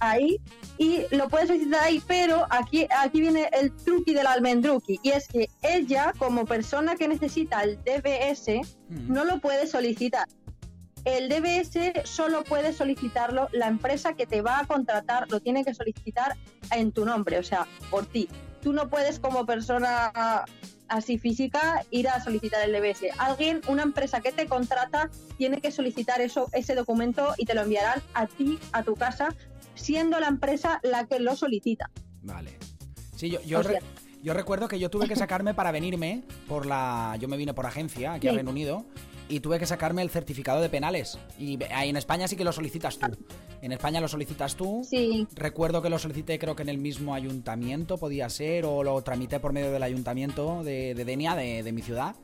ahí, 0.00 0.40
y 0.78 1.04
lo 1.10 1.28
puedes 1.28 1.48
solicitar 1.48 1.84
ahí, 1.84 2.02
pero 2.06 2.46
aquí, 2.50 2.86
aquí 2.98 3.20
viene 3.20 3.48
el 3.52 3.74
truqui 3.74 4.14
del 4.14 4.26
almendruqui, 4.26 5.00
y 5.02 5.10
es 5.10 5.28
que 5.28 5.48
ella, 5.62 6.12
como 6.18 6.44
persona 6.44 6.96
que 6.96 7.08
necesita 7.08 7.62
el 7.62 7.78
DBS, 7.84 8.48
Ujú. 8.58 9.12
no 9.12 9.24
lo 9.24 9.40
puede 9.40 9.66
solicitar. 9.66 10.26
El 11.04 11.28
DBS 11.28 12.06
solo 12.06 12.44
puede 12.44 12.72
solicitarlo 12.72 13.48
la 13.52 13.66
empresa 13.68 14.14
que 14.14 14.26
te 14.26 14.40
va 14.40 14.60
a 14.60 14.66
contratar, 14.66 15.30
lo 15.30 15.40
tiene 15.40 15.62
que 15.62 15.74
solicitar 15.74 16.34
en 16.70 16.92
tu 16.92 17.04
nombre, 17.04 17.38
o 17.38 17.42
sea, 17.42 17.66
por 17.90 18.06
ti. 18.06 18.28
tú 18.62 18.72
no 18.72 18.88
puedes 18.88 19.20
como 19.20 19.44
persona 19.44 20.10
así 20.88 21.18
física 21.18 21.84
ir 21.90 22.08
a 22.08 22.22
solicitar 22.22 22.68
el 22.68 22.72
DBS. 22.72 23.06
Alguien, 23.18 23.60
una 23.68 23.82
empresa 23.82 24.20
que 24.20 24.32
te 24.32 24.46
contrata, 24.46 25.10
tiene 25.38 25.60
que 25.60 25.70
solicitar 25.70 26.20
eso, 26.20 26.48
ese 26.52 26.74
documento 26.74 27.34
y 27.38 27.44
te 27.46 27.54
lo 27.54 27.62
enviarán 27.62 28.02
a 28.14 28.26
ti, 28.26 28.58
a 28.72 28.82
tu 28.82 28.94
casa, 28.94 29.34
siendo 29.74 30.20
la 30.20 30.28
empresa 30.28 30.80
la 30.82 31.06
que 31.06 31.18
lo 31.20 31.36
solicita. 31.36 31.90
Vale. 32.22 32.56
Sí, 33.16 33.30
yo, 33.30 33.40
yo, 33.42 33.62
re- 33.62 33.80
recuerdo 34.34 34.68
que 34.68 34.78
yo 34.78 34.90
tuve 34.90 35.08
que 35.08 35.16
sacarme 35.16 35.54
para 35.54 35.70
venirme 35.72 36.22
por 36.48 36.66
la. 36.66 37.16
Yo 37.20 37.28
me 37.28 37.36
vine 37.36 37.54
por 37.54 37.66
agencia 37.66 38.14
aquí 38.14 38.28
a. 38.28 38.36
Reino 38.36 38.50
Unido 38.50 38.84
y 39.28 39.40
tuve 39.40 39.58
que 39.58 39.66
sacarme 39.66 40.02
el 40.02 40.10
certificado 40.10 40.60
de 40.60 40.68
penales. 40.68 41.18
Y 41.38 41.58
en 41.62 41.96
España 41.96 42.28
sí 42.28 42.36
que 42.36 42.44
lo 42.44 42.52
solicitas 42.52 42.98
tú. 42.98 43.06
En 43.62 43.72
España 43.72 44.00
lo 44.00 44.08
solicitas 44.08 44.56
tú. 44.56 44.86
Sí, 44.88 45.26
Recuerdo 45.34 45.82
que 45.82 45.90
lo 45.90 45.98
solicité 45.98 46.38
creo 46.38 46.54
que 46.54 46.62
en 46.62 46.68
el 46.68 46.78
mismo 46.78 47.14
ayuntamiento 47.14 47.98
podía 47.98 48.28
ser 48.28 48.64
o 48.66 48.82
lo 48.82 49.00
tramité 49.02 49.40
por 49.40 49.52
medio 49.52 49.72
del 49.72 49.82
ayuntamiento 49.82 50.62
de, 50.62 50.94
de 50.94 51.04
Denia, 51.04 51.34
de, 51.34 51.62
de 51.62 51.72
mi 51.72 51.82
ciudad. 51.82 52.14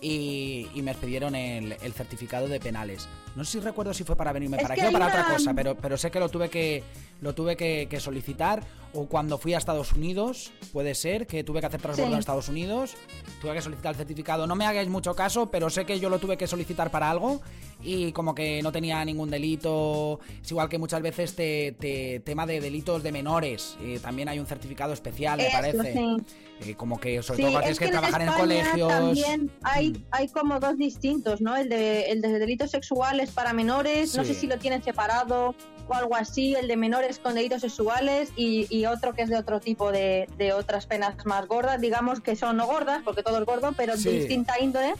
Y, 0.00 0.68
y 0.74 0.82
me 0.82 0.90
expidieron 0.90 1.34
el, 1.34 1.74
el 1.82 1.92
certificado 1.94 2.48
de 2.48 2.60
penales. 2.60 3.08
No 3.34 3.44
sé 3.44 3.52
si 3.52 3.60
recuerdo 3.60 3.94
si 3.94 4.04
fue 4.04 4.14
para 4.14 4.30
venirme 4.32 4.58
Es 4.58 4.62
para 4.62 4.74
aquí 4.74 4.84
o 4.86 4.92
para 4.92 5.06
otra 5.06 5.24
cosa, 5.24 5.54
pero, 5.54 5.74
pero 5.74 5.96
sé 5.96 6.10
que 6.10 6.20
lo 6.20 6.28
tuve 6.28 6.50
que 6.50 6.82
lo 7.20 7.34
tuve 7.34 7.56
que, 7.56 7.86
que 7.90 8.00
solicitar. 8.00 8.62
O 8.98 9.04
cuando 9.06 9.36
fui 9.36 9.52
a 9.52 9.58
Estados 9.58 9.92
Unidos, 9.92 10.52
puede 10.72 10.94
ser 10.94 11.26
que 11.26 11.44
tuve 11.44 11.60
que 11.60 11.66
hacer 11.66 11.82
transbordo 11.82 12.12
Sí. 12.12 12.16
a 12.16 12.18
Estados 12.18 12.48
Unidos. 12.48 12.94
Tuve 13.42 13.52
que 13.52 13.60
solicitar 13.60 13.90
el 13.92 13.96
certificado. 13.96 14.46
No 14.46 14.54
me 14.56 14.64
hagáis 14.64 14.88
mucho 14.88 15.14
caso, 15.14 15.50
pero 15.50 15.68
sé 15.68 15.84
que 15.84 16.00
yo 16.00 16.08
lo 16.08 16.18
tuve 16.18 16.38
que 16.38 16.46
solicitar 16.46 16.90
para 16.90 17.10
algo. 17.10 17.42
Y 17.82 18.12
como 18.12 18.34
que 18.34 18.62
no 18.62 18.72
tenía 18.72 19.04
ningún 19.04 19.28
delito. 19.28 20.18
Es 20.42 20.50
igual 20.50 20.70
que 20.70 20.78
muchas 20.78 21.02
veces 21.02 21.34
te, 21.36 21.72
te- 21.78 22.20
tema 22.20 22.46
de 22.46 22.58
delitos 22.60 23.02
de 23.02 23.12
menores. 23.12 23.76
eh, 23.82 23.98
también 24.00 24.30
hay 24.30 24.38
un 24.38 24.46
certificado 24.46 24.94
especial, 24.94 25.36
me 25.38 25.48
Eso, 25.48 25.56
parece. 25.58 25.92
sí. 25.92 26.70
Eh, 26.70 26.74
como 26.74 26.98
que 26.98 27.22
sobre 27.22 27.36
Sí, 27.36 27.42
todo 27.42 27.52
cuando 27.52 27.60
tienes 27.60 27.72
es 27.72 27.78
que, 27.78 27.84
que 27.84 27.88
en 27.90 28.00
trabajar 28.00 28.22
en 28.22 28.32
colegios. 28.32 28.88
También 28.88 29.50
hay, 29.62 29.90
Mm. 29.90 30.04
hay 30.10 30.28
como 30.28 30.58
dos 30.58 30.78
distintos, 30.78 31.42
¿no? 31.42 31.54
El 31.54 31.68
de, 31.68 32.04
el 32.04 32.22
de 32.22 32.38
delitos 32.38 32.70
sexuales 32.70 33.30
para 33.30 33.52
menores, 33.52 34.16
no 34.16 34.24
sé 34.24 34.32
si 34.32 34.46
lo 34.46 34.58
tienen 34.58 34.82
separado 34.82 35.54
o 35.88 35.94
algo 35.94 36.14
así, 36.16 36.54
el 36.54 36.68
de 36.68 36.76
menores 36.76 37.18
con 37.18 37.34
delitos 37.34 37.60
sexuales 37.62 38.30
y, 38.36 38.66
y 38.70 38.86
otro 38.86 39.12
que 39.14 39.22
es 39.22 39.28
de 39.30 39.36
otro 39.36 39.60
tipo 39.60 39.92
de, 39.92 40.28
de 40.36 40.52
otras 40.52 40.86
penas 40.86 41.14
más 41.24 41.46
gordas, 41.46 41.80
digamos 41.80 42.20
que 42.20 42.36
son 42.36 42.56
no 42.56 42.66
gordas, 42.66 43.02
porque 43.04 43.22
todo 43.22 43.38
es 43.38 43.44
gordo, 43.44 43.72
pero 43.76 43.96
Sí. 43.96 44.04
de 44.10 44.18
distinta 44.18 44.58
índole. 44.60 44.94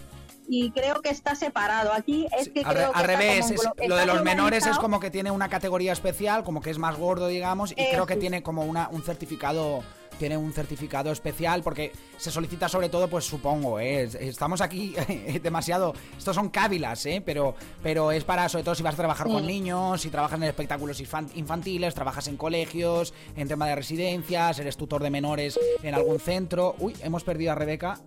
Y 0.49 0.71
creo 0.71 1.03
que 1.03 1.09
está 1.11 1.35
separado. 1.35 1.93
Aquí 1.93 2.29
es 2.39 2.45
Sí, 2.45 2.51
que 2.53 2.61
al, 2.61 2.67
re- 2.67 2.75
creo 2.75 2.93
que 2.93 3.01
está 3.01 3.07
revés, 3.07 3.41
como 3.47 3.75
es- 3.79 3.89
lo 3.89 3.97
de 3.97 4.07
los 4.07 4.23
menores 4.23 4.65
es 4.67 4.79
como 4.79 5.01
que 5.01 5.11
tiene 5.11 5.33
una 5.33 5.49
categoría 5.49 5.93
especial, 5.93 6.45
como 6.45 6.61
que 6.63 6.71
es 6.71 6.79
más 6.79 6.97
gordo, 6.97 7.27
digamos, 7.27 7.73
y 7.73 7.75
creo 7.75 8.07
que 8.07 8.15
tiene 8.17 8.45
como 8.45 8.65
una, 8.65 8.89
un 8.93 9.03
certificado 9.03 9.83
tiene 10.19 10.37
un 10.37 10.53
certificado 10.53 11.11
especial 11.13 11.63
porque 11.63 11.93
se 12.17 12.31
solicita 12.31 12.69
sobre 12.69 12.89
todo, 12.89 13.09
pues 13.09 13.25
supongo, 13.25 13.79
¿eh? 13.81 14.03
Es- 14.03 14.15
estamos 14.15 14.61
aquí 14.61 14.95
demasiado, 15.43 15.95
estos 16.17 16.35
son 16.35 16.49
cávilas, 16.51 17.05
¿eh? 17.07 17.23
pero, 17.25 17.55
pero 17.83 18.13
es 18.13 18.25
para, 18.25 18.49
sobre 18.49 18.65
todo 18.65 18.75
si 18.75 18.83
vas 18.83 18.95
a 18.95 18.99
trabajar 18.99 19.27
Sí. 19.27 19.33
con 19.33 19.47
niños, 19.47 20.01
si 20.01 20.11
trabajas 20.11 20.39
en 20.39 20.45
espectáculos 20.45 21.01
infan- 21.03 21.31
infantiles, 21.35 21.95
trabajas 21.95 22.29
en 22.29 22.37
colegios, 22.37 23.15
en 23.37 23.49
tema 23.49 23.67
de 23.67 23.75
residencias, 23.77 24.59
eres 24.59 24.77
tutor 24.77 25.03
de 25.03 25.11
menores 25.11 25.59
en 25.83 25.95
algún 25.95 26.19
centro. 26.21 26.75
Uy, 26.79 26.95
hemos 27.03 27.25
perdido 27.25 27.53
a 27.53 27.55
Rebeca. 27.55 27.99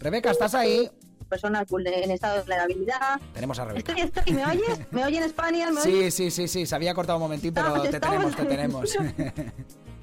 Rebeca, 0.00 0.30
¿estás 0.30 0.54
ahí? 0.54 0.90
personas 1.28 1.66
en 1.72 2.10
estado 2.12 2.34
de 2.36 2.40
vulnerabilidad. 2.42 3.20
Tenemos 3.32 3.58
a 3.58 3.64
Rebeca. 3.64 3.92
Estoy, 3.94 4.04
estoy, 4.22 4.34
¿me 4.34 4.44
oyes? 4.46 4.80
¿Me 4.92 5.04
oye 5.04 5.16
en 5.16 5.22
España? 5.24 5.70
¿Me 5.70 5.80
oyes? 5.80 6.14
Sí, 6.14 6.30
sí, 6.30 6.30
sí, 6.30 6.48
sí, 6.48 6.66
se 6.66 6.74
había 6.76 6.94
cortado 6.94 7.16
un 7.18 7.22
momentín, 7.22 7.52
pero 7.52 7.74
Ah, 7.74 7.82
te 7.82 7.88
estamos- 7.96 8.36
tenemos, 8.36 8.36
te 8.36 8.44
tenemos. 8.44 8.96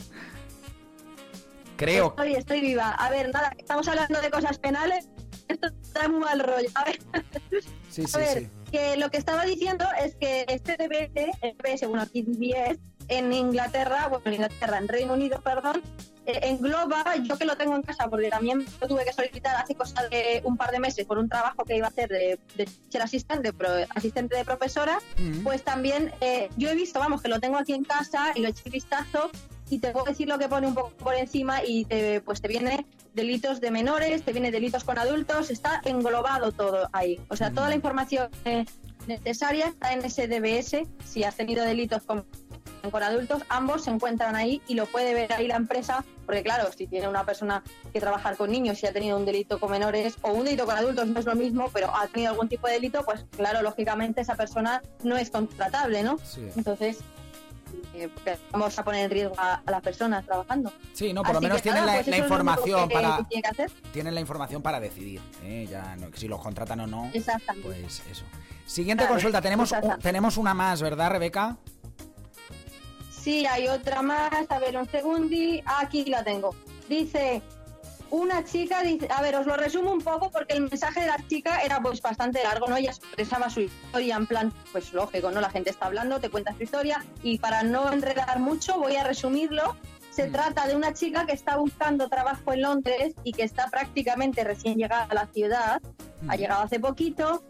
Creo. 1.81 2.07
Estoy, 2.09 2.33
estoy 2.35 2.61
viva. 2.61 2.91
A 2.91 3.09
ver, 3.09 3.31
nada, 3.33 3.53
estamos 3.57 3.87
hablando 3.87 4.21
de 4.21 4.29
cosas 4.29 4.57
penales. 4.59 5.09
Esto 5.47 5.69
trae 5.93 6.07
muy 6.07 6.19
mal 6.19 6.39
rollo. 6.39 6.69
A 6.75 6.85
ver, 6.85 6.99
Sí, 7.89 8.03
a 8.03 8.07
sí, 8.07 8.17
ver 8.19 8.37
sí. 8.39 8.49
que 8.71 8.97
lo 8.97 9.09
que 9.09 9.17
estaba 9.17 9.43
diciendo 9.45 9.85
es 10.01 10.15
que 10.15 10.45
este 10.47 10.77
DBS, 10.77 11.37
el 11.41 11.57
DBS, 11.57 11.87
bueno, 11.87 12.03
aquí 12.03 12.21
DBS, 12.21 12.79
en 13.09 13.33
Inglaterra, 13.33 14.07
bueno, 14.07 14.23
en 14.27 14.33
Inglaterra, 14.35 14.77
en 14.77 14.87
Reino 14.87 15.13
Unido, 15.13 15.41
perdón, 15.41 15.81
eh, 16.25 16.39
engloba, 16.43 17.03
yo 17.17 17.37
que 17.37 17.43
lo 17.45 17.57
tengo 17.57 17.75
en 17.75 17.81
casa, 17.81 18.07
porque 18.09 18.29
también 18.29 18.63
lo 18.79 18.87
tuve 18.87 19.03
que 19.03 19.11
solicitar 19.11 19.55
hace 19.57 19.75
cosa 19.75 20.07
de 20.07 20.41
un 20.45 20.55
par 20.55 20.71
de 20.71 20.79
meses 20.79 21.05
por 21.05 21.17
un 21.17 21.27
trabajo 21.27 21.65
que 21.65 21.75
iba 21.75 21.87
a 21.87 21.89
hacer 21.89 22.07
de, 22.07 22.39
de 22.55 22.65
teacher 22.65 23.01
assistant, 23.01 23.41
de 23.41 23.51
pro- 23.51 23.85
asistente 23.95 24.37
de 24.37 24.45
profesora, 24.45 24.99
Mm. 25.17 25.43
pues 25.43 25.63
también 25.63 26.13
eh, 26.21 26.47
yo 26.55 26.69
he 26.69 26.75
visto, 26.75 26.99
vamos, 26.99 27.21
que 27.21 27.27
lo 27.27 27.39
tengo 27.41 27.57
aquí 27.57 27.73
en 27.73 27.83
casa 27.83 28.31
y 28.35 28.41
lo 28.41 28.47
he 28.47 28.51
hecho 28.51 28.61
un 28.67 28.71
vistazo 28.71 29.31
y 29.71 29.79
te 29.79 29.91
puedo 29.91 30.05
decir 30.05 30.27
lo 30.27 30.37
que 30.37 30.49
pone 30.49 30.67
un 30.67 30.75
poco 30.75 30.89
por 30.97 31.15
encima 31.15 31.63
y 31.65 31.85
te, 31.85 32.19
pues 32.19 32.41
te 32.41 32.49
viene 32.49 32.85
delitos 33.13 33.61
de 33.61 33.71
menores, 33.71 34.21
te 34.21 34.33
viene 34.33 34.51
delitos 34.51 34.83
con 34.83 34.99
adultos, 34.99 35.49
está 35.49 35.81
englobado 35.85 36.51
todo 36.51 36.89
ahí. 36.91 37.21
O 37.29 37.37
sea, 37.37 37.51
toda 37.51 37.69
la 37.69 37.75
información 37.75 38.29
eh, 38.43 38.65
necesaria 39.07 39.67
está 39.67 39.93
en 39.93 40.03
ese 40.03 40.27
DBS. 40.27 40.83
Si 41.05 41.23
has 41.23 41.37
tenido 41.37 41.63
delitos 41.63 42.03
con, 42.03 42.25
con 42.91 43.01
adultos, 43.01 43.43
ambos 43.47 43.85
se 43.85 43.91
encuentran 43.91 44.35
ahí 44.35 44.61
y 44.67 44.73
lo 44.73 44.87
puede 44.87 45.13
ver 45.13 45.31
ahí 45.31 45.47
la 45.47 45.55
empresa, 45.55 46.03
porque 46.25 46.43
claro, 46.43 46.69
si 46.73 46.85
tiene 46.85 47.07
una 47.07 47.25
persona 47.25 47.63
que 47.93 48.01
trabajar 48.01 48.35
con 48.35 48.51
niños 48.51 48.83
y 48.83 48.87
ha 48.87 48.91
tenido 48.91 49.17
un 49.17 49.23
delito 49.23 49.57
con 49.57 49.71
menores 49.71 50.17
o 50.21 50.33
un 50.33 50.43
delito 50.43 50.65
con 50.65 50.75
adultos 50.75 51.07
no 51.07 51.17
es 51.17 51.25
lo 51.25 51.35
mismo, 51.35 51.69
pero 51.71 51.95
ha 51.95 52.07
tenido 52.07 52.31
algún 52.31 52.49
tipo 52.49 52.67
de 52.67 52.73
delito, 52.73 53.05
pues 53.05 53.25
claro, 53.37 53.61
lógicamente 53.61 54.19
esa 54.19 54.35
persona 54.35 54.81
no 55.03 55.15
es 55.15 55.29
contratable, 55.29 56.03
¿no? 56.03 56.17
Sí. 56.17 56.41
Entonces, 56.57 56.97
eh, 57.93 58.09
vamos 58.51 58.77
a 58.79 58.83
poner 58.83 59.05
en 59.05 59.11
riesgo 59.11 59.35
a, 59.37 59.61
a 59.65 59.71
las 59.71 59.81
personas 59.81 60.25
trabajando. 60.25 60.71
Sí, 60.93 61.13
no, 61.13 61.23
por 61.23 61.33
lo 61.35 61.41
menos 61.41 61.57
que 61.57 61.63
tienen 61.63 61.85
la, 61.85 61.93
pues 61.95 62.07
la 62.07 62.17
información 62.17 62.87
que- 62.89 62.93
para 62.95 63.19
que 63.29 63.41
hacer. 63.47 63.71
tienen 63.93 64.15
la 64.15 64.21
información 64.21 64.61
para 64.61 64.79
decidir, 64.79 65.21
¿eh? 65.43 65.67
ya 65.69 65.95
no, 65.97 66.07
si 66.15 66.27
los 66.27 66.41
contratan 66.41 66.79
o 66.81 66.87
no. 66.87 67.09
Exactamente. 67.13 67.67
Pues 67.67 68.01
eso. 68.09 68.23
Siguiente 68.65 69.03
Claro, 69.03 69.15
consulta, 69.15 69.41
tenemos 69.41 69.71
exacto. 69.71 69.97
tenemos 70.01 70.37
una 70.37 70.53
más, 70.53 70.81
¿verdad, 70.81 71.09
Rebeca? 71.11 71.57
Sí, 73.09 73.45
hay 73.45 73.67
otra 73.67 74.01
más. 74.01 74.31
A 74.49 74.59
ver, 74.59 74.77
un 74.77 74.89
segundi. 74.89 75.61
Aquí 75.65 76.05
la 76.05 76.23
tengo. 76.23 76.55
Dice, 76.89 77.41
una 78.11 78.43
chica, 78.43 78.81
dice, 78.83 79.07
a 79.09 79.21
ver, 79.21 79.35
os 79.35 79.45
lo 79.47 79.55
resumo 79.55 79.91
un 79.91 80.01
poco 80.01 80.29
porque 80.29 80.53
el 80.53 80.61
mensaje 80.61 81.01
de 81.01 81.07
la 81.07 81.17
chica 81.27 81.61
era 81.61 81.81
pues 81.81 82.01
bastante 82.01 82.43
largo, 82.43 82.67
¿no? 82.67 82.75
Ella 82.77 82.91
expresaba 82.91 83.49
su 83.49 83.61
historia 83.61 84.17
en 84.17 84.27
plan, 84.27 84.53
pues 84.71 84.93
lógico, 84.93 85.31
¿no? 85.31 85.41
La 85.41 85.49
gente 85.49 85.69
está 85.69 85.85
hablando, 85.87 86.19
te 86.19 86.29
cuenta 86.29 86.53
su 86.55 86.63
historia 86.63 87.03
y 87.23 87.39
para 87.39 87.63
no 87.63 87.91
enredar 87.91 88.39
mucho 88.39 88.77
voy 88.77 88.97
a 88.97 89.03
resumirlo. 89.03 89.75
Se 90.11 90.27
Mm. 90.27 90.31
trata 90.33 90.67
de 90.67 90.75
una 90.75 90.93
chica 90.93 91.25
que 91.25 91.31
está 91.31 91.55
buscando 91.55 92.09
trabajo 92.09 92.51
en 92.51 92.61
Londres 92.63 93.13
y 93.23 93.31
que 93.31 93.43
está 93.43 93.67
prácticamente 93.69 94.43
recién 94.43 94.77
llegada 94.77 95.07
a 95.09 95.13
la 95.13 95.27
ciudad, 95.27 95.81
ha 96.27 96.35
Mm. 96.35 96.37
llegado 96.37 96.63
hace 96.63 96.79
poquito 96.81 97.43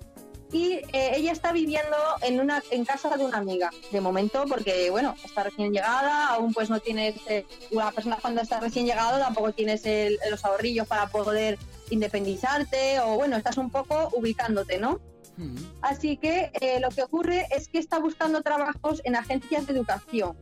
y 0.54 0.74
eh, 0.92 1.12
ella 1.16 1.32
está 1.32 1.52
viviendo 1.54 1.96
en 2.22 2.40
una 2.42 2.62
en 2.72 2.84
casa 2.84 3.16
de 3.16 3.24
una 3.26 3.38
amiga 3.38 3.70
de 3.92 4.02
momento 4.02 4.44
porque 4.50 4.90
bueno 4.90 5.16
está 5.24 5.44
recién 5.44 5.72
llegada 5.72 6.28
aún 6.28 6.54
pues 6.54 6.70
no 6.70 6.80
tienes 6.80 7.16
eh, 7.28 7.46
una 7.72 7.92
persona 7.92 8.18
cuando 8.22 8.42
está 8.42 8.60
recién 8.60 8.86
llegado 8.86 9.18
tampoco 9.20 9.54
tienes 9.54 9.86
el- 9.86 10.20
los 10.30 10.44
ahorrillos 10.44 10.88
para 10.88 11.08
poder 11.08 11.58
independizarte 11.90 13.00
o 13.00 13.16
bueno 13.16 13.38
estás 13.38 13.58
un 13.58 13.70
poco 13.70 14.10
ubicándote 14.14 14.78
no 14.80 15.00
Mm. 15.38 15.56
así 15.82 16.18
que 16.18 16.52
eh, 16.60 16.82
lo 16.82 16.90
que 16.90 17.04
ocurre 17.04 17.48
es 17.56 17.70
que 17.70 17.80
está 17.80 18.00
buscando 18.00 18.42
trabajos 18.42 19.02
en 19.06 19.16
agencias 19.16 19.66
de 19.66 19.72
educación 19.74 20.36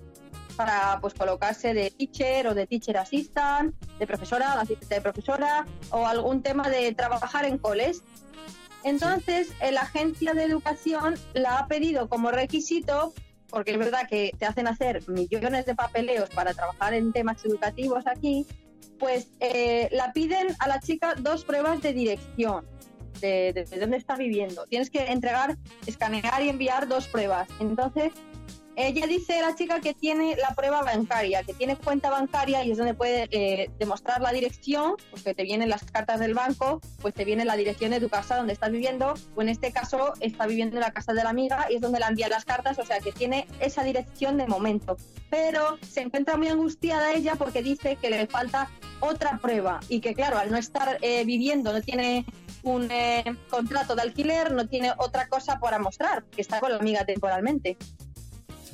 para 0.58 0.98
pues 1.00 1.14
colocarse 1.14 1.76
de 1.76 1.92
teacher 1.92 2.48
o 2.48 2.56
de 2.56 2.66
teacher 2.66 2.98
assistant, 2.98 3.76
de 4.00 4.08
profesora, 4.08 4.56
de 4.56 4.62
asistente 4.64 4.96
de 4.96 5.02
profesora 5.02 5.68
o 5.92 6.08
algún 6.08 6.42
tema 6.42 6.68
de 6.70 6.92
trabajar 6.96 7.46
en 7.46 7.60
coles. 7.60 8.02
Entonces, 8.84 9.50
eh, 9.62 9.72
la 9.72 9.82
agencia 9.82 10.34
de 10.34 10.44
educación 10.44 11.16
la 11.34 11.58
ha 11.60 11.68
pedido 11.68 12.08
como 12.10 12.32
requisito, 12.32 13.14
porque 13.50 13.72
es 13.72 13.78
verdad 13.78 14.08
que 14.10 14.32
te 14.38 14.46
hacen 14.46 14.68
hacer 14.68 15.08
millones 15.10 15.66
de 15.66 15.76
papeleos 15.76 16.30
para 16.30 16.54
trabajar 16.54 16.94
en 16.94 17.12
temas 17.12 17.44
educativos 17.46 18.06
aquí, 18.08 18.46
pues 19.00 19.28
eh, 19.40 19.90
la 19.92 20.14
piden 20.14 20.48
a 20.60 20.68
la 20.68 20.80
chica 20.80 21.16
dos 21.16 21.44
pruebas 21.46 21.82
de 21.82 21.94
dirección. 21.94 22.66
De, 23.22 23.52
de- 23.52 23.66
de 23.66 23.80
dónde 23.80 23.98
está 23.98 24.16
viviendo. 24.16 24.66
Tienes 24.68 24.90
que 24.90 25.12
entregar, 25.12 25.58
escanear 25.86 26.42
y 26.42 26.48
enviar 26.50 26.88
dos 26.88 27.08
pruebas. 27.10 27.50
Entonces, 27.60 28.14
ella 28.88 29.08
dice 29.08 29.42
la 29.42 29.56
chica 29.56 29.82
que 29.82 29.94
tiene 29.94 30.38
la 30.38 30.56
prueba 30.56 30.82
bancaria, 30.82 31.44
que 31.44 31.54
tiene 31.54 31.76
cuenta 31.76 32.10
bancaria 32.10 32.64
y 32.64 32.72
es 32.72 32.78
donde 32.78 32.94
puede 32.94 33.28
eh, 33.32 33.70
demostrar 33.78 34.22
la 34.22 34.32
dirección, 34.32 34.94
pues 35.12 35.22
que 35.22 35.34
te 35.34 35.44
vienen 35.44 35.70
las 35.70 35.84
cartas 35.84 36.22
del 36.22 36.34
banco, 36.34 36.80
pues 37.02 37.14
te 37.14 37.26
viene 37.26 37.44
la 37.44 37.58
dirección 37.58 37.92
de 37.92 38.00
tu 38.00 38.08
casa 38.08 38.38
donde 38.38 38.54
estás 38.54 38.72
viviendo, 38.72 39.16
o 39.36 39.42
en 39.42 39.50
este 39.50 39.74
caso 39.74 40.14
está 40.22 40.48
viviendo 40.48 40.78
en 40.78 40.82
la 40.82 40.92
casa 40.92 41.14
de 41.14 41.24
la 41.24 41.30
amiga 41.30 41.68
y 41.70 41.76
es 41.76 41.82
donde 41.82 42.00
la 42.00 42.08
envía 42.08 42.30
las 42.30 42.46
cartas, 42.46 42.80
o 42.80 42.86
sea 42.86 43.00
que 43.00 43.12
tiene 43.12 43.48
esa 43.60 43.84
dirección 43.84 44.38
de 44.38 44.48
momento. 44.48 44.96
Pero 45.30 45.78
se 45.82 46.00
encuentra 46.00 46.38
muy 46.38 46.48
angustiada 46.48 47.12
ella 47.12 47.36
porque 47.36 47.62
dice 47.62 47.98
que 47.98 48.10
le 48.10 48.28
falta 48.28 48.70
otra 49.02 49.40
prueba 49.40 49.82
y 49.90 50.00
que 50.00 50.14
claro, 50.16 50.38
al 50.38 50.52
no 50.52 50.58
estar 50.58 51.00
eh, 51.02 51.26
viviendo, 51.26 51.74
no 51.74 51.82
tiene 51.82 52.26
un 52.64 52.90
eh, 52.92 53.24
contrato 53.50 53.96
de 53.96 54.04
alquiler, 54.04 54.54
no 54.54 54.68
tiene 54.68 54.94
otra 54.98 55.28
cosa 55.28 55.60
para 55.60 55.80
mostrar, 55.80 56.24
que 56.26 56.42
está 56.42 56.60
con 56.60 56.72
la 56.72 56.78
amiga 56.78 57.06
temporalmente. 57.06 57.78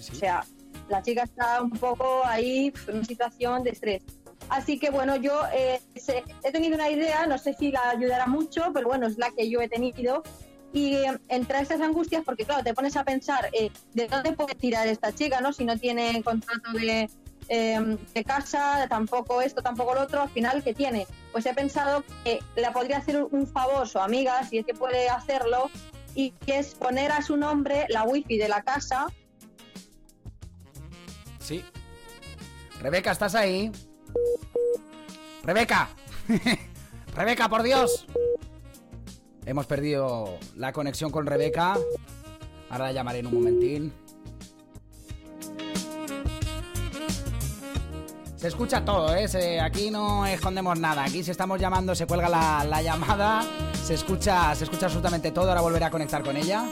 Sí. 0.05 0.13
O 0.13 0.19
sea, 0.19 0.45
la 0.89 1.01
chica 1.01 1.23
está 1.23 1.61
un 1.61 1.71
poco 1.71 2.23
ahí 2.25 2.71
en 2.87 2.95
una 2.95 3.05
situación 3.05 3.63
de 3.63 3.71
estrés. 3.71 4.03
Así 4.49 4.77
que 4.77 4.91
bueno, 4.91 5.15
yo 5.15 5.41
eh, 5.53 5.79
he 6.43 6.51
tenido 6.51 6.75
una 6.75 6.89
idea, 6.89 7.25
no 7.25 7.37
sé 7.37 7.53
si 7.53 7.71
la 7.71 7.89
ayudará 7.89 8.27
mucho, 8.27 8.71
pero 8.73 8.87
bueno, 8.87 9.07
es 9.07 9.17
la 9.17 9.31
que 9.31 9.49
yo 9.49 9.61
he 9.61 9.67
tenido. 9.67 10.23
Y 10.71 10.95
eh, 10.95 11.17
entre 11.29 11.61
esas 11.61 11.81
angustias, 11.81 12.23
porque 12.23 12.45
claro, 12.45 12.63
te 12.63 12.73
pones 12.73 12.95
a 12.97 13.03
pensar, 13.03 13.49
eh, 13.53 13.71
¿de 13.93 14.07
dónde 14.07 14.33
puede 14.33 14.55
tirar 14.55 14.87
esta 14.87 15.13
chica, 15.13 15.41
no? 15.41 15.53
Si 15.53 15.63
no 15.63 15.77
tiene 15.77 16.21
contrato 16.21 16.73
de, 16.73 17.09
eh, 17.47 17.97
de 18.13 18.23
casa, 18.23 18.85
tampoco 18.89 19.41
esto, 19.41 19.61
tampoco 19.61 19.95
lo 19.95 20.01
otro, 20.01 20.23
al 20.23 20.29
final, 20.29 20.63
¿qué 20.63 20.73
tiene? 20.73 21.07
Pues 21.31 21.45
he 21.45 21.53
pensado 21.53 22.03
que 22.23 22.39
le 22.55 22.71
podría 22.71 22.97
hacer 22.97 23.23
un 23.23 23.47
favor 23.47 23.87
su 23.87 23.99
amiga, 23.99 24.43
si 24.43 24.59
es 24.59 24.65
que 24.65 24.73
puede 24.73 25.09
hacerlo, 25.09 25.71
y 26.13 26.31
que 26.31 26.59
es 26.59 26.75
poner 26.75 27.11
a 27.11 27.21
su 27.21 27.37
nombre 27.37 27.85
la 27.89 28.03
wifi 28.03 28.37
de 28.37 28.49
la 28.49 28.61
casa 28.61 29.07
Sí. 31.45 31.63
Rebeca, 32.81 33.11
¿estás 33.11 33.35
ahí? 33.35 33.71
Rebeca. 35.43 35.89
Rebeca, 37.15 37.47
por 37.49 37.61
Dios. 37.61 38.07
Hemos 39.45 39.67
perdido 39.67 40.39
la 40.55 40.73
conexión 40.73 41.11
con 41.11 41.27
Rebeca. 41.27 41.77
Ahora 42.71 42.85
la 42.85 42.91
llamaré 42.93 43.19
en 43.19 43.27
un 43.27 43.35
momentín. 43.35 43.93
Se 48.37 48.47
escucha 48.47 48.83
todo, 48.83 49.15
¿eh? 49.15 49.61
Aquí 49.61 49.91
no 49.91 50.25
escondemos 50.25 50.79
nada. 50.79 51.03
Aquí 51.03 51.23
si 51.23 51.29
estamos 51.29 51.61
llamando 51.61 51.93
se 51.93 52.07
cuelga 52.07 52.27
la, 52.27 52.65
la 52.67 52.81
llamada. 52.81 53.43
Se 53.83 53.93
escucha, 53.93 54.55
se 54.55 54.63
escucha 54.63 54.87
absolutamente 54.87 55.31
todo. 55.31 55.49
Ahora 55.49 55.61
volveré 55.61 55.85
a 55.85 55.91
conectar 55.91 56.23
con 56.23 56.35
ella. 56.37 56.65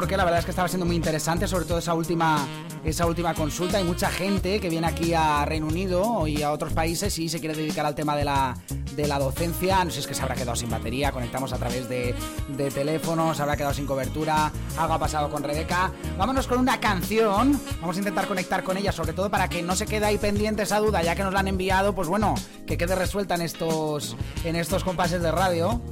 Porque 0.00 0.16
la 0.16 0.24
verdad 0.24 0.38
es 0.38 0.46
que 0.46 0.52
estaba 0.52 0.66
siendo 0.66 0.86
muy 0.86 0.96
interesante, 0.96 1.46
sobre 1.46 1.66
todo 1.66 1.76
esa 1.76 1.92
última, 1.92 2.38
esa 2.82 3.04
última 3.04 3.34
consulta. 3.34 3.76
Hay 3.76 3.84
mucha 3.84 4.08
gente 4.08 4.58
que 4.58 4.70
viene 4.70 4.86
aquí 4.86 5.12
a 5.12 5.44
Reino 5.44 5.66
Unido 5.66 6.26
y 6.26 6.40
a 6.40 6.52
otros 6.52 6.72
países 6.72 7.18
y 7.18 7.28
se 7.28 7.38
quiere 7.38 7.54
dedicar 7.54 7.84
al 7.84 7.94
tema 7.94 8.16
de 8.16 8.24
la, 8.24 8.56
de 8.96 9.06
la 9.06 9.18
docencia. 9.18 9.84
No 9.84 9.90
sé 9.90 9.96
si 9.96 10.00
es 10.00 10.06
que 10.06 10.14
se 10.14 10.22
habrá 10.22 10.36
quedado 10.36 10.56
sin 10.56 10.70
batería, 10.70 11.12
conectamos 11.12 11.52
a 11.52 11.58
través 11.58 11.86
de, 11.90 12.14
de 12.48 12.70
teléfono, 12.70 13.34
se 13.34 13.42
habrá 13.42 13.58
quedado 13.58 13.74
sin 13.74 13.84
cobertura, 13.84 14.50
algo 14.78 14.94
ha 14.94 14.98
pasado 14.98 15.28
con 15.28 15.42
Rebeca. 15.42 15.92
Vámonos 16.16 16.46
con 16.46 16.58
una 16.58 16.80
canción, 16.80 17.60
vamos 17.82 17.96
a 17.96 17.98
intentar 17.98 18.26
conectar 18.26 18.64
con 18.64 18.78
ella, 18.78 18.92
sobre 18.92 19.12
todo 19.12 19.30
para 19.30 19.50
que 19.50 19.62
no 19.62 19.76
se 19.76 19.84
quede 19.84 20.06
ahí 20.06 20.16
pendiente 20.16 20.62
esa 20.62 20.78
duda, 20.78 21.02
ya 21.02 21.14
que 21.14 21.24
nos 21.24 21.34
la 21.34 21.40
han 21.40 21.48
enviado, 21.48 21.94
pues 21.94 22.08
bueno, 22.08 22.36
que 22.66 22.78
quede 22.78 22.94
resuelta 22.94 23.34
en 23.34 23.42
estos, 23.42 24.16
en 24.44 24.56
estos 24.56 24.82
compases 24.82 25.20
de 25.20 25.30
radio. 25.30 25.82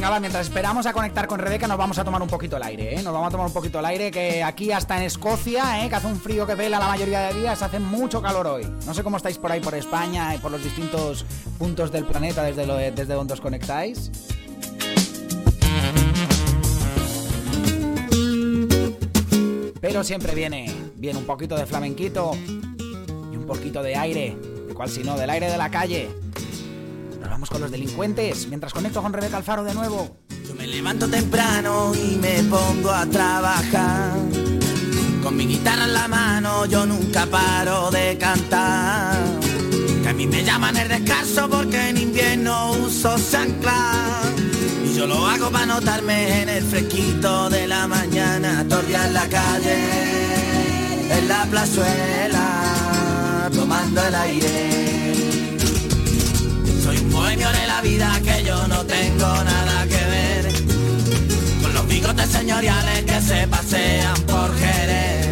Venga, 0.00 0.18
mientras 0.18 0.46
esperamos 0.46 0.86
a 0.86 0.94
conectar 0.94 1.26
con 1.26 1.38
Rebeca, 1.38 1.68
nos 1.68 1.76
vamos 1.76 1.98
a 1.98 2.04
tomar 2.04 2.22
un 2.22 2.28
poquito 2.28 2.56
el 2.56 2.62
aire, 2.62 2.94
¿eh? 2.94 3.02
Nos 3.02 3.12
vamos 3.12 3.28
a 3.28 3.30
tomar 3.32 3.46
un 3.48 3.52
poquito 3.52 3.80
el 3.80 3.84
aire, 3.84 4.10
que 4.10 4.42
aquí 4.42 4.72
hasta 4.72 4.96
en 4.96 5.02
Escocia, 5.02 5.84
¿eh? 5.84 5.90
Que 5.90 5.94
hace 5.94 6.06
un 6.06 6.18
frío 6.18 6.46
que 6.46 6.54
vela 6.54 6.78
la 6.78 6.86
mayoría 6.86 7.20
de 7.20 7.34
días, 7.38 7.60
hace 7.60 7.78
mucho 7.78 8.22
calor 8.22 8.46
hoy. 8.46 8.66
No 8.86 8.94
sé 8.94 9.02
cómo 9.02 9.18
estáis 9.18 9.36
por 9.36 9.52
ahí, 9.52 9.60
por 9.60 9.74
España 9.74 10.34
y 10.34 10.38
por 10.38 10.52
los 10.52 10.64
distintos 10.64 11.26
puntos 11.58 11.92
del 11.92 12.06
planeta 12.06 12.42
desde, 12.42 12.64
donde 13.14 13.34
os 13.34 13.42
conectáis. 13.42 14.10
Pero 19.82 20.02
siempre 20.02 20.34
viene, 20.34 20.74
viene 20.96 21.18
un 21.18 21.26
poquito 21.26 21.56
de 21.56 21.66
flamenquito 21.66 22.32
y 23.30 23.36
un 23.36 23.44
poquito 23.46 23.82
de 23.82 23.96
aire. 23.96 24.34
¿De 24.66 24.72
cuál 24.72 24.88
si 24.88 25.04
no? 25.04 25.18
Del 25.18 25.28
aire 25.28 25.50
de 25.50 25.58
la 25.58 25.70
calle. 25.70 26.08
Con 27.50 27.62
los 27.62 27.70
delincuentes 27.70 28.46
mientras 28.46 28.72
conecto 28.72 29.02
con 29.02 29.12
Rebeca 29.12 29.36
Alfaro 29.36 29.64
de 29.64 29.74
nuevo. 29.74 30.16
Yo 30.46 30.54
me 30.54 30.68
levanto 30.68 31.08
temprano 31.08 31.92
y 31.94 32.16
me 32.16 32.44
pongo 32.44 32.90
a 32.90 33.04
trabajar. 33.06 34.12
Con 35.22 35.36
mi 35.36 35.46
guitarra 35.46 35.84
en 35.84 35.92
la 35.92 36.06
mano 36.06 36.64
yo 36.66 36.86
nunca 36.86 37.26
paro 37.26 37.90
de 37.90 38.16
cantar. 38.18 39.18
Que 40.02 40.08
a 40.08 40.12
mí 40.12 40.28
me 40.28 40.44
llaman 40.44 40.76
el 40.76 40.88
descanso 40.88 41.50
porque 41.50 41.88
en 41.88 41.98
invierno 41.98 42.72
uso 42.72 43.16
chancla. 43.18 44.22
Y 44.84 44.94
yo 44.94 45.08
lo 45.08 45.26
hago 45.26 45.50
para 45.50 45.66
notarme 45.66 46.42
en 46.42 46.48
el 46.48 46.64
fresquito 46.64 47.50
de 47.50 47.66
la 47.66 47.88
mañana. 47.88 48.64
Torrear 48.68 49.08
en 49.08 49.14
la 49.14 49.28
calle, 49.28 51.18
en 51.18 51.28
la 51.28 51.44
plazuela, 51.46 53.50
tomando 53.52 54.06
el 54.06 54.14
aire. 54.14 54.99
No 58.68 58.84
tengo 58.84 59.44
nada 59.44 59.86
que 59.86 60.04
ver 60.14 60.52
con 61.62 61.74
los 61.74 61.86
bigotes 61.86 62.28
señoriales 62.28 63.04
que 63.04 63.20
se 63.20 63.46
pasean 63.48 64.14
por 64.22 64.56
Jerez. 64.58 65.28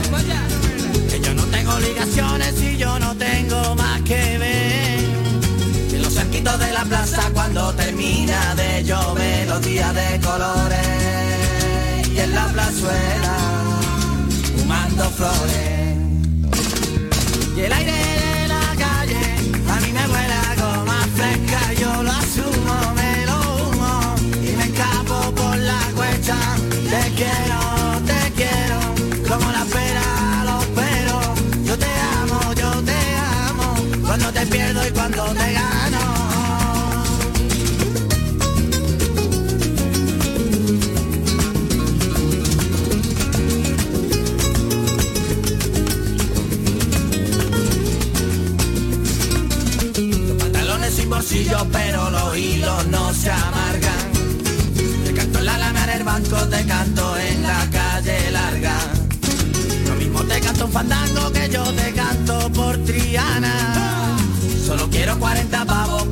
Que 1.10 1.20
yo 1.20 1.34
no 1.34 1.44
tengo 1.44 1.74
obligaciones 1.74 2.60
y 2.62 2.76
yo 2.76 2.98
no 2.98 3.14
tengo 3.16 3.74
más 3.74 4.00
que 4.03 4.38
ver. 4.38 4.98
En 5.94 6.03
los 6.03 6.14
cerquitos 6.14 6.59
de 6.59 6.72
la 6.72 6.84
plaza 6.84 7.22
cuando 7.32 7.72
termina 7.74 8.55
de 8.55 8.84
llover 8.84 9.48
los 9.48 9.62
días 9.62 9.94
de 9.94 10.20
colores 10.20 10.88
y 12.14 12.18
en 12.18 12.34
la 12.34 12.46
plazuela 12.48 13.36
fumando 14.57 15.11
flores. 15.11 15.96
Y 17.57 17.61
el 17.61 17.72
aire 17.72 18.17
pero 51.72 52.10
los 52.10 52.36
hilos 52.36 52.86
no 52.88 53.12
se 53.12 53.30
amargan. 53.30 54.12
Te 55.04 55.12
canto 55.14 55.38
en 55.38 55.46
la 55.46 55.58
lana 55.58 55.86
del 55.86 56.04
banco, 56.04 56.36
te 56.48 56.64
canto 56.66 57.07
fandango 60.70 61.32
que 61.32 61.48
yo 61.48 61.64
te 61.72 61.92
canto 61.92 62.50
por 62.52 62.76
Triana. 62.78 64.16
Solo 64.66 64.88
quiero 64.90 65.18
40 65.18 65.64
pavos 65.64 66.04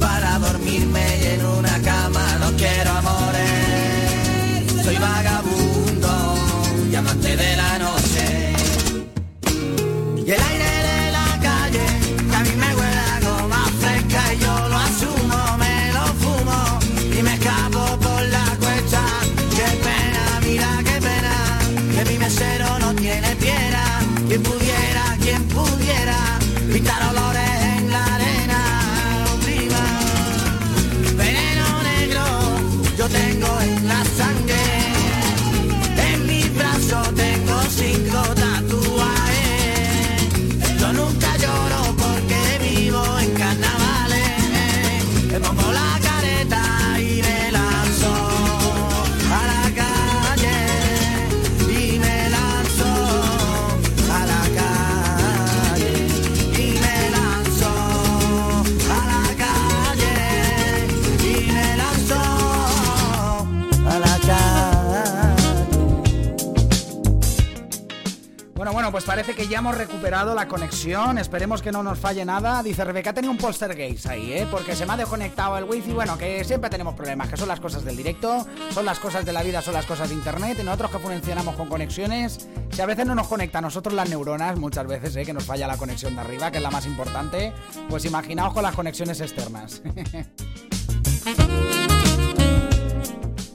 parece 69.27 69.43
que 69.43 69.49
ya 69.49 69.59
hemos 69.59 69.77
recuperado 69.77 70.37
la 70.37 70.47
conexión. 70.47 71.19
Esperemos 71.19 71.61
que 71.61 71.73
no 71.73 71.83
nos 71.83 71.99
falle 71.99 72.25
nada. 72.25 72.63
Dice 72.63 72.85
Rebeca, 72.85 73.13
tenía 73.13 73.29
un 73.29 73.37
poltergeist 73.37 74.07
ahí, 74.07 74.33
¿eh? 74.33 74.47
Porque 74.49 74.77
se 74.77 74.87
me 74.87 74.93
ha 74.93 74.97
desconectado 74.97 75.59
el 75.59 75.65
wifi. 75.65 75.91
Bueno, 75.93 76.17
que 76.17 76.45
siempre 76.45 76.71
tenemos 76.71 76.95
problemas, 76.95 77.29
que 77.29 77.37
son 77.37 77.49
las 77.49 77.59
cosas 77.59 77.85
del 77.85 77.97
directo, 77.97 78.47
son 78.71 78.87
las 78.87 79.01
cosas 79.01 79.25
de 79.25 79.33
la 79.33 79.43
vida, 79.43 79.61
son 79.63 79.75
las 79.75 79.85
cosas 79.85 80.11
de 80.11 80.15
internet. 80.15 80.59
Y 80.61 80.63
nosotros 80.63 80.93
que 80.93 80.99
funcionamos 81.01 81.57
con 81.57 81.69
conexiones, 81.69 82.47
si 82.71 82.81
a 82.81 82.87
veces 82.87 83.05
no 83.05 83.17
nos 83.17 83.27
conecta 83.27 83.59
a 83.59 83.63
nosotros 83.63 83.95
las 83.95 84.09
neuronas, 84.09 84.57
muchas 84.61 84.87
veces, 84.87 85.17
¿eh? 85.17 85.25
Que 85.25 85.33
nos 85.33 85.45
falla 85.45 85.67
la 85.67 85.77
conexión 85.77 86.15
de 86.15 86.21
arriba, 86.21 86.53
que 86.53 86.59
es 86.59 86.63
la 86.63 86.71
más 86.71 86.87
importante. 86.87 87.53
Pues 87.89 88.05
imaginaos 88.05 88.55
con 88.55 88.63
las 88.63 88.77
conexiones 88.77 89.21
externas. 89.21 89.83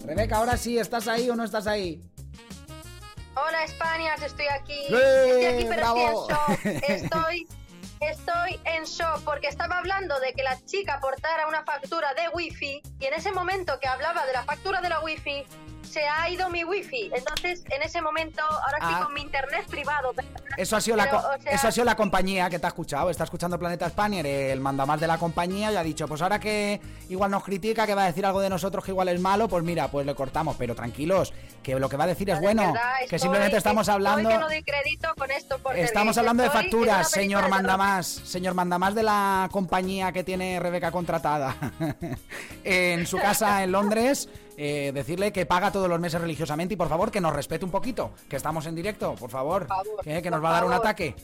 Rebeca, 0.05 0.35
ahora 0.35 0.57
sí, 0.57 0.77
¿estás 0.77 1.07
ahí 1.07 1.29
o 1.29 1.35
no 1.37 1.45
estás 1.45 1.65
ahí? 1.65 2.10
Hola 3.35 3.63
España, 3.63 4.15
estoy 4.23 4.47
aquí. 4.47 4.73
¡Eh! 4.89 5.25
Estoy 5.27 5.45
aquí, 5.45 5.65
pero 5.69 5.93
¡Bravo! 5.93 6.27
estoy 6.29 6.57
en 6.65 6.67
shock. 6.67 6.89
Estoy, 6.89 7.47
estoy 8.01 8.59
en 8.65 8.83
shock 8.83 9.21
porque 9.23 9.47
estaba 9.47 9.77
hablando 9.77 10.19
de 10.19 10.33
que 10.33 10.43
la 10.43 10.57
chica 10.65 10.95
aportara 10.95 11.47
una 11.47 11.63
factura 11.63 12.13
de 12.13 12.27
wifi 12.33 12.81
y 12.99 13.05
en 13.05 13.13
ese 13.13 13.31
momento 13.31 13.79
que 13.79 13.87
hablaba 13.87 14.25
de 14.25 14.33
la 14.33 14.43
factura 14.43 14.81
de 14.81 14.89
la 14.89 14.99
wifi 14.99 15.45
se 15.89 16.07
ha 16.07 16.29
ido 16.29 16.49
mi 16.49 16.63
wifi. 16.63 17.11
Entonces, 17.13 17.63
en 17.69 17.81
ese 17.81 18.01
momento, 18.01 18.41
ahora 18.43 18.77
estoy 18.79 18.93
Ah. 18.95 19.03
con 19.03 19.13
mi 19.13 19.21
internet 19.21 19.65
privado. 19.69 20.13
Eso 20.55 20.77
ha 20.77 20.81
sido, 20.81 20.95
la, 20.95 21.03
Pero, 21.05 21.17
o 21.17 21.41
sea- 21.41 21.51
eso 21.51 21.67
ha 21.67 21.71
sido 21.73 21.83
la 21.85 21.95
compañía 21.97 22.49
que 22.49 22.59
te 22.59 22.65
ha 22.65 22.69
escuchado. 22.69 23.09
Está 23.09 23.25
escuchando 23.25 23.59
Planeta 23.59 23.89
Spanier, 23.89 24.25
el 24.25 24.61
mandamás 24.61 25.01
de 25.01 25.07
la 25.07 25.17
compañía, 25.17 25.69
y 25.69 25.75
ha 25.75 25.83
dicho: 25.83 26.07
Pues 26.07 26.21
ahora 26.21 26.39
que 26.39 26.79
igual 27.09 27.29
nos 27.31 27.43
critica, 27.43 27.85
que 27.85 27.93
va 27.95 28.03
a 28.03 28.05
decir 28.05 28.25
algo 28.25 28.39
de 28.39 28.49
nosotros 28.49 28.85
que 28.85 28.91
igual 28.91 29.09
es 29.09 29.19
malo, 29.19 29.49
pues 29.49 29.65
mira, 29.65 29.89
pues 29.89 30.05
le 30.05 30.15
cortamos. 30.15 30.55
Pero 30.57 30.75
tranquilos, 30.75 31.33
que 31.63 31.79
lo 31.79 31.87
que 31.89 31.97
va 31.97 32.05
a 32.05 32.07
decir 32.07 32.29
es 32.29 32.37
De 32.37 32.41
bueno. 32.41 32.73
verdad, 32.73 32.93
que 33.09 33.19
simplemente 33.19 33.57
estamos 33.57 33.87
hablando. 33.89 34.29
que 34.29 34.37
no 34.37 34.47
doy 34.47 34.63
crédito 34.63 35.09
con 35.17 35.29
esto 35.31 35.59
porque 35.61 35.81
Estamos 35.83 36.17
hablando 36.17 36.43
de 36.43 36.49
facturas, 36.49 37.09
señor 37.11 37.47
mandamás, 37.49 38.07
señor 38.07 38.53
mandamás 38.53 38.95
de 38.95 39.03
la 39.03 39.47
compañía 39.51 40.11
que 40.11 40.23
tiene 40.23 40.59
Rebeca 40.59 40.91
contratada 40.91 41.55
en 42.63 43.05
su 43.05 43.17
casa 43.17 43.63
en 43.63 43.71
Londres. 43.71 44.27
eh, 44.57 44.91
decirle 44.93 45.31
que 45.31 45.45
paga 45.45 45.71
todos 45.71 45.87
los 45.89 45.99
meses 45.99 46.19
religiosamente 46.21 46.73
y 46.75 46.77
por 46.77 46.87
favor 46.89 47.09
que 47.09 47.19
nos 47.21 47.33
respete 47.33 47.65
un 47.65 47.71
poquito, 47.71 48.11
que 48.29 48.35
estamos 48.35 48.65
en 48.67 48.75
directo, 48.75 49.15
por 49.15 49.29
favor, 49.31 49.65
Por 49.65 49.77
favor, 49.77 50.03
que, 50.03 50.21
que 50.21 50.29
nos 50.29 50.43
va 50.43 50.49
a 50.49 50.53
dar 50.53 50.63
un 50.65 50.71
favor. 50.71 50.85
ataque. 50.85 51.15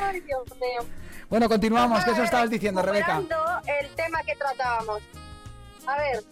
Ay, 0.00 0.20
Dios 0.20 0.42
mío. 0.58 0.88
Bueno, 1.28 1.48
continuamos, 1.48 1.98
¿qué 2.04 2.10
eso 2.12 2.22
Estaba 2.22 2.24
estabas 2.24 2.50
diciendo, 2.50 2.80
Rebeca? 2.82 3.20
el 3.80 3.88
tema 3.94 4.22
que 4.22 4.34
tratábamos. 4.36 5.02
A 5.86 5.98
ver, 5.98 6.24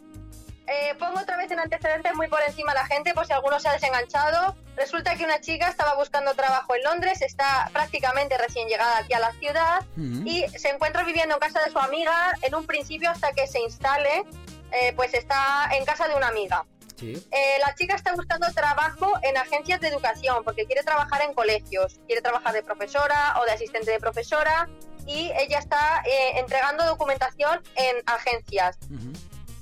eh, 0.66 0.94
pongo 0.98 1.20
otra 1.20 1.36
vez 1.36 1.50
en 1.50 1.58
antecedentes 1.58 2.14
muy 2.14 2.28
por 2.28 2.42
encima 2.42 2.72
a 2.72 2.74
la 2.74 2.86
gente, 2.86 3.14
por 3.14 3.26
si 3.26 3.32
alguno 3.32 3.58
se 3.60 3.68
ha 3.68 3.72
desenganchado. 3.72 4.56
Resulta 4.76 5.14
que 5.16 5.24
una 5.24 5.40
chica 5.40 5.68
estaba 5.68 5.94
buscando 5.94 6.34
trabajo 6.34 6.74
en 6.74 6.82
Londres, 6.84 7.20
está 7.22 7.68
prácticamente 7.72 8.38
recién 8.38 8.68
llegada 8.68 8.98
aquí 8.98 9.12
a 9.14 9.20
la 9.20 9.32
ciudad 9.32 9.82
Mm. 9.96 10.26
y 10.26 10.48
se 10.50 10.70
encuentra 10.70 11.02
viviendo 11.04 11.34
en 11.34 11.40
casa 11.40 11.60
de 11.62 11.70
su 11.70 11.78
amiga 11.78 12.32
en 12.42 12.54
un 12.54 12.64
principio 12.66 13.10
hasta 13.10 13.32
que 13.32 13.46
se 13.46 13.60
instale, 13.60 14.24
eh, 14.72 14.92
pues 14.96 15.12
está 15.14 15.68
en 15.72 15.84
casa 15.84 16.08
de 16.08 16.14
una 16.14 16.28
amiga. 16.28 16.64
Sí. 16.98 17.26
Eh, 17.32 17.58
la 17.60 17.74
chica 17.74 17.96
está 17.96 18.14
buscando 18.14 18.46
trabajo 18.52 19.12
en 19.22 19.36
agencias 19.36 19.80
de 19.80 19.88
educación 19.88 20.44
porque 20.44 20.66
quiere 20.66 20.84
trabajar 20.84 21.20
en 21.22 21.34
colegios, 21.34 22.00
quiere 22.06 22.22
trabajar 22.22 22.52
de 22.54 22.62
profesora 22.62 23.34
o 23.40 23.44
de 23.44 23.50
asistente 23.52 23.90
de 23.90 23.98
profesora 23.98 24.68
y 25.04 25.32
ella 25.36 25.58
está 25.58 26.02
eh, 26.06 26.38
entregando 26.38 26.84
documentación 26.86 27.60
en 27.74 27.96
agencias 28.06 28.78
Ujú. 28.88 29.12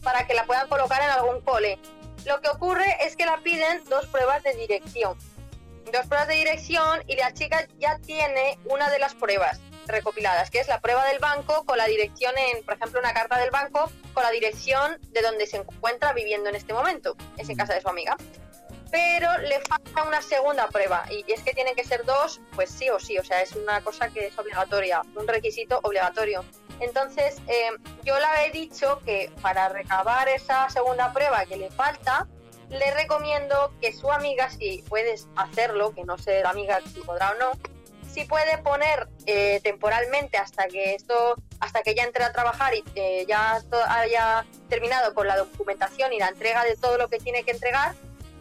Para 0.02 0.26
que 0.26 0.34
la 0.34 0.44
puedan 0.44 0.68
colocar 0.68 1.02
en 1.02 1.10
algún 1.10 1.40
cole. 1.40 1.78
Lo 2.26 2.40
que 2.40 2.48
ocurre 2.48 2.96
es 3.00 3.16
que 3.16 3.26
la 3.26 3.38
piden 3.38 3.82
dos 3.84 4.06
pruebas 4.06 4.42
de 4.42 4.54
dirección. 4.54 5.16
Dos 5.92 6.06
pruebas 6.06 6.28
de 6.28 6.34
dirección 6.34 7.02
y 7.06 7.16
la 7.16 7.32
chica 7.32 7.66
ya 7.78 7.98
tiene 7.98 8.58
una 8.66 8.90
de 8.90 8.98
las 8.98 9.14
pruebas 9.14 9.60
recopiladas, 9.86 10.50
que 10.50 10.60
es 10.60 10.68
la 10.68 10.80
prueba 10.80 11.04
del 11.06 11.18
banco 11.18 11.64
con 11.64 11.78
la 11.78 11.86
dirección 11.86 12.36
en, 12.38 12.62
por 12.64 12.74
ejemplo, 12.74 13.00
una 13.00 13.12
carta 13.12 13.38
del 13.38 13.50
banco 13.50 13.90
con 14.14 14.22
la 14.22 14.30
dirección 14.30 14.98
de 15.10 15.22
donde 15.22 15.46
se 15.46 15.58
encuentra 15.58 16.12
viviendo 16.12 16.48
en 16.48 16.56
este 16.56 16.72
momento, 16.72 17.16
es 17.36 17.48
en 17.48 17.56
casa 17.56 17.74
de 17.74 17.80
su 17.80 17.88
amiga. 17.88 18.16
Pero 18.90 19.38
le 19.38 19.60
falta 19.60 20.02
una 20.02 20.20
segunda 20.20 20.68
prueba 20.68 21.04
y 21.10 21.24
es 21.32 21.42
que 21.42 21.52
tienen 21.52 21.76
que 21.76 21.84
ser 21.84 22.04
dos, 22.04 22.40
pues 22.54 22.70
sí 22.70 22.90
o 22.90 22.98
sí, 22.98 23.18
o 23.18 23.24
sea, 23.24 23.40
es 23.40 23.52
una 23.52 23.80
cosa 23.82 24.08
que 24.08 24.26
es 24.26 24.38
obligatoria, 24.38 25.02
un 25.14 25.28
requisito 25.28 25.78
obligatorio. 25.82 26.44
Entonces, 26.80 27.36
eh, 27.46 27.70
yo 28.04 28.18
le 28.18 28.46
he 28.46 28.50
dicho 28.50 29.00
que 29.04 29.30
para 29.42 29.68
recabar 29.68 30.28
esa 30.28 30.68
segunda 30.70 31.12
prueba 31.12 31.44
que 31.44 31.56
le 31.56 31.70
falta, 31.70 32.26
le 32.70 32.90
recomiendo 32.94 33.72
que 33.80 33.92
su 33.92 34.10
amiga, 34.10 34.48
si 34.50 34.82
puedes 34.88 35.28
hacerlo, 35.36 35.92
que 35.94 36.04
no 36.04 36.18
sé 36.18 36.42
la 36.42 36.50
amiga 36.50 36.80
si 36.92 37.00
podrá 37.00 37.32
o 37.32 37.34
no, 37.34 37.52
si 38.10 38.24
puede 38.24 38.58
poner 38.58 39.08
eh, 39.26 39.60
temporalmente 39.62 40.36
hasta 40.36 40.66
que 40.66 40.94
esto, 40.94 41.36
hasta 41.60 41.82
que 41.82 41.94
ya 41.94 42.04
entre 42.04 42.24
a 42.24 42.32
trabajar 42.32 42.74
y 42.74 42.82
eh, 42.94 43.24
ya 43.28 43.62
haya 43.88 44.46
terminado 44.68 45.14
con 45.14 45.26
la 45.26 45.36
documentación 45.36 46.12
y 46.12 46.18
la 46.18 46.28
entrega 46.28 46.64
de 46.64 46.76
todo 46.76 46.98
lo 46.98 47.08
que 47.08 47.18
tiene 47.18 47.44
que 47.44 47.52
entregar, 47.52 47.94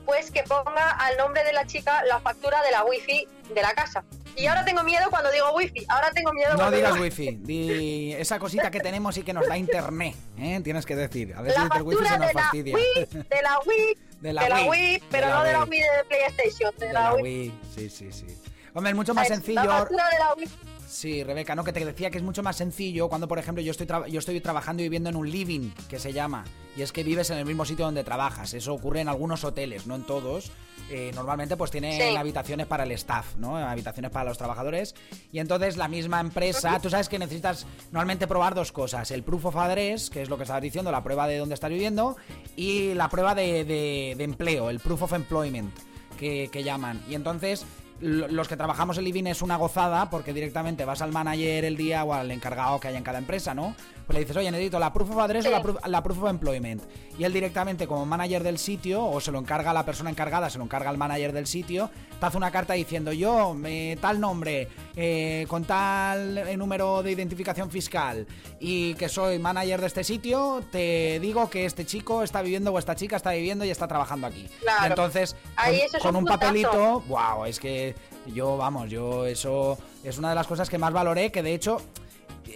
pues 0.10 0.32
que 0.32 0.41
ponga 0.41 0.89
al 0.89 1.18
nombre 1.18 1.43
de 1.43 1.53
la 1.53 1.68
chica 1.68 2.03
la 2.05 2.20
factura 2.20 2.64
de 2.64 2.72
la 2.72 2.84
wifi 2.84 3.28
de 3.53 3.62
la 3.62 3.74
casa. 3.74 4.03
Y 4.36 4.47
ahora 4.47 4.66
tengo 4.66 4.82
miedo 4.82 5.07
cuando 5.12 5.30
digo 5.32 5.51
wifi, 5.51 5.86
ahora 5.88 6.10
tengo 6.12 6.34
miedo 6.34 6.51
No 6.53 6.57
cuando 6.57 6.78
digas 6.78 6.93
digo 6.93 7.03
wifi, 7.03 7.36
di 7.41 8.14
esa 8.14 8.39
cosita 8.39 8.72
que 8.72 8.80
tenemos 8.80 9.16
y 9.18 9.24
que 9.24 9.34
nos 9.34 9.47
da 9.47 9.55
internet, 9.55 10.16
¿eh? 10.39 10.62
Tienes 10.64 10.88
que 10.88 10.95
decir. 10.95 11.36
A 11.36 11.43
ver 11.43 11.51
si 11.53 11.60
la 11.60 11.66
dices 11.66 11.82
wifi 11.84 12.03
se 12.03 12.10
factura 12.10 12.18
nos 12.18 12.51
de 12.51 12.62
la. 12.64 12.80
Wii, 12.80 13.24
de 13.30 13.41
la 13.43 13.60
Wii, 13.60 13.97
De 14.20 14.22
de 14.30 14.34
la 14.34 14.49
la, 14.49 14.55
Wii, 14.62 14.70
Wii, 14.70 15.03
pero 15.12 15.28
de 15.28 15.32
la 15.32 15.38
no 15.38 15.43
de 15.43 15.53
la 15.53 15.64
Wii. 15.66 15.80
De 15.80 15.88
PlayStation, 16.07 16.74
de, 16.80 16.88
De 16.88 16.93
la, 16.93 17.14
Wii. 17.14 17.24
Wii, 17.24 17.60
sí, 17.76 17.89
sí, 17.91 18.12
sí. 18.12 18.26
Hombre, 18.74 18.89
es 18.89 18.95
mucho 18.95 19.14
más 19.14 19.28
sencillo. 19.28 19.64
La 19.64 19.78
factura 19.78 20.10
de 20.10 20.18
la 20.18 20.34
Wii. 20.34 20.49
Sí, 20.90 21.24
Rebeca, 21.24 21.54
no, 21.54 21.64
que 21.64 21.72
te 21.72 21.86
decía 21.86 22.10
que 22.10 22.18
es 22.18 22.24
mucho 22.24 22.42
más 22.42 22.56
sencillo 22.56 23.10
cuando, 23.10 23.28
por 23.28 23.38
ejemplo, 23.38 23.62
yo 23.64 23.70
estoy, 23.70 23.86
tra- 23.86 24.08
yo 24.08 24.18
estoy 24.18 24.42
trabajando 24.42 24.82
y 24.82 24.86
viviendo 24.88 25.08
en 25.12 25.16
un 25.18 25.30
living, 25.30 25.70
que 25.88 26.00
se 26.00 26.14
llama, 26.14 26.46
y 26.76 26.82
es 26.82 26.92
que 26.92 27.04
vives 27.04 27.30
en 27.30 27.38
el 27.38 27.46
mismo 27.46 27.64
sitio 27.64 27.86
donde 27.86 28.04
trabajas. 28.04 28.56
Eso 28.56 28.74
ocurre 28.74 29.02
en 29.02 29.08
algunos 29.08 29.44
hoteles, 29.44 29.86
no 29.86 29.94
en 29.94 30.04
todos. 30.04 30.52
Eh, 30.90 31.12
normalmente, 31.14 31.56
pues 31.56 31.70
tienen 31.70 31.94
Sí. 32.02 32.16
habitaciones 32.16 32.66
para 32.66 32.86
el 32.86 32.92
staff, 32.94 33.36
¿no? 33.38 33.56
Habitaciones 33.56 34.10
para 34.10 34.30
los 34.30 34.40
trabajadores. 34.40 34.96
Y 35.32 35.38
entonces 35.38 35.78
la 35.78 35.88
misma 35.88 36.20
empresa, 36.22 36.80
tú 36.80 36.90
sabes 36.90 37.08
que 37.08 37.20
necesitas 37.20 37.68
normalmente 37.92 38.26
probar 38.26 38.56
dos 38.56 38.72
cosas: 38.72 39.12
el 39.12 39.22
proof 39.22 39.46
of 39.46 39.58
address, 39.58 40.10
que 40.10 40.24
es 40.24 40.30
lo 40.30 40.38
que 40.38 40.44
estabas 40.44 40.64
diciendo, 40.64 40.92
la 40.92 41.04
prueba 41.04 41.28
de 41.28 41.38
dónde 41.38 41.54
estás 41.54 41.70
viviendo, 41.70 42.18
y 42.56 42.96
la 42.96 43.10
prueba 43.10 43.36
de, 43.36 43.64
de- 43.64 44.16
de 44.18 44.24
empleo, 44.24 44.72
el 44.72 44.80
proof 44.80 45.04
of 45.04 45.14
employment 45.14 45.72
que, 46.18 46.50
que 46.52 46.64
llaman. 46.64 47.00
Y 47.08 47.14
entonces, 47.14 47.64
los 48.02 48.47
que 48.47 48.58
trabajamos 48.58 48.97
en 48.97 49.04
Living 49.04 49.26
es 49.26 49.41
una 49.41 49.58
gozada 49.58 50.10
porque 50.10 50.34
directamente 50.34 50.86
vas 50.86 51.02
al 51.02 51.12
manager 51.12 51.66
el 51.66 51.76
día 51.76 52.04
o 52.04 52.14
al 52.14 52.32
encargado 52.32 52.80
que 52.80 52.88
haya 52.88 52.97
en 52.97 53.04
cada 53.04 53.18
empresa, 53.18 53.54
¿no? 53.54 53.76
Pues 54.10 54.18
le 54.18 54.22
dices, 54.22 54.38
oye, 54.38 54.49
necesito 54.49 54.80
la 54.80 54.91
proof 54.91 55.12
of 55.12 55.20
address 55.20 55.45
o 55.45 55.51
la 55.51 55.62
proof, 55.62 55.78
la 55.86 56.01
proof 56.01 56.24
of 56.24 56.30
employment. 56.32 56.82
Y 57.20 57.26
él 57.26 57.32
directamente, 57.32 57.86
como 57.86 58.07
manager 58.07 58.41
del 58.41 58.57
sitio, 58.57 59.05
o 59.05 59.22
se 59.22 59.32
lo 59.32 59.38
encarga 59.38 59.70
a 59.70 59.74
la 59.76 59.86
persona 59.86 60.10
encargada, 60.10 60.49
se 60.49 60.57
lo 60.57 60.64
encarga 60.64 60.89
al 60.89 60.97
manager 60.97 61.32
del 61.32 61.45
sitio, 61.45 61.91
te 62.20 62.26
hace 62.26 62.36
una 62.36 62.49
carta 62.49 62.74
diciendo, 62.74 63.14
yo, 63.14 63.55
eh, 63.66 63.99
tal 64.01 64.20
nombre, 64.20 64.68
eh, 64.95 65.45
con 65.47 65.64
tal 65.64 66.39
eh, 66.39 66.57
número 66.57 67.03
de 67.03 67.12
identificación 67.12 67.70
fiscal 67.70 68.26
y 68.60 68.95
que 68.95 69.10
soy 69.10 69.38
manager 69.38 69.80
de 69.80 69.86
este 69.86 70.03
sitio, 70.03 70.64
te 70.72 71.20
digo 71.20 71.47
que 71.51 71.66
este 71.66 71.86
chico 71.86 72.24
está 72.24 72.41
viviendo 72.41 72.74
o 72.74 72.80
esta 72.80 72.95
chica 72.95 73.16
está 73.16 73.30
viviendo 73.30 73.64
y 73.64 73.70
está 73.70 73.88
trabajando 73.88 74.26
aquí. 74.26 74.49
Claro. 74.60 74.86
Y 74.86 74.88
entonces, 74.88 75.36
Ahí 75.55 75.84
con, 76.01 76.16
un 76.16 76.24
un 76.24 76.26
papelito, 76.26 77.01
wow, 77.01 77.45
es 77.45 77.60
que 77.60 77.93
yo, 78.26 78.57
vamos, 78.57 78.89
yo 78.89 79.28
eso 79.28 79.78
es 80.03 80.18
una 80.18 80.30
de 80.30 80.36
las 80.36 80.47
cosas 80.47 80.68
que 80.68 80.80
más 80.80 80.93
valoré, 80.93 81.32
que 81.32 81.43
de 81.43 81.53
hecho, 81.53 81.80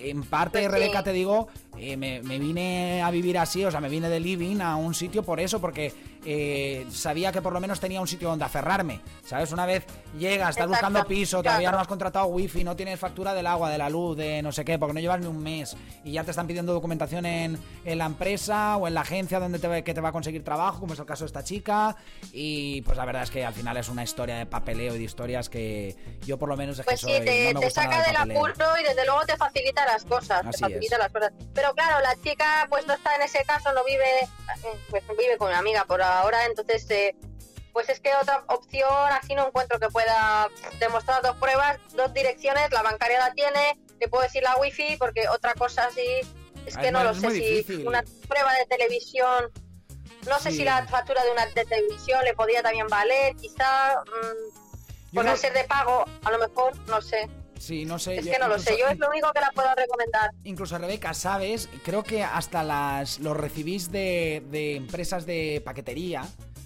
en 0.01 0.23
parte, 0.23 0.59
Pues. 0.59 0.71
Rebeca, 0.71 1.03
te 1.03 1.13
digo, 1.13 1.47
eh, 1.77 1.97
me, 1.97 2.21
me 2.23 2.39
vine 2.39 3.01
a 3.01 3.11
vivir 3.11 3.37
así, 3.37 3.63
o 3.65 3.71
sea, 3.71 3.79
me 3.81 3.89
vine 3.89 4.09
de 4.09 4.19
living 4.19 4.61
a 4.61 4.75
un 4.75 4.93
sitio 4.93 5.23
por 5.23 5.39
eso, 5.39 5.59
porque 5.61 5.93
eh, 6.25 6.85
sabía 6.91 7.31
que 7.31 7.41
por 7.41 7.53
lo 7.53 7.59
menos 7.59 7.79
tenía 7.79 7.99
un 8.01 8.07
sitio 8.07 8.29
donde 8.29 8.45
aferrarme, 8.45 9.01
¿sabes? 9.25 9.51
Una 9.51 9.65
vez 9.65 9.85
llegas, 10.17 10.51
estás 10.51 10.65
Exacto, 10.65 10.69
buscando 10.69 11.05
piso, 11.07 11.43
todavía 11.43 11.69
claro. 11.69 11.77
no 11.77 11.81
has 11.81 11.87
contratado 11.87 12.25
wifi, 12.27 12.63
no 12.63 12.75
tienes 12.75 12.99
factura 12.99 13.33
del 13.33 13.47
agua, 13.47 13.69
de 13.69 13.77
la 13.77 13.89
luz, 13.89 14.17
de 14.17 14.41
no 14.41 14.51
sé 14.51 14.63
qué, 14.65 14.77
porque 14.79 14.93
no 14.93 14.99
llevas 14.99 15.19
ni 15.19 15.27
un 15.27 15.41
mes 15.41 15.75
y 16.03 16.11
ya 16.13 16.23
te 16.23 16.31
están 16.31 16.47
pidiendo 16.47 16.73
documentación 16.73 17.25
en, 17.25 17.59
en 17.85 17.97
la 17.97 18.05
empresa 18.05 18.77
o 18.77 18.87
en 18.87 18.93
la 18.93 19.01
agencia 19.01 19.39
donde 19.39 19.59
te, 19.59 19.67
va- 19.67 19.81
que 19.81 19.93
te 19.93 20.01
va 20.01 20.09
a 20.09 20.11
conseguir 20.13 20.43
trabajo, 20.43 20.79
como 20.79 20.93
es 20.93 20.99
el 20.99 21.05
caso 21.05 21.23
de 21.23 21.27
esta 21.27 21.43
chica, 21.43 21.95
y 22.31 22.81
pues 22.83 22.97
la 22.97 23.05
verdad 23.05 23.23
es 23.23 23.31
que 23.31 23.45
al 23.45 23.53
final 23.53 23.77
es 23.77 23.89
una 23.89 24.03
historia 24.03 24.37
de 24.37 24.45
papeleo 24.45 24.95
y 24.95 24.97
de 24.99 25.03
historias 25.03 25.49
que 25.49 25.95
yo 26.25 26.37
por 26.37 26.49
lo 26.49 26.55
menos 26.57 26.79
es 26.79 26.85
Pues 26.85 27.01
que 27.01 27.07
sí, 27.07 27.17
soy, 27.17 27.25
te, 27.25 27.53
no 27.53 27.59
me 27.59 27.65
te 27.67 27.71
saca 27.71 28.03
del 28.03 28.15
apuro 28.15 28.53
y 28.79 28.83
desde 28.83 29.05
luego 29.05 29.21
te 29.25 29.35
facilita 29.37 29.85
las 29.85 30.03
cosas. 30.05 30.45
Así 30.45 30.51
te 30.51 30.57
facilita 30.59 30.95
es. 30.95 31.01
las 31.01 31.11
cosas. 31.11 31.31
Pero 31.53 31.73
claro, 31.73 31.99
la 32.01 32.15
chica 32.21 32.67
pues 32.69 32.85
no 32.87 32.93
está 32.93 33.15
en 33.15 33.23
ese 33.23 33.43
caso, 33.45 33.71
no 33.73 33.83
vive, 33.83 34.21
eh, 34.21 34.77
pues 34.89 35.03
vive 35.17 35.37
con 35.37 35.49
una 35.49 35.59
amiga 35.59 35.83
por 35.85 36.01
ahora, 36.01 36.12
entonces 36.49 36.89
eh, 36.89 37.15
pues 37.73 37.89
es 37.89 37.99
que 37.99 38.11
otra 38.15 38.43
opción 38.47 38.89
así 39.11 39.33
no 39.35 39.47
encuentro 39.47 39.79
que 39.79 39.87
pueda 39.89 40.49
demostrar 40.79 41.21
dos 41.23 41.35
pruebas, 41.37 41.79
dos 41.93 42.13
direcciones, 42.13 42.71
la 42.71 42.81
bancaria 42.83 43.19
la 43.19 43.33
tiene, 43.33 43.79
le 43.99 44.07
puedo 44.07 44.23
decir 44.23 44.43
la 44.43 44.55
wifi 44.57 44.95
porque 44.97 45.27
otra 45.29 45.53
cosa 45.55 45.85
así 45.85 46.05
es 46.65 46.77
Ah, 46.77 46.81
que 46.81 46.91
no 46.91 47.03
lo 47.03 47.13
sé 47.13 47.29
si 47.31 47.39
difícil. 47.39 47.87
una 47.87 48.03
prueba 48.27 48.53
de 48.53 48.65
televisión 48.67 49.51
no 50.27 50.39
sé 50.39 50.51
Sí. 50.51 50.57
si 50.57 50.63
la 50.63 50.85
factura 50.87 51.23
de 51.23 51.31
una 51.31 51.45
de 51.47 51.65
televisión 51.65 52.23
le 52.23 52.33
podría 52.33 52.61
también 52.63 52.87
valer, 52.87 53.35
quizá 53.35 53.95
mm, 54.05 55.15
Por 55.15 55.23
creo- 55.25 55.35
ser 55.37 55.51
de 55.53 55.63
pago, 55.65 56.05
a 56.23 56.31
lo 56.31 56.39
mejor, 56.39 56.77
no 56.87 57.01
sé. 57.01 57.29
Sí, 57.63 57.85
no 57.85 57.97
sé. 57.97 58.17
Es 58.17 58.27
que 58.27 58.37
no 58.39 58.49
lo 58.49 58.59
sé, 58.59 58.77
yo 58.77 58.87
es 58.89 58.99
lo 58.99 59.07
único 59.09 59.31
que 59.31 59.39
la 59.39 59.49
puedo 59.51 59.69
recomendar. 59.73 60.31
Incluso 60.43 60.77
Rebeca, 60.77 61.13
¿sabes? 61.13 61.69
Creo 61.85 62.03
que 62.03 62.21
hasta 62.21 62.61
las 62.61 63.19
los 63.19 63.37
recibís 63.37 63.89
de, 63.89 64.43
de 64.51 64.75
empresas 64.75 65.25
de 65.25 65.61
paquetería. 65.63 66.25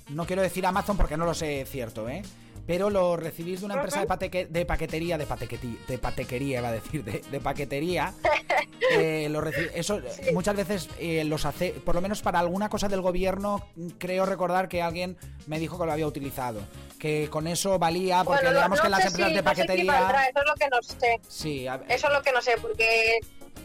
No 0.10 0.26
quiero 0.26 0.42
decir 0.42 0.66
Amazon 0.66 0.98
porque 0.98 1.16
no 1.16 1.26
lo 1.26 1.36
sé 1.36 1.68
cierto, 1.70 2.10
¿eh? 2.10 2.24
Pero 2.68 2.90
lo 2.90 3.16
recibís 3.18 3.62
de 3.62 3.66
una 3.66 3.76
empresa 3.76 4.02
de, 4.02 4.08
pateque- 4.08 4.48
de 4.48 4.66
paquetería, 4.66 5.18
de, 5.18 5.26
patequeti- 5.28 5.84
de 5.88 5.98
patequería, 5.98 6.60
iba 6.60 6.68
a 6.68 6.72
decir, 6.74 7.04
de, 7.04 7.24
de 7.32 7.40
paquetería. 7.40 8.14
Eh, 8.98 9.28
lo 9.30 9.46
eso 9.46 9.98
eh, 9.98 10.32
muchas 10.34 10.56
veces 10.56 10.88
eh, 10.98 11.24
los 11.26 11.46
hace, 11.46 11.72
por 11.72 11.94
lo 11.96 12.00
menos 12.02 12.22
para 12.22 12.40
alguna 12.40 12.70
cosa 12.70 12.88
del 12.88 13.02
gobierno, 13.02 13.62
creo 13.98 14.26
recordar 14.26 14.70
que 14.70 14.82
alguien 14.82 15.18
me 15.46 15.60
dijo 15.60 15.78
que 15.78 15.86
lo 15.86 15.92
había 15.92 16.08
utilizado. 16.08 16.62
Que 16.98 17.28
con 17.30 17.48
eso 17.48 17.78
valía, 17.80 18.24
porque 18.24 18.44
bueno, 18.44 18.52
no- 18.52 18.56
digamos 18.60 18.78
no 18.78 18.84
que 18.84 18.90
las 18.90 19.06
empresas 19.06 19.30
si- 19.30 19.36
de 19.36 19.42
no 19.42 19.50
sé 19.50 19.56
si 19.56 19.62
paquetería. 19.62 19.92
valdrá, 19.92 20.24
eso 20.28 20.40
es 20.40 20.46
lo 20.46 20.54
que 20.56 20.68
no 20.70 20.82
sé. 20.82 21.20
Sí, 21.28 21.68
a- 21.68 21.82
Eso 21.90 22.08
es 22.08 22.14
lo 22.14 22.22
que 22.22 22.32
no 22.32 22.42
sé, 22.42 22.52
porque 22.62 23.20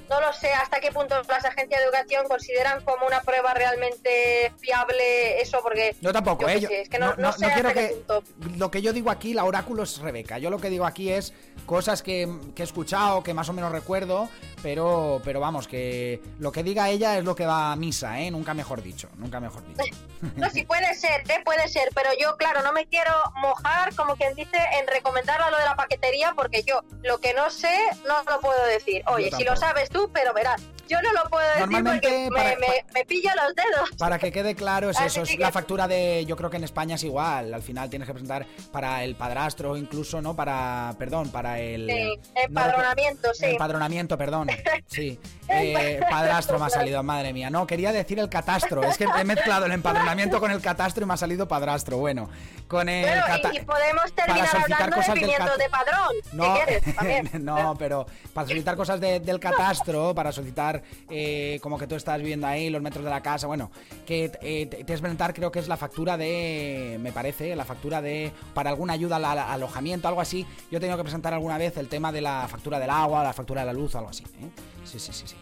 no 0.09 0.21
lo 0.21 0.33
sé 0.33 0.53
hasta 0.53 0.81
qué 0.81 0.91
punto 0.93 1.15
las 1.29 1.45
agencias 1.45 1.81
de 1.81 1.87
educación 1.87 2.27
consideran 2.29 2.83
como 2.85 3.07
una 3.07 3.21
prueba 3.23 3.55
realmente 3.55 4.53
fiable 4.59 5.41
eso, 5.41 5.61
porque 5.63 5.95
Yo 6.01 6.13
tampoco, 6.13 6.43
yo 6.43 6.49
¿eh? 6.49 6.61
Yo- 6.61 6.69
sé, 6.69 6.81
es 6.83 6.89
que 6.89 6.99
no, 6.99 7.15
no 7.17 7.33
sé 7.33 7.47
quiero 7.53 7.69
hasta 7.69 7.81
qué 7.81 7.89
punto. 7.89 8.23
Lo 8.57 8.71
que 8.71 8.83
yo 8.83 8.93
digo 8.93 9.11
aquí, 9.11 9.35
la 9.35 9.45
oráculo 9.45 9.83
es 9.83 9.99
Rebeca. 9.99 10.39
Yo 10.39 10.51
lo 10.51 10.59
que 10.59 10.71
digo 10.71 10.85
aquí 10.87 11.11
es 11.11 11.33
cosas 11.67 12.03
que, 12.03 12.29
que 12.55 12.63
he 12.63 12.65
escuchado, 12.65 13.23
que 13.23 13.35
más 13.35 13.49
o 13.49 13.53
menos 13.53 13.73
recuerdo, 13.73 14.29
pero, 14.63 15.21
pero 15.25 15.41
vamos, 15.41 15.67
que 15.67 16.21
lo 16.39 16.53
que 16.53 16.63
diga 16.63 16.89
ella 16.89 17.19
es 17.19 17.25
lo 17.25 17.35
que 17.35 17.47
va 17.47 17.73
a 17.73 17.77
misa, 17.77 18.21
¿eh? 18.21 18.31
Nunca 18.31 18.55
mejor 18.55 18.83
dicho, 18.83 19.09
nunca 19.17 19.41
mejor 19.41 19.63
dicho. 19.67 19.97
No, 20.37 20.49
sí 20.51 20.65
puede 20.65 20.95
ser, 20.95 21.23
¿eh? 21.29 21.43
puede 21.45 21.67
ser, 21.69 21.89
pero 21.95 22.11
yo, 22.19 22.37
claro, 22.37 22.63
no 22.63 22.73
me 22.73 22.87
quiero 22.87 23.13
mojar, 23.37 23.95
como 23.95 24.17
quien 24.17 24.35
dice, 24.35 24.57
en 24.79 24.87
recomendarla 24.87 25.51
lo 25.51 25.59
de 25.59 25.65
la 25.65 25.75
paquetería, 25.75 26.33
porque 26.37 26.63
yo 26.63 26.83
lo 27.03 27.19
que 27.19 27.35
no 27.35 27.51
sé 27.51 27.77
no 28.07 28.23
lo 28.31 28.41
puedo 28.41 28.65
decir. 28.67 29.03
Oye, 29.09 29.31
si 29.37 29.45
lo 29.45 29.57
sabes 29.57 29.91
tú, 29.91 30.11
pero 30.13 30.33
verás, 30.33 30.63
yo 30.93 31.03
no 31.03 31.13
lo 31.13 31.29
puedo 31.31 31.47
decir 31.47 31.61
Normalmente, 31.61 32.09
porque 32.09 32.31
me, 32.31 32.37
para- 32.37 32.59
me, 32.61 32.85
me 32.95 33.05
pillo 33.05 33.31
los 33.35 33.55
dedos. 33.55 33.91
Para 33.99 34.19
que 34.19 34.31
quede 34.33 34.55
claro, 34.55 34.91
es 34.91 35.01
eso, 35.01 35.23
es 35.23 35.39
la 35.39 35.51
factura 35.53 35.89
de. 35.89 36.25
Yo 36.27 36.37
creo 36.37 36.51
que 36.51 36.57
en 36.59 36.65
España 36.65 36.95
es 36.97 37.05
igual. 37.05 37.53
Al 37.55 37.63
final 37.63 37.89
tienes 37.91 38.07
que 38.07 38.13
presentar 38.13 38.47
para 38.71 39.03
el 39.05 39.15
padrastro, 39.17 39.77
incluso, 39.77 40.21
¿no? 40.21 40.35
Para. 40.37 40.95
Perdón, 40.99 41.31
para 41.31 41.59
el. 41.59 41.87
Sí, 41.89 42.19
empadronamiento, 42.37 43.35
sí. 43.35 43.47
Empadronamiento, 43.47 44.17
perdón. 44.19 44.49
Sí. 44.87 45.19
Eh, 45.49 46.01
padrastro 46.11 46.59
me 46.59 46.67
ha 46.67 46.71
salido, 46.71 47.03
madre 47.03 47.33
mía. 47.33 47.49
No, 47.51 47.67
quería 47.67 47.93
decir 47.93 48.19
el 48.19 48.29
catastro. 48.29 48.83
Es 48.85 48.99
que 48.99 49.05
he 49.05 49.25
mezclado 49.25 49.67
el 49.67 49.73
empadronamiento 49.73 50.39
con 50.39 50.51
el 50.51 50.61
catastro 50.61 51.03
y 51.05 51.07
me 51.07 51.15
ha 51.15 51.17
salido 51.17 51.49
padrastro. 51.49 51.97
Bueno, 51.97 52.29
con 52.69 52.89
el. 52.89 53.07
Bueno, 53.09 53.51
y, 53.53 53.57
y 53.57 53.61
podemos 53.61 54.13
terminar 54.13 54.47
solicitar 54.49 54.83
hablando 54.83 54.97
de 55.15 55.21
pimientos 55.21 55.51
padrón, 55.71 56.15
no, 56.33 56.45
si 56.45 56.51
quieres, 56.65 56.95
también. 56.97 57.31
no, 57.45 57.75
pero 57.79 58.07
para 58.35 58.47
solicitar 58.49 58.77
cosas 58.77 59.01
de- 59.01 59.21
del 59.21 59.41
catastro, 59.41 60.15
para 60.15 60.31
solicitar 60.33 60.82
eh, 61.11 61.59
como 61.63 61.79
que 61.79 61.87
tú 61.87 61.95
estás 61.95 62.19
viviendo 62.19 62.47
ahí, 62.47 62.71
los 62.71 62.83
metros 62.83 63.05
de 63.05 63.11
la 63.11 63.23
casa, 63.23 63.47
bueno, 63.47 63.71
que 64.07 64.33
eh, 64.43 64.67
tienes 64.67 64.87
que 64.87 65.03
presentar, 65.03 65.35
creo 65.35 65.51
que 65.53 65.59
es 65.59 65.69
la 65.69 65.77
factura 65.77 66.17
de, 66.17 66.99
me 67.01 67.13
parece, 67.13 67.55
la 67.57 67.65
factura 67.65 68.03
de, 68.03 68.33
para 68.55 68.71
alguna 68.71 68.93
ayuda 68.93 69.17
al, 69.17 69.25
al 69.25 69.39
alojamiento, 69.39 70.09
algo 70.09 70.21
así. 70.21 70.47
Yo 70.71 70.79
he 70.79 70.81
tenido 70.81 70.97
que 70.97 71.05
presentar 71.05 71.35
alguna 71.35 71.59
vez 71.59 71.77
el 71.77 71.89
tema 71.89 72.13
de 72.13 72.21
la 72.21 72.47
factura 72.49 72.79
del 72.79 72.91
agua, 72.91 73.23
la 73.23 73.33
factura 73.33 73.63
de 73.63 73.67
la 73.67 73.73
luz, 73.73 73.95
algo 73.95 74.11
así. 74.11 74.25
¿eh? 74.25 74.49
Sí, 74.85 74.99
sí, 74.99 75.13
sí, 75.13 75.27
sí. 75.27 75.37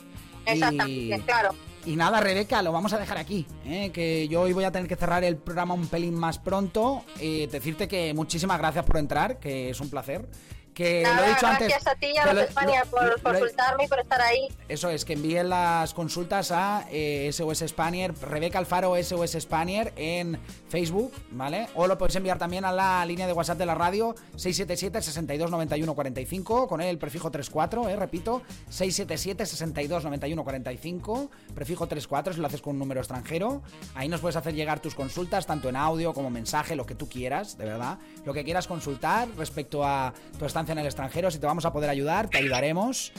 Exactamente, 0.46 1.22
claro. 1.24 1.54
Y 1.86 1.96
nada, 1.96 2.20
Rebeca, 2.20 2.62
lo 2.62 2.72
vamos 2.72 2.92
a 2.92 2.98
dejar 2.98 3.16
aquí. 3.18 3.46
¿eh? 3.64 3.90
Que 3.90 4.28
yo 4.28 4.42
hoy 4.42 4.52
voy 4.52 4.64
a 4.64 4.70
tener 4.70 4.86
que 4.86 4.96
cerrar 4.96 5.24
el 5.24 5.36
programa 5.36 5.74
un 5.74 5.86
pelín 5.86 6.14
más 6.14 6.38
pronto. 6.38 7.04
Eh, 7.20 7.48
decirte 7.50 7.88
que 7.88 8.12
muchísimas 8.12 8.58
gracias 8.58 8.84
por 8.84 8.98
entrar, 8.98 9.38
que 9.38 9.70
es 9.70 9.80
un 9.80 9.88
placer. 9.88 10.28
Que 10.74 11.02
Nada, 11.02 11.16
lo 11.16 11.22
he 11.24 11.28
dicho 11.30 11.40
gracias 11.46 11.72
antes. 11.72 11.86
a 11.86 11.94
ti 11.96 12.06
y 12.14 12.16
a 12.18 12.42
España 12.42 12.84
lo- 12.84 12.90
por 12.90 13.20
consultarme 13.22 13.84
y 13.84 13.88
por 13.88 13.98
estar 14.00 14.20
ahí. 14.22 14.48
eso 14.68 14.88
es, 14.88 15.04
que 15.04 15.12
envíen 15.14 15.48
las 15.50 15.92
consultas 15.94 16.52
a 16.52 16.86
eh, 16.90 17.28
SOS 17.32 17.64
Spanier, 17.68 18.14
Rebeca 18.22 18.58
Alfaro 18.58 18.94
SOS 19.02 19.32
Spanier 19.40 19.92
en 19.96 20.38
Facebook, 20.68 21.12
¿vale? 21.32 21.68
O 21.74 21.86
lo 21.86 21.98
podéis 21.98 22.16
enviar 22.16 22.38
también 22.38 22.64
a 22.64 22.72
la 22.72 23.04
línea 23.04 23.26
de 23.26 23.32
WhatsApp 23.32 23.58
de 23.58 23.66
la 23.66 23.74
radio 23.74 24.14
677 24.36 25.02
62 25.02 25.50
91 25.50 25.94
45 25.94 26.68
con 26.68 26.80
el 26.80 26.98
prefijo 26.98 27.30
34, 27.30 27.88
eh, 27.88 27.96
repito, 27.96 28.42
677 28.68 29.46
62 29.46 30.04
91 30.04 30.44
45, 30.44 31.30
prefijo 31.54 31.86
34 31.88 32.32
si 32.34 32.40
lo 32.40 32.46
haces 32.46 32.62
con 32.62 32.72
un 32.74 32.78
número 32.78 33.00
extranjero. 33.00 33.62
Ahí 33.94 34.08
nos 34.08 34.20
puedes 34.20 34.36
hacer 34.36 34.54
llegar 34.54 34.80
tus 34.80 34.94
consultas, 34.94 35.46
tanto 35.46 35.68
en 35.68 35.76
audio 35.76 36.14
como 36.14 36.30
mensaje, 36.30 36.76
lo 36.76 36.86
que 36.86 36.94
tú 36.94 37.08
quieras, 37.08 37.58
de 37.58 37.64
verdad. 37.66 37.98
Lo 38.24 38.32
que 38.32 38.44
quieras 38.44 38.66
consultar 38.66 39.28
respecto 39.36 39.84
a 39.84 40.14
tu 40.38 40.44
estancia 40.46 40.69
en 40.72 40.78
el 40.78 40.86
extranjero, 40.86 41.30
si 41.30 41.38
te 41.38 41.46
vamos 41.46 41.64
a 41.64 41.72
poder 41.72 41.90
ayudar, 41.90 42.28
te 42.28 42.38
ayudaremos. 42.38 43.12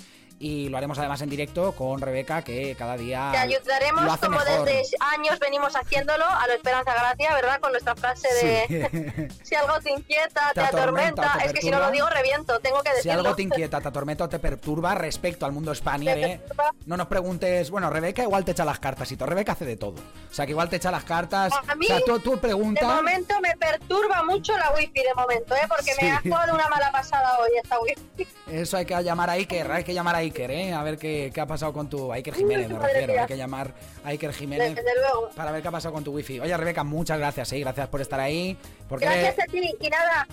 Y 0.44 0.70
lo 0.70 0.78
haremos 0.78 0.98
además 0.98 1.22
en 1.22 1.30
directo 1.30 1.72
con 1.74 2.02
Rebeca, 2.02 2.42
que 2.44 2.76
cada 2.76 2.98
día. 2.98 3.30
Te 3.32 3.38
lo 3.38 3.44
ayudaremos 3.44 4.12
hace 4.12 4.26
como 4.26 4.40
mejor. 4.40 4.66
desde 4.66 4.98
años 5.16 5.38
venimos 5.40 5.76
haciéndolo 5.76 6.26
a 6.26 6.48
lo 6.48 6.54
Esperanza 6.54 6.94
Gracia, 6.96 7.36
¿verdad? 7.36 7.60
Con 7.60 7.72
nuestra 7.72 7.96
frase 7.96 8.28
de 8.34 8.42
Sí. 8.42 9.38
si 9.44 9.54
algo 9.56 9.80
te 9.80 9.92
inquieta, 9.92 10.48
Te 10.56 10.62
te, 10.62 10.66
atormenta, 10.66 11.22
atormenta. 11.22 11.38
te 11.38 11.46
es 11.46 11.54
que 11.54 11.62
si 11.62 11.70
no 11.70 11.78
lo 11.80 11.92
digo 11.92 12.10
reviento, 12.10 12.60
tengo 12.60 12.82
que 12.82 12.90
Si 12.90 12.96
decirlo. 12.98 13.20
algo 13.20 13.36
te 13.36 13.44
inquieta, 13.44 13.82
te 13.82 13.88
atormenta 13.88 14.24
o 14.24 14.30
te 14.30 14.40
perturba 14.40 14.96
respecto 14.96 15.46
al 15.46 15.52
mundo 15.52 15.76
Spanier, 15.76 16.18
¿eh? 16.18 16.42
No 16.88 16.98
nos 16.98 17.06
preguntes. 17.06 17.70
Bueno, 17.70 17.92
Rebeca 17.92 18.24
igual 18.24 18.44
te 18.44 18.52
echa 18.54 18.66
las 18.66 18.80
cartas 18.80 19.12
y 19.12 19.18
todo. 19.18 19.30
Rebeca 19.30 19.52
hace 19.52 19.66
de 19.66 19.78
todo. 19.78 19.94
O 20.02 20.34
sea, 20.34 20.46
que 20.48 20.54
igual 20.54 20.70
te 20.70 20.78
echa 20.78 20.90
las 20.90 21.04
cartas. 21.04 21.54
A 21.68 21.76
mí, 21.76 21.86
o 21.86 21.90
sea, 21.90 22.00
tú, 22.04 22.20
tú 22.20 22.32
De 22.32 22.38
preguntas. 22.38 22.84
momento 22.84 23.40
me 23.42 23.56
perturba 23.58 24.24
mucho 24.24 24.58
la 24.58 24.72
wifi 24.72 25.04
de 25.04 25.14
momento, 25.16 25.54
¿eh? 25.56 25.68
Porque 25.68 25.94
Sí. 25.94 26.06
me 26.06 26.12
ha 26.14 26.20
jugado 26.22 26.56
una 26.56 26.68
mala 26.68 26.92
pasada 26.92 27.38
hoy 27.40 27.50
esta 27.62 27.80
wifi. 27.80 28.28
Eso 28.48 28.78
hay 28.78 28.86
que 28.86 29.04
llamar 29.04 29.30
a 29.30 29.34
Iker, 29.34 29.72
hay 29.72 29.84
que 29.84 29.94
llamar 29.94 30.16
a 30.16 30.20
Iker, 30.32 30.52
¿eh? 30.52 30.74
A 30.74 30.84
ver 30.84 30.98
qué, 30.98 31.32
qué 31.34 31.42
ha 31.42 31.46
pasado 31.46 31.74
con 31.74 31.90
tu... 31.90 32.12
Iker 32.14 32.34
Jiménez, 32.34 32.70
me 32.70 32.80
refiero. 32.80 33.20
Hay 33.22 33.28
que 33.28 33.38
llamar 33.38 33.74
a 34.04 34.10
Iker 34.10 34.34
Jiménez 34.34 34.76
Desde 34.76 34.96
luego. 34.96 35.30
para 35.36 35.52
ver 35.52 35.62
qué 35.62 35.68
ha 35.68 35.72
pasado 35.72 35.94
con 35.94 36.04
tu 36.04 36.12
wifi. 36.14 36.40
Oye, 36.40 36.56
Rebeca, 36.58 36.84
muchas 36.84 37.18
gracias, 37.20 37.52
¿eh? 37.54 37.60
Gracias 37.60 37.88
por 37.90 38.02
estar 38.02 38.20
ahí. 38.20 38.58
Porque... 38.90 39.06
Gracias 39.06 39.40
a 39.40 39.52
ti. 39.52 39.76
Y 39.80 39.90
nada, 39.90 40.28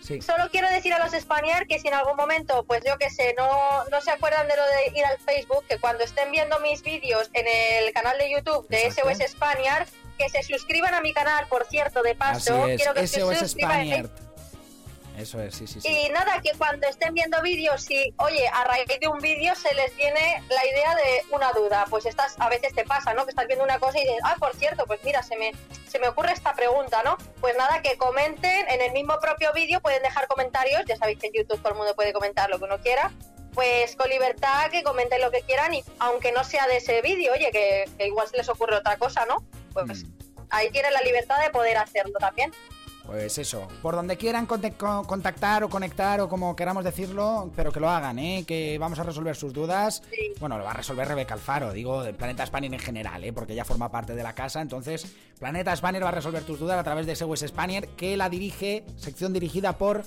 Sí. 0.00 0.20
Solo 0.20 0.50
quiero 0.50 0.68
decir 0.68 0.92
a 0.92 0.98
los 0.98 1.12
Spaniard 1.18 1.66
que 1.66 1.78
si 1.78 1.88
en 1.88 1.94
algún 1.94 2.14
momento, 2.16 2.62
pues 2.64 2.82
yo 2.86 2.98
que 2.98 3.08
sé, 3.08 3.34
no, 3.38 3.84
no 3.90 4.00
se 4.02 4.10
acuerdan 4.10 4.46
de 4.46 4.54
lo 4.54 4.62
de 4.62 4.98
ir 4.98 5.02
al 5.06 5.18
Facebook, 5.18 5.64
que 5.66 5.78
cuando 5.78 6.04
estén 6.04 6.30
viendo 6.30 6.58
mis 6.60 6.82
vídeos 6.82 7.30
en 7.32 7.46
el 7.48 7.90
canal 7.94 8.18
de 8.18 8.30
YouTube 8.30 8.68
de 8.68 8.88
Exacto. 8.88 9.14
SOS 9.14 9.30
Spaniard, 9.30 9.88
que 10.18 10.28
se 10.28 10.42
suscriban 10.42 10.92
a 10.92 11.00
mi 11.00 11.14
canal, 11.14 11.46
por 11.48 11.64
cierto, 11.68 12.02
de 12.02 12.10
Así 12.10 12.50
paso. 12.50 12.68
es, 12.68 12.76
Quiero 12.76 12.92
que 12.92 13.06
se 13.06 13.20
SOS 13.20 13.38
suscriban. 13.38 13.72
Spaniard. 13.72 14.10
Eso 15.16 15.40
es, 15.40 15.54
sí, 15.54 15.66
sí, 15.66 15.80
sí. 15.80 15.88
Y 15.88 16.08
nada, 16.10 16.40
que 16.42 16.52
cuando 16.58 16.88
estén 16.88 17.14
viendo 17.14 17.40
vídeos, 17.40 17.82
si, 17.82 18.12
oye, 18.18 18.48
a 18.48 18.64
raíz 18.64 18.86
de 19.00 19.06
un 19.06 19.18
vídeo 19.20 19.54
se 19.54 19.72
les 19.74 19.94
viene 19.96 20.42
la 20.48 20.66
idea 20.66 20.94
de 20.96 21.22
una 21.30 21.52
duda, 21.52 21.86
pues 21.88 22.04
estás, 22.06 22.34
a 22.38 22.48
veces 22.48 22.74
te 22.74 22.84
pasa, 22.84 23.14
¿no? 23.14 23.24
Que 23.24 23.30
estás 23.30 23.46
viendo 23.46 23.64
una 23.64 23.78
cosa 23.78 23.98
y 23.98 24.02
dices, 24.02 24.18
ah, 24.24 24.34
por 24.40 24.54
cierto, 24.56 24.86
pues 24.86 24.98
mira, 25.04 25.22
se 25.22 25.36
me, 25.36 25.52
se 25.88 25.98
me 26.00 26.08
ocurre 26.08 26.32
esta 26.32 26.52
pregunta, 26.54 27.02
¿no? 27.04 27.16
Pues 27.40 27.56
nada, 27.56 27.80
que 27.80 27.96
comenten 27.96 28.68
en 28.68 28.80
el 28.80 28.92
mismo 28.92 29.18
propio 29.20 29.52
vídeo, 29.52 29.80
pueden 29.80 30.02
dejar 30.02 30.26
comentarios, 30.26 30.82
ya 30.86 30.96
sabéis 30.96 31.18
que 31.20 31.28
en 31.28 31.34
YouTube 31.34 31.58
todo 31.58 31.68
el 31.70 31.78
mundo 31.78 31.94
puede 31.94 32.12
comentar 32.12 32.50
lo 32.50 32.58
que 32.58 32.64
uno 32.64 32.78
quiera, 32.80 33.12
pues 33.52 33.94
con 33.94 34.10
libertad 34.10 34.68
que 34.72 34.82
comenten 34.82 35.20
lo 35.20 35.30
que 35.30 35.42
quieran 35.42 35.72
y 35.74 35.84
aunque 36.00 36.32
no 36.32 36.42
sea 36.42 36.66
de 36.66 36.78
ese 36.78 37.02
vídeo, 37.02 37.32
oye, 37.32 37.52
que, 37.52 37.88
que 37.96 38.08
igual 38.08 38.26
se 38.26 38.36
les 38.36 38.48
ocurre 38.48 38.74
otra 38.74 38.96
cosa, 38.96 39.26
¿no? 39.26 39.44
Pues 39.72 40.02
Mm. 40.02 40.10
ahí 40.50 40.70
tienen 40.70 40.92
la 40.92 41.02
libertad 41.02 41.40
de 41.40 41.50
poder 41.50 41.76
hacerlo 41.76 42.18
también. 42.18 42.52
Pues 43.06 43.36
eso, 43.36 43.68
por 43.82 43.94
donde 43.94 44.16
quieran 44.16 44.46
contactar 44.46 45.62
o 45.62 45.68
conectar 45.68 46.22
o 46.22 46.28
como 46.28 46.56
queramos 46.56 46.84
decirlo, 46.84 47.50
pero 47.54 47.70
que 47.70 47.78
lo 47.78 47.90
hagan, 47.90 48.18
¿eh? 48.18 48.44
que 48.46 48.78
vamos 48.78 48.98
a 48.98 49.02
resolver 49.02 49.36
sus 49.36 49.52
dudas. 49.52 50.02
Bueno, 50.40 50.56
lo 50.56 50.64
va 50.64 50.70
a 50.70 50.74
resolver 50.74 51.06
Rebeca 51.06 51.34
Alfaro, 51.34 51.72
digo, 51.72 52.02
Planeta 52.16 52.46
Spanier 52.46 52.72
en 52.72 52.80
general, 52.80 53.22
¿eh? 53.22 53.32
porque 53.32 53.52
ella 53.52 53.66
forma 53.66 53.90
parte 53.90 54.14
de 54.14 54.22
la 54.22 54.34
casa. 54.34 54.62
Entonces, 54.62 55.06
Planeta 55.38 55.76
Spanier 55.76 56.02
va 56.02 56.08
a 56.08 56.12
resolver 56.12 56.44
tus 56.44 56.58
dudas 56.58 56.78
a 56.78 56.82
través 56.82 57.04
de 57.06 57.14
SOS 57.14 57.40
Spanier, 57.48 57.88
que 57.88 58.16
la 58.16 58.30
dirige, 58.30 58.84
sección 58.96 59.34
dirigida 59.34 59.76
por 59.76 60.04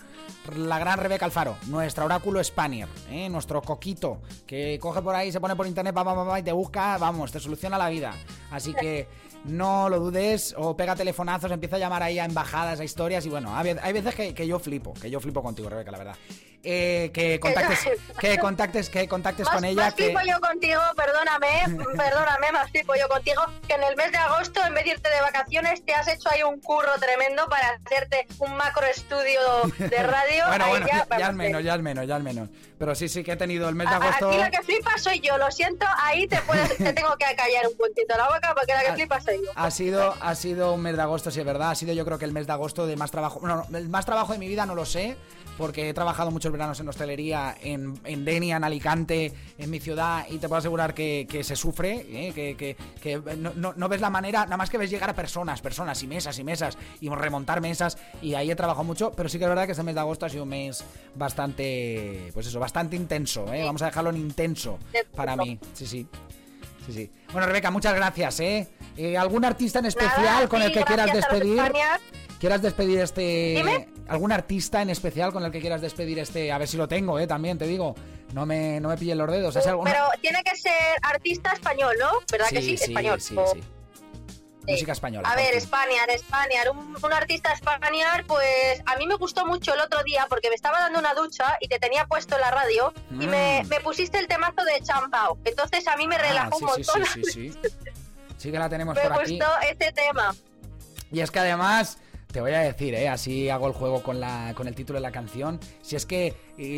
la 0.56 0.80
gran 0.80 1.00
Rebeca 1.00 1.26
Alfaro, 1.26 1.56
nuestra 1.68 2.04
oráculo 2.04 2.44
Spanier, 2.44 2.88
¿eh? 3.12 3.30
nuestro 3.30 3.62
coquito, 3.62 4.20
que 4.48 4.80
coge 4.82 5.04
por 5.04 5.14
ahí, 5.14 5.32
se 5.32 5.40
pone 5.40 5.56
por 5.56 5.68
internet, 5.68 5.96
va, 5.96 6.02
va, 6.02 6.24
va, 6.24 6.40
y 6.40 6.44
te 6.44 6.52
busca, 6.52 6.98
vamos, 6.98 7.32
te 7.32 7.40
soluciona 7.40 7.78
la 7.78 7.90
vida. 7.90 8.16
Así 8.50 8.74
que 8.74 9.08
no 9.46 9.90
lo 9.90 10.00
dudes, 10.00 10.54
o 10.58 10.76
pega 10.76 10.96
telefonazos, 10.96 11.52
empieza 11.52 11.78
a 11.78 11.80
llamar 11.80 12.04
ahí 12.04 12.20
a 12.20 12.26
embajadas, 12.26 12.80
a 12.80 12.84
historias, 12.84 13.26
y 13.26 13.30
bueno, 13.30 13.56
hay 13.56 13.74
ve- 13.74 13.80
hay 13.82 13.94
veces 13.94 14.14
que, 14.16 14.34
que 14.34 14.46
yo 14.48 14.60
flipo, 14.60 14.94
que 14.94 15.10
yo 15.10 15.20
flipo 15.20 15.42
contigo, 15.42 15.70
Rebeca, 15.70 15.92
la 15.92 15.98
verdad. 15.98 16.16
Eh, 16.64 17.12
que 17.14 17.40
contactes, 17.42 17.80
que 18.20 18.38
contactes, 18.38 18.90
que 18.90 19.08
contactes 19.08 19.46
Más, 19.46 19.56
con 19.56 19.66
ella. 19.66 19.84
más 19.84 19.94
Que... 19.94 20.14
yo 20.28 20.40
contigo, 20.42 20.82
perdóname, 20.96 21.48
perdóname, 21.98 22.52
más 22.52 22.70
flipo 22.72 22.94
yo 22.96 23.08
contigo, 23.08 23.42
que 23.68 23.76
en 23.76 23.84
el 23.84 23.96
mes 23.96 24.12
de 24.12 24.18
agosto, 24.18 24.60
en 24.66 24.74
vez 24.74 24.84
de 24.86 24.90
irte 24.92 25.10
de 25.10 25.22
vacaciones, 25.22 25.84
te 25.86 25.94
has 25.94 26.08
hecho 26.08 26.30
ahí 26.30 26.44
un 26.44 26.60
curro 26.60 26.92
tremendo 27.00 27.48
para 27.50 27.80
hacerte 27.86 28.28
un 28.40 28.56
macro 28.56 28.86
estudio 28.88 29.40
de 29.78 30.04
radio. 30.04 30.46
Bueno, 30.48 30.66
ahí 30.66 30.72
bueno, 30.72 30.88
ya, 30.88 31.18
ya, 31.18 31.28
es 31.30 31.36
menos, 31.36 31.64
ya 31.64 31.76
es 31.76 31.82
menos, 31.82 32.08
ya 32.08 32.18
es 32.18 32.24
menos. 32.24 32.50
Pero 32.78 32.94
sí, 32.94 33.10
sí 33.10 33.24
que 33.24 33.32
he 33.32 33.38
tenido 33.38 33.68
el 33.70 33.76
mes 33.76 33.90
de 33.90 33.96
agosto. 33.96 34.30
Aquí 34.30 34.38
la 34.38 34.52
que 34.52 34.62
flipa 34.62 34.98
soy 35.00 35.20
yo, 35.20 35.38
lo 35.38 35.50
siento, 35.52 35.86
ahí 36.00 36.28
te 36.28 36.38
puedes, 36.42 36.78
te 36.78 36.94
tengo 36.94 37.16
que 37.18 37.36
callar 37.36 37.68
un 37.68 37.76
puntito 37.78 38.16
la 38.16 38.28
boca 38.28 38.54
porque 38.56 38.74
la 38.74 38.82
que 38.82 38.88
Ha- 38.90 38.94
flipa 38.96 39.20
soy 39.22 39.38
yo. 39.44 39.52
Ha 39.56 39.72
sido, 39.72 40.16
ha 40.20 40.36
sido 40.36 40.74
un 40.74 40.82
mes 40.82 40.96
de 40.96 41.02
agosto, 41.02 41.32
sí 41.32 41.40
es 41.40 41.46
verdad. 41.46 41.72
Ha 41.72 41.76
sido 41.76 41.94
yo 41.94 42.06
creo 42.06 42.20
que 42.20 42.26
el 42.26 42.34
mes 42.34 42.46
de 42.46 42.54
agosto 42.54 42.86
de 42.86 42.96
más 42.96 43.10
trabajo. 43.10 43.40
No, 43.42 43.66
no, 43.70 43.78
el 43.78 43.90
más 43.90 44.06
trabajo 44.06 44.34
de 44.34 44.40
mi 44.40 44.48
vida 44.48 44.66
no 44.68 44.76
lo 44.76 44.86
sé, 44.86 45.18
porque 45.58 45.90
he 45.90 45.94
trabajado 45.94 46.32
muchos 46.32 46.52
veranos 46.52 46.80
en 46.80 46.88
hostelería, 46.88 47.56
en, 47.62 48.00
en 48.04 48.24
Denia, 48.26 48.58
en 48.58 48.64
Alicante, 48.64 49.34
en 49.58 49.70
mi 49.70 49.80
ciudad, 49.80 50.26
y 50.30 50.38
te 50.38 50.48
puedo 50.48 50.60
asegurar 50.60 50.94
que, 50.94 51.26
que 51.30 51.44
se 51.44 51.56
sufre, 51.56 52.06
¿eh? 52.10 52.32
que, 52.34 52.56
que- 52.56 52.76
que 53.02 53.18
no, 53.38 53.52
no- 53.56 53.74
no 53.76 53.90
ves 53.90 54.02
la 54.02 54.10
manera, 54.10 54.46
nada 54.46 54.58
más 54.58 54.70
que 54.70 54.78
ves 54.78 54.90
llegar 54.90 55.10
a 55.10 55.14
personas, 55.16 55.62
personas 55.62 56.02
y 56.04 56.08
mesas 56.08 56.38
y 56.40 56.44
mesas, 56.44 56.78
y 57.02 57.10
remontar 57.10 57.62
mesas, 57.62 57.98
y 58.22 58.34
ahí 58.36 58.52
he 58.52 58.56
trabajado 58.56 58.84
mucho, 58.84 59.12
pero 59.12 59.30
sí 59.30 59.38
que 59.40 59.46
es 59.46 59.50
verdad 59.50 59.66
que 59.66 59.72
este 59.72 59.84
mes 59.84 59.96
de 59.96 60.02
agosto 60.02 60.26
ha 60.26 60.30
sido 60.30 60.44
un 60.44 60.50
mes 60.50 60.84
bastante, 61.16 62.32
pues 62.34 62.48
eso, 62.48 62.60
bastante 62.60 62.96
intenso, 62.96 63.52
¿eh? 63.54 63.64
Vamos 63.64 63.82
a 63.82 63.86
dejarlo 63.86 64.10
en 64.10 64.18
intenso 64.18 64.78
para 65.16 65.36
mí, 65.36 65.60
sí, 65.74 65.86
sí. 65.88 66.08
Sí, 66.88 66.94
sí. 66.94 67.12
Bueno, 67.32 67.48
Rebeca, 67.48 67.70
muchas 67.70 67.94
gracias, 67.94 68.40
¿eh? 68.40 68.68
Eh, 68.98 69.16
¿Algún 69.18 69.46
artista 69.46 69.80
en 69.80 69.86
especial 69.86 70.24
Nada, 70.24 70.48
con 70.48 70.60
sí, 70.62 70.68
el 70.68 70.74
que 70.74 70.84
quieras 70.84 71.14
despedir? 71.14 71.62
¿Quieras 72.40 72.62
despedir 72.62 73.00
este... 73.00 73.54
Dime. 73.58 73.90
¿Algún 74.08 74.32
artista 74.32 74.82
en 74.82 74.90
especial 74.90 75.32
con 75.34 75.44
el 75.44 75.52
que 75.52 75.60
quieras 75.60 75.82
despedir 75.82 76.20
este... 76.20 76.52
A 76.52 76.58
ver 76.58 76.68
si 76.68 76.78
lo 76.78 76.88
tengo, 76.88 77.20
¿eh? 77.20 77.28
También 77.28 77.58
te 77.58 77.66
digo. 77.68 77.96
No 78.34 78.46
me, 78.46 78.80
no 78.80 78.90
me 78.90 78.98
pillen 78.98 79.18
los 79.18 79.30
dedos. 79.32 79.56
¿Has 79.58 79.68
alguna- 79.68 79.92
Pero 79.92 80.06
tiene 80.22 80.44
que 80.44 80.56
ser 80.56 80.72
artista 81.02 81.52
español, 81.54 81.96
¿no? 82.00 82.10
¿Verdad 82.32 82.48
que 82.50 82.62
sí? 82.62 82.74
español. 82.76 83.20
Sí, 83.22 83.36
o- 83.38 83.54
sí. 83.54 83.64
Música 84.68 84.92
española. 84.92 85.30
A 85.30 85.36
ver. 85.36 85.60
Spaniard, 85.62 86.10
Spaniard, 86.20 86.70
un, 86.72 86.98
un 87.02 87.14
artista 87.14 87.56
Spaniard, 87.56 88.26
pues 88.26 88.82
a 88.86 88.96
mí 88.98 89.08
me 89.08 89.16
gustó 89.16 89.46
mucho 89.46 89.74
el 89.74 89.80
otro 89.80 90.04
día 90.04 90.26
porque 90.30 90.50
me 90.50 90.56
estaba 90.56 90.80
dando 90.80 91.00
una 91.00 91.14
ducha 91.14 91.58
y 91.62 91.68
te 91.68 91.80
tenía 91.80 92.06
puesto 92.06 92.36
en 92.36 92.42
la 92.42 92.52
radio 92.52 92.94
y 93.12 93.28
me, 93.28 93.64
Mm. 93.64 93.68
me 93.70 93.80
pusiste 93.80 94.20
el 94.20 94.28
temazo 94.28 94.64
de 94.66 94.82
Champao. 94.84 95.38
Entonces 95.46 95.88
a 95.88 95.96
mí 95.96 96.08
me 96.08 96.16
Ah, 96.16 96.20
relajó 96.20 96.58
sí, 96.60 96.64
un 96.66 96.70
sí, 96.84 96.92
montón. 96.92 97.06
sí, 97.14 97.24
sí, 97.24 97.52
sí. 97.54 97.60
Sí 98.38 98.52
que 98.52 98.60
la 98.60 98.70
tenemos 98.70 98.96
me 98.96 99.02
por 99.10 99.22
aquí. 99.22 99.38
gustó 99.40 99.52
este 99.70 99.92
tema. 99.94 100.36
Y 101.12 101.22
es 101.22 101.32
que 101.32 101.40
además, 101.40 101.98
te 102.38 102.42
voy 102.42 102.54
a 102.54 102.60
decir, 102.60 102.94
¿eh? 102.94 103.10
así 103.10 103.50
hago 103.50 103.66
el 103.66 103.74
juego 103.74 104.04
con, 104.04 104.20
la, 104.20 104.54
con 104.56 104.68
el 104.68 104.76
título 104.76 104.98
de 104.98 105.02
la 105.02 105.12
canción. 105.12 105.60
Si 105.82 105.96
es 105.96 106.06
que 106.06 106.36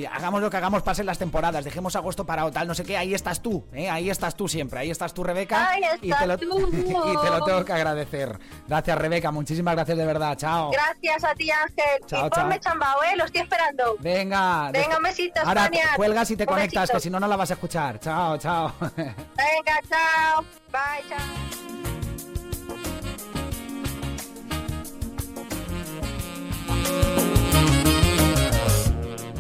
hagamos 0.10 0.40
lo 0.40 0.50
que 0.50 0.56
hagamos, 0.56 0.84
pasen 0.84 1.06
las 1.06 1.18
temporadas, 1.18 1.66
dejemos 1.66 1.98
agosto 1.98 2.26
para 2.26 2.50
tal, 2.50 2.66
no 2.66 2.74
sé 2.74 2.86
qué, 2.86 2.96
ahí 2.96 3.14
estás 3.14 3.42
tú, 3.42 3.68
¿eh? 3.74 3.90
ahí 3.90 4.10
estás 4.10 4.36
tú 4.36 4.48
siempre, 4.48 4.80
ahí 4.80 4.90
estás 4.90 5.14
tú, 5.14 5.22
Rebeca. 5.22 5.70
Ahí 5.70 5.82
y, 6.02 6.12
estás 6.12 6.22
te 6.22 6.28
lo, 6.28 6.38
tú. 6.38 6.70
y 6.72 7.18
te 7.26 7.30
lo 7.30 7.44
tengo 7.44 7.66
que 7.66 7.74
agradecer. 7.74 8.40
Gracias, 8.70 8.98
Rebeca, 8.98 9.32
muchísimas 9.32 9.76
gracias 9.76 9.98
de 9.98 10.06
verdad, 10.06 10.38
chao. 10.38 10.72
Gracias 10.72 11.26
a 11.26 11.36
ti, 11.36 11.52
Ángel. 11.52 12.06
Chao, 12.06 12.28
y 12.28 12.30
ponme 12.30 12.58
chao. 12.62 12.72
Chambao, 12.72 13.04
¿eh? 13.04 13.18
Lo 13.18 13.26
estoy 13.26 13.42
esperando. 13.42 13.98
Venga, 14.00 14.72
Venga, 14.72 14.96
un 14.96 15.04
besito, 15.04 15.42
Ahora 15.44 15.66
Spaniard. 15.66 15.96
cuelgas 15.98 16.32
y 16.32 16.38
te 16.38 16.44
Un 16.44 16.48
conectas, 16.48 16.84
besito. 16.84 16.98
que 17.00 17.02
si 17.02 17.10
no, 17.10 17.20
no 17.20 17.28
la 17.28 17.36
vas 17.36 17.52
a 17.52 17.56
escuchar. 17.56 18.00
Chao, 18.00 18.38
chao. 18.38 18.72
Venga, 18.96 19.82
chao. 19.90 20.42
Bye, 20.72 21.04
chao. 21.10 21.99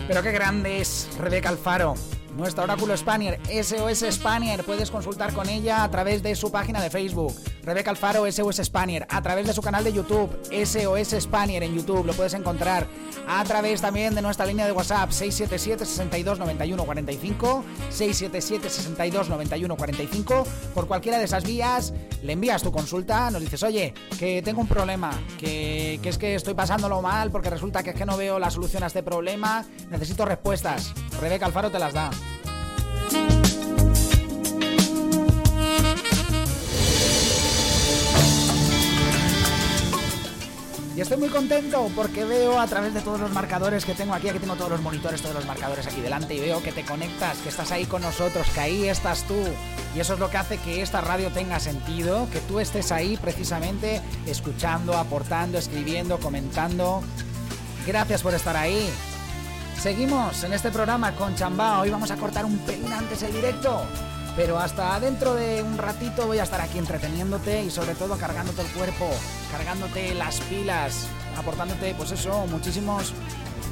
Pero 0.10 0.24
qué 0.24 0.32
grande 0.32 0.82
es 0.82 1.07
Rebeca 1.20 1.49
Alfaro. 1.49 1.93
Nuestra 2.40 2.64
oráculo 2.64 2.96
Spanier, 2.96 3.38
SOS 3.48 4.14
Spanier. 4.14 4.64
Puedes 4.64 4.90
consultar 4.90 5.34
con 5.34 5.50
ella 5.50 5.84
a 5.84 5.92
través 5.92 6.24
de 6.24 6.36
su 6.36 6.50
página 6.50 6.82
de 6.82 6.90
Facebook, 6.90 7.36
Rebeca 7.64 7.90
Alfaro 7.92 8.32
SOS 8.32 8.62
Spanier. 8.64 9.06
A 9.10 9.22
través 9.22 9.46
de 9.46 9.52
su 9.52 9.62
canal 9.62 9.84
de 9.84 9.92
YouTube, 9.92 10.30
SOS 10.50 11.22
Spanier 11.22 11.64
en 11.64 11.76
YouTube. 11.76 12.06
Lo 12.06 12.14
puedes 12.14 12.34
encontrar. 12.34 12.88
A 13.28 13.44
través 13.44 13.82
también 13.82 14.16
de 14.16 14.22
nuestra 14.22 14.46
línea 14.46 14.66
de 14.66 14.72
WhatsApp, 14.72 15.12
677 15.12 15.86
62 15.86 16.40
91 16.40 16.86
45. 16.86 17.64
677 17.90 18.70
62 18.70 19.30
91 19.30 19.76
45. 19.76 20.48
Por 20.74 20.88
cualquiera 20.88 21.18
de 21.18 21.26
esas 21.26 21.44
vías, 21.44 21.94
le 22.24 22.34
envías 22.34 22.64
tu 22.64 22.72
consulta. 22.72 23.30
Nos 23.32 23.42
dices, 23.42 23.62
oye, 23.64 23.94
que 24.18 24.42
tengo 24.42 24.62
un 24.62 24.68
problema. 24.68 25.12
Que, 25.38 26.00
que 26.02 26.08
es 26.08 26.18
que 26.18 26.36
estoy 26.36 26.54
pasándolo 26.54 27.02
mal 27.02 27.32
porque 27.32 27.50
resulta 27.50 27.84
que 27.84 27.90
es 27.90 27.96
que 27.98 28.06
no 28.06 28.16
veo 28.16 28.40
la 28.40 28.50
solución 28.50 28.84
a 28.84 28.88
este 28.88 29.04
problema. 29.04 29.66
Necesito 29.92 30.24
respuestas. 30.24 30.94
Rebeca 31.20 31.46
Alfaro 31.46 31.70
te 31.70 31.80
las 31.80 31.94
da. 31.94 32.10
Y 41.00 41.02
estoy 41.02 41.16
muy 41.16 41.30
contento 41.30 41.89
porque 41.95 42.26
veo 42.26 42.60
a 42.60 42.68
través 42.68 42.93
de 42.93 43.00
todos 43.00 43.22
los 43.22 43.32
marcadores 43.32 43.86
que 43.86 43.93
tengo 43.93 44.14
aquí, 44.14 44.28
aquí 44.28 44.39
tengo 44.39 44.58
todos 44.58 44.72
los 44.72 44.82
monitores, 44.82 45.22
todos 45.22 45.34
los 45.34 45.45
marcadores 45.45 45.88
aquí 45.88 46.02
delante 46.02 46.36
y 46.36 46.41
veo 46.41 46.62
que 46.62 46.74
te 46.74 46.84
conectas, 46.84 47.38
que 47.38 47.47
estás 47.47 47.72
ahí 47.72 47.86
con 47.86 48.02
nosotros, 48.02 48.45
que 48.50 48.60
ahí 48.60 48.89
estás 48.89 49.24
tú. 49.24 49.41
Y 49.95 50.02
eso 50.02 50.16
es 50.16 50.20
lo 50.20 50.30
que 50.30 50.36
hace 50.36 50.58
que 50.58 50.82
esta 50.82 51.00
radio 51.00 51.30
tenga 51.30 51.62
sentido, 51.62 52.28
que 52.34 52.41
tú 52.41 52.60
estés 52.60 52.91
ahí 52.91 53.16
precisamente 53.16 54.02
escuchando, 54.26 54.97
aportando, 54.97 55.58
escribiendo, 55.58 56.20
comentando. 56.20 57.02
Gracias 57.88 58.22
por 58.22 58.34
estar 58.34 58.58
ahí. 58.58 58.89
Seguimos 59.82 60.43
en 60.43 60.52
este 60.52 60.70
programa 60.70 61.16
con 61.16 61.34
Chambao. 61.34 61.84
Hoy 61.84 61.91
vamos 61.91 62.12
a 62.12 62.18
cortar 62.18 62.43
un 62.43 62.58
pelín 62.58 62.91
antes 62.91 63.24
el 63.24 63.32
directo. 63.32 63.86
Pero 64.36 64.57
hasta 64.57 64.99
dentro 64.99 65.36
de 65.36 65.61
un 65.63 65.77
ratito 65.77 66.25
voy 66.27 66.39
a 66.39 66.43
estar 66.43 66.61
aquí 66.61 66.77
entreteniéndote 66.77 67.63
y 67.63 67.69
sobre 67.69 67.95
todo 67.95 68.17
cargándote 68.17 68.61
el 68.61 68.67
cuerpo, 68.69 69.09
cargándote 69.51 70.13
las 70.15 70.39
pilas, 70.41 71.07
aportándote, 71.38 71.93
pues 71.95 72.11
eso, 72.11 72.45
muchísimos 72.47 73.13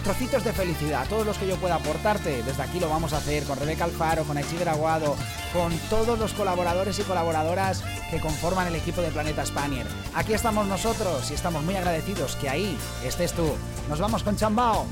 trocitos 0.03 0.43
de 0.43 0.53
felicidad, 0.53 1.05
todos 1.09 1.25
los 1.25 1.37
que 1.37 1.47
yo 1.47 1.57
pueda 1.57 1.75
aportarte. 1.75 2.41
Desde 2.43 2.63
aquí 2.63 2.79
lo 2.79 2.89
vamos 2.89 3.13
a 3.13 3.17
hacer 3.17 3.43
con 3.43 3.59
Rebeca 3.59 3.83
Alfaro, 3.83 4.23
con 4.23 4.37
Aichi 4.37 4.57
Graguado, 4.57 5.15
con 5.53 5.77
todos 5.89 6.17
los 6.17 6.33
colaboradores 6.33 6.97
y 6.99 7.03
colaboradoras 7.03 7.83
que 8.09 8.19
conforman 8.19 8.67
el 8.67 8.75
equipo 8.75 9.01
de 9.01 9.09
Planeta 9.09 9.45
Spanier. 9.45 9.87
Aquí 10.15 10.33
estamos 10.33 10.65
nosotros 10.67 11.29
y 11.31 11.33
estamos 11.33 11.63
muy 11.63 11.75
agradecidos 11.75 12.35
que 12.37 12.49
ahí 12.49 12.77
estés 13.03 13.33
tú. 13.33 13.53
Nos 13.89 13.99
vamos 13.99 14.23
con 14.23 14.37
Chambao. 14.37 14.85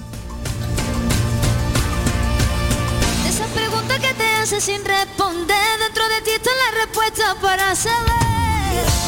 Hace 4.45 4.61
sin 4.61 4.85
responder. 4.85 5.79
Dentro 5.79 6.07
de 6.07 6.21
ti 6.21 6.29
está 6.29 6.51
la 6.51 6.81
respuesta 6.83 7.35
para 7.41 7.75
saber 7.75 9.04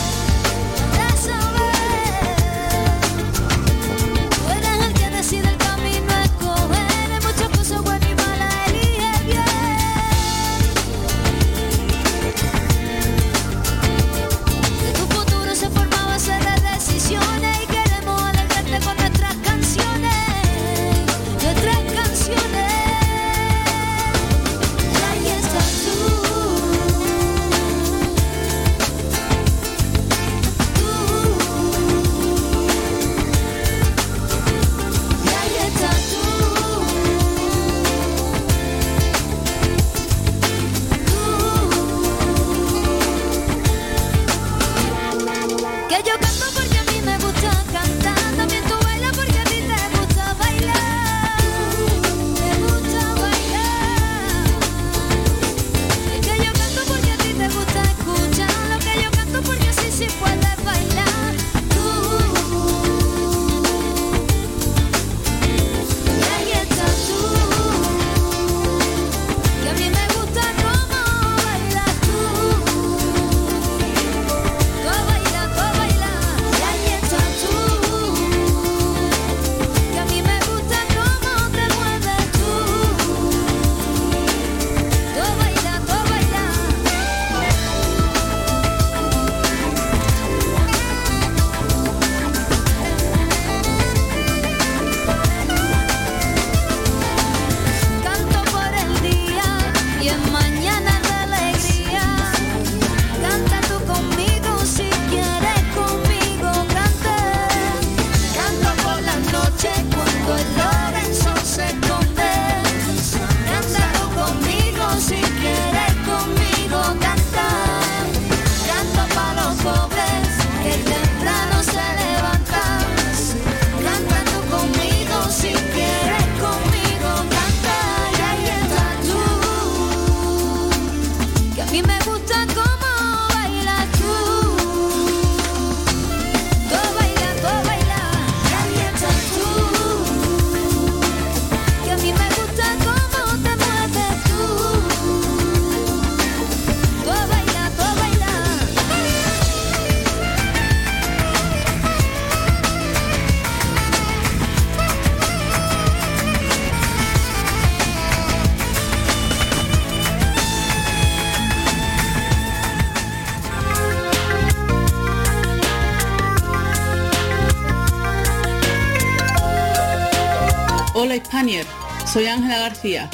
Ángela 172.47 172.69
García, 172.69 173.09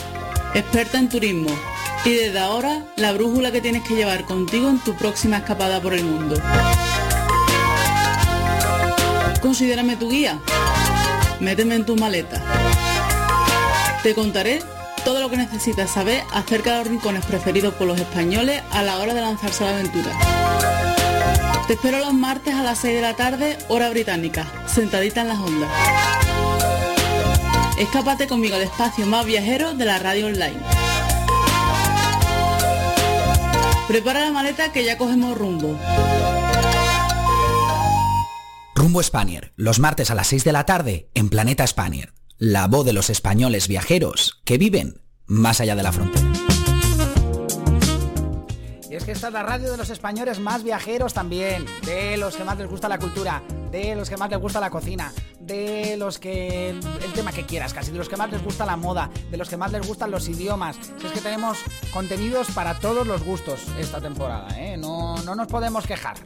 experta 0.54 1.00
en 1.00 1.10
turismo 1.10 1.50
y 2.06 2.14
desde 2.14 2.38
ahora 2.38 2.84
la 2.98 3.14
brújula 3.14 3.52
que 3.52 3.62
tienes 3.62 3.82
que 3.82 3.96
llevar 3.96 4.26
contigo 4.26 4.70
en 4.70 4.78
tu 4.78 4.96
próxima 4.96 5.38
escapada 5.38 5.82
por 5.82 5.96
el 5.96 6.04
mundo. 6.04 6.40
Considérame 9.42 9.96
tu 9.96 10.12
guía. 10.12 10.38
Méteme 11.40 11.74
en 11.74 11.84
tu 11.84 11.96
maleta. 11.96 12.44
Te 14.04 14.14
contaré 14.14 14.62
todo 15.04 15.20
lo 15.20 15.32
que 15.32 15.38
necesitas 15.38 15.90
saber 15.90 16.24
acerca 16.32 16.74
de 16.74 16.78
los 16.78 16.88
rincones 16.90 17.26
preferidos 17.26 17.74
por 17.74 17.88
los 17.88 18.00
españoles 18.00 18.62
a 18.72 18.84
la 18.84 19.00
hora 19.00 19.16
de 19.16 19.22
lanzarse 19.22 19.64
a 19.64 19.72
la 19.72 19.74
aventura. 19.80 20.12
Te 21.66 21.74
espero 21.74 21.98
los 21.98 22.14
martes 22.14 22.54
a 22.54 22.62
las 22.62 22.78
6 22.78 22.94
de 22.94 23.02
la 23.02 23.16
tarde, 23.16 23.58
hora 23.68 23.90
británica, 23.90 24.46
sentadita 24.68 25.22
en 25.22 25.30
las 25.30 25.40
ondas. 25.40 25.72
Escápate 27.78 28.28
conmigo 28.28 28.56
al 28.56 28.62
espacio 28.62 29.06
más 29.06 29.26
viajero 29.26 29.74
de 29.74 29.86
la 29.86 29.98
radio 29.98 30.28
online. 30.28 30.60
Prepara 33.88 34.22
la 34.22 34.32
maleta 34.32 34.72
que 34.72 34.86
ya 34.86 34.98
cogemos 34.98 35.38
rumbo. 35.38 35.78
Rumbo 38.76 39.02
Spanier, 39.02 39.54
los 39.56 39.80
martes 39.80 40.12
a 40.12 40.16
las 40.16 40.28
6 40.28 40.44
de 40.44 40.52
la 40.52 40.66
tarde 40.66 41.10
en 41.14 41.30
Planeta 41.30 41.66
Spanier, 41.66 42.14
la 42.38 42.68
voz 42.68 42.86
de 42.86 42.94
los 42.94 43.10
españoles 43.10 43.68
viajeros 43.68 44.42
que 44.46 44.58
viven 44.58 45.02
más 45.26 45.62
allá 45.62 45.76
de 45.76 45.84
la 45.84 45.92
frontera. 45.92 46.33
Es 48.96 49.06
que 49.06 49.12
esta 49.12 49.30
es 49.30 49.34
la 49.34 49.42
radio 49.42 49.72
de 49.72 49.78
los 49.78 49.90
españoles 49.90 50.40
más 50.40 50.64
viajeros 50.64 51.16
también, 51.16 51.66
de 51.84 52.16
los 52.16 52.36
que 52.36 52.44
más 52.44 52.60
les 52.60 52.70
gusta 52.70 52.88
la 52.88 53.00
cultura, 53.00 53.42
de 53.72 53.96
los 53.96 54.08
que 54.08 54.18
más 54.18 54.30
les 54.30 54.40
gusta 54.40 54.60
la 54.60 54.70
cocina, 54.70 55.12
de 55.40 55.98
los 55.98 56.20
que 56.20 56.70
el 56.70 57.14
tema 57.16 57.32
que 57.32 57.44
quieras 57.44 57.74
casi, 57.74 57.92
de 57.92 57.98
los 57.98 58.08
que 58.08 58.18
más 58.18 58.32
les 58.32 58.44
gusta 58.44 58.68
la 58.68 58.78
moda, 58.78 59.10
de 59.32 59.38
los 59.38 59.50
que 59.50 59.58
más 59.58 59.72
les 59.72 59.88
gustan 59.88 60.12
los 60.12 60.30
idiomas. 60.30 60.78
Si 61.00 61.08
es 61.08 61.12
que 61.12 61.22
tenemos 61.22 61.58
contenidos 61.92 62.52
para 62.52 62.80
todos 62.80 63.08
los 63.08 63.24
gustos 63.24 63.62
esta 63.80 64.00
temporada, 64.00 64.48
¿eh? 64.60 64.78
no, 64.78 65.18
no 65.24 65.34
nos 65.34 65.48
podemos 65.48 65.88
quejar. 65.88 66.18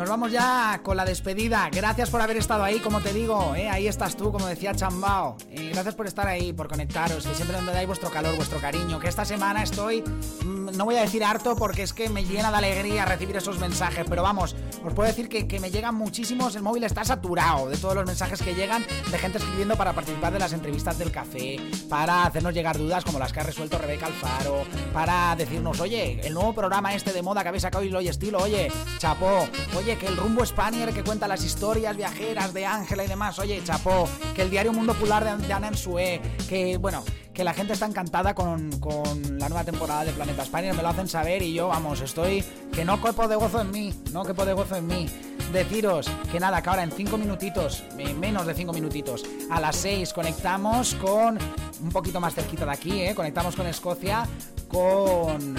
Nos 0.00 0.08
vamos 0.08 0.32
ya 0.32 0.80
con 0.82 0.96
la 0.96 1.04
despedida. 1.04 1.68
Gracias 1.70 2.08
por 2.08 2.22
haber 2.22 2.38
estado 2.38 2.64
ahí, 2.64 2.78
como 2.78 3.02
te 3.02 3.12
digo. 3.12 3.54
¿eh? 3.54 3.68
Ahí 3.68 3.86
estás 3.86 4.16
tú, 4.16 4.32
como 4.32 4.46
decía 4.46 4.74
Chambao. 4.74 5.36
Y 5.52 5.68
gracias 5.68 5.94
por 5.94 6.06
estar 6.06 6.26
ahí, 6.26 6.54
por 6.54 6.68
conectaros, 6.68 7.26
que 7.26 7.34
siempre 7.34 7.60
me 7.60 7.70
dais 7.70 7.86
vuestro 7.86 8.08
calor, 8.08 8.34
vuestro 8.34 8.58
cariño. 8.62 8.98
Que 8.98 9.08
esta 9.08 9.26
semana 9.26 9.62
estoy, 9.62 10.00
mm, 10.00 10.70
no 10.74 10.86
voy 10.86 10.96
a 10.96 11.02
decir 11.02 11.22
harto 11.22 11.54
porque 11.54 11.82
es 11.82 11.92
que 11.92 12.08
me 12.08 12.24
llena 12.24 12.50
de 12.50 12.56
alegría 12.56 13.04
recibir 13.04 13.36
esos 13.36 13.58
mensajes. 13.58 14.06
Pero 14.08 14.22
vamos, 14.22 14.56
os 14.82 14.94
puedo 14.94 15.06
decir 15.06 15.28
que, 15.28 15.60
me 15.60 15.70
llegan 15.70 15.96
muchísimos. 15.96 16.56
El 16.56 16.62
móvil 16.62 16.84
está 16.84 17.04
saturado 17.04 17.68
de 17.68 17.76
todos 17.76 17.94
los 17.94 18.06
mensajes 18.06 18.40
que 18.40 18.54
llegan 18.54 18.82
de 19.10 19.18
gente 19.18 19.36
escribiendo 19.36 19.76
para 19.76 19.92
participar 19.92 20.32
de 20.32 20.38
las 20.38 20.54
entrevistas 20.54 20.96
del 20.96 21.12
café, 21.12 21.58
para 21.90 22.24
hacernos 22.24 22.54
llegar 22.54 22.78
dudas 22.78 23.04
como 23.04 23.18
las 23.18 23.34
que 23.34 23.40
ha 23.40 23.42
resuelto 23.42 23.76
Rebeca 23.76 24.06
Alfaro, 24.06 24.64
para 24.94 25.36
decirnos, 25.36 25.78
oye, 25.78 26.18
el 26.24 26.32
nuevo 26.32 26.54
programa 26.54 26.94
este 26.94 27.12
de 27.12 27.20
moda 27.20 27.42
que 27.42 27.48
habéis 27.48 27.64
sacado 27.64 27.84
y 27.84 27.90
lo 27.90 28.00
estilo, 28.00 28.38
oye, 28.38 28.72
chapó, 28.96 29.46
oye, 29.76 29.89
que 29.98 30.06
el 30.06 30.16
rumbo 30.16 30.44
Spanier 30.44 30.92
que 30.92 31.02
cuenta 31.02 31.26
las 31.26 31.44
historias 31.44 31.96
viajeras 31.96 32.52
de 32.52 32.66
Ángela 32.66 33.04
y 33.04 33.08
demás, 33.08 33.38
oye, 33.38 33.60
chapó, 33.64 34.08
que 34.34 34.42
el 34.42 34.50
diario 34.50 34.72
Mundo 34.72 34.94
Popular 34.94 35.24
de, 35.38 35.52
Ana 35.52 35.68
Ensue, 35.68 36.20
que 36.48 36.76
bueno, 36.76 37.02
que 37.32 37.42
la 37.44 37.54
gente 37.54 37.72
está 37.72 37.86
encantada 37.86 38.34
con, 38.34 38.78
con 38.78 39.38
la 39.38 39.48
nueva 39.48 39.64
temporada 39.64 40.04
de 40.04 40.12
Planeta 40.12 40.44
Spanier, 40.44 40.74
me 40.74 40.82
lo 40.82 40.88
hacen 40.88 41.08
saber 41.08 41.42
y 41.42 41.54
yo, 41.54 41.68
vamos, 41.68 42.00
estoy 42.00 42.44
que 42.72 42.84
no 42.84 43.00
copo 43.00 43.26
de 43.26 43.36
gozo 43.36 43.60
en 43.60 43.70
mí, 43.70 43.94
no 44.12 44.24
copo 44.24 44.44
de 44.44 44.52
gozo 44.52 44.76
en 44.76 44.86
mí. 44.86 45.06
Deciros 45.52 46.08
que 46.30 46.38
nada, 46.38 46.62
que 46.62 46.70
ahora 46.70 46.84
en 46.84 46.92
5 46.92 47.18
minutitos, 47.18 47.82
menos 48.18 48.46
de 48.46 48.54
5 48.54 48.72
minutitos, 48.72 49.24
a 49.50 49.60
las 49.60 49.74
6 49.76 50.12
conectamos 50.12 50.94
con, 50.94 51.38
un 51.82 51.90
poquito 51.90 52.20
más 52.20 52.34
cerquita 52.34 52.64
de 52.64 52.72
aquí, 52.72 53.00
eh, 53.02 53.14
conectamos 53.16 53.56
con 53.56 53.66
Escocia, 53.66 54.28
con 54.68 55.56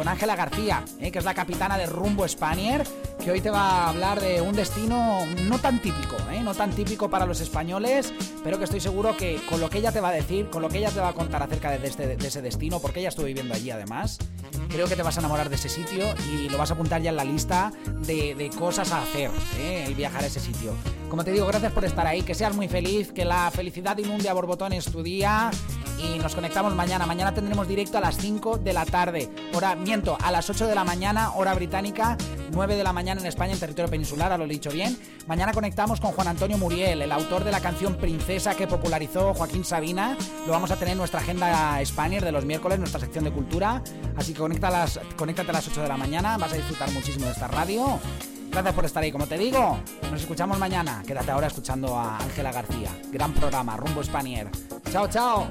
con 0.00 0.08
Ángela 0.08 0.34
García, 0.34 0.82
eh, 0.98 1.12
que 1.12 1.18
es 1.18 1.26
la 1.26 1.34
capitana 1.34 1.76
de 1.76 1.84
Rumbo 1.84 2.26
Spanier, 2.26 2.86
que 3.22 3.32
hoy 3.32 3.42
te 3.42 3.50
va 3.50 3.60
a 3.60 3.88
hablar 3.90 4.18
de 4.18 4.40
un 4.40 4.56
destino 4.56 5.26
no 5.42 5.58
tan 5.58 5.78
típico, 5.82 6.16
eh, 6.30 6.40
no 6.40 6.54
tan 6.54 6.70
típico 6.70 7.10
para 7.10 7.26
los 7.26 7.42
españoles, 7.42 8.10
pero 8.42 8.56
que 8.56 8.64
estoy 8.64 8.80
seguro 8.80 9.14
que 9.14 9.38
con 9.50 9.60
lo 9.60 9.68
que 9.68 9.76
ella 9.76 9.92
te 9.92 10.00
va 10.00 10.08
a 10.08 10.12
decir, 10.12 10.48
con 10.48 10.62
lo 10.62 10.70
que 10.70 10.78
ella 10.78 10.90
te 10.90 11.00
va 11.00 11.08
a 11.08 11.12
contar 11.12 11.42
acerca 11.42 11.70
de, 11.70 11.86
este, 11.86 12.14
ese 12.14 12.40
destino, 12.40 12.80
porque 12.80 13.00
ella 13.00 13.10
estuvo 13.10 13.26
viviendo 13.26 13.52
allí 13.52 13.70
además, 13.70 14.16
creo 14.70 14.86
que 14.86 14.96
te 14.96 15.02
vas 15.02 15.18
a 15.18 15.20
enamorar 15.20 15.50
de 15.50 15.56
ese 15.56 15.68
sitio 15.68 16.06
y 16.32 16.48
lo 16.48 16.56
vas 16.56 16.70
a 16.70 16.74
apuntar 16.74 17.02
ya 17.02 17.10
en 17.10 17.16
la 17.16 17.24
lista 17.24 17.70
de, 17.84 18.34
de 18.34 18.48
cosas 18.48 18.92
a 18.92 19.02
hacer, 19.02 19.30
eh, 19.58 19.84
el 19.86 19.94
viajar 19.94 20.24
a 20.24 20.28
ese 20.28 20.40
sitio. 20.40 20.72
Como 21.10 21.24
te 21.24 21.32
digo, 21.32 21.46
gracias 21.46 21.72
por 21.72 21.84
estar 21.84 22.06
ahí, 22.06 22.22
que 22.22 22.34
seas 22.34 22.54
muy 22.54 22.68
feliz, 22.68 23.12
que 23.12 23.26
la 23.26 23.50
felicidad 23.50 23.98
inunde 23.98 24.30
a 24.30 24.32
borbotones 24.32 24.86
tu 24.86 25.02
día 25.02 25.50
y 26.02 26.18
nos 26.18 26.34
conectamos 26.34 26.74
mañana. 26.74 27.06
Mañana 27.06 27.34
tendremos 27.34 27.68
directo 27.68 27.98
a 27.98 28.00
las 28.00 28.16
5 28.16 28.58
de 28.58 28.72
la 28.72 28.84
tarde. 28.84 29.28
Hora, 29.54 29.74
miento, 29.74 30.16
a 30.20 30.30
las 30.30 30.48
8 30.48 30.66
de 30.66 30.74
la 30.74 30.84
mañana, 30.84 31.32
hora 31.34 31.54
británica, 31.54 32.16
9 32.50 32.76
de 32.76 32.84
la 32.84 32.92
mañana 32.92 33.20
en 33.20 33.26
España, 33.26 33.52
en 33.52 33.60
territorio 33.60 33.90
peninsular, 33.90 34.36
lo 34.38 34.44
he 34.44 34.48
dicho 34.48 34.70
bien. 34.70 34.98
Mañana 35.26 35.52
conectamos 35.52 36.00
con 36.00 36.12
Juan 36.12 36.28
Antonio 36.28 36.58
Muriel, 36.58 37.02
el 37.02 37.12
autor 37.12 37.44
de 37.44 37.50
la 37.50 37.60
canción 37.60 37.96
Princesa 37.96 38.54
que 38.54 38.66
popularizó 38.66 39.34
Joaquín 39.34 39.64
Sabina. 39.64 40.16
Lo 40.46 40.52
vamos 40.52 40.70
a 40.70 40.76
tener 40.76 40.92
en 40.92 40.98
nuestra 40.98 41.20
agenda 41.20 41.78
Spanier 41.84 42.24
de 42.24 42.32
los 42.32 42.44
miércoles, 42.44 42.78
nuestra 42.78 43.00
sección 43.00 43.24
de 43.24 43.32
cultura. 43.32 43.82
Así 44.16 44.32
que 44.32 44.42
a 44.42 44.86
conéctate 45.16 45.50
a 45.50 45.52
las 45.52 45.68
8 45.68 45.82
de 45.82 45.88
la 45.88 45.96
mañana, 45.96 46.38
vas 46.38 46.52
a 46.52 46.56
disfrutar 46.56 46.90
muchísimo 46.92 47.26
de 47.26 47.32
esta 47.32 47.48
radio. 47.48 48.00
Gracias 48.50 48.74
por 48.74 48.84
estar 48.84 49.02
ahí, 49.02 49.12
como 49.12 49.26
te 49.26 49.38
digo. 49.38 49.78
Nos 50.10 50.20
escuchamos 50.20 50.58
mañana. 50.58 51.02
Quédate 51.06 51.30
ahora 51.30 51.46
escuchando 51.46 51.96
a 51.96 52.18
Ángela 52.18 52.52
García. 52.52 52.90
Gran 53.12 53.32
programa, 53.32 53.76
Rumbo 53.76 54.02
Spanier. 54.02 54.48
Chao, 54.90 55.08
chao. 55.08 55.48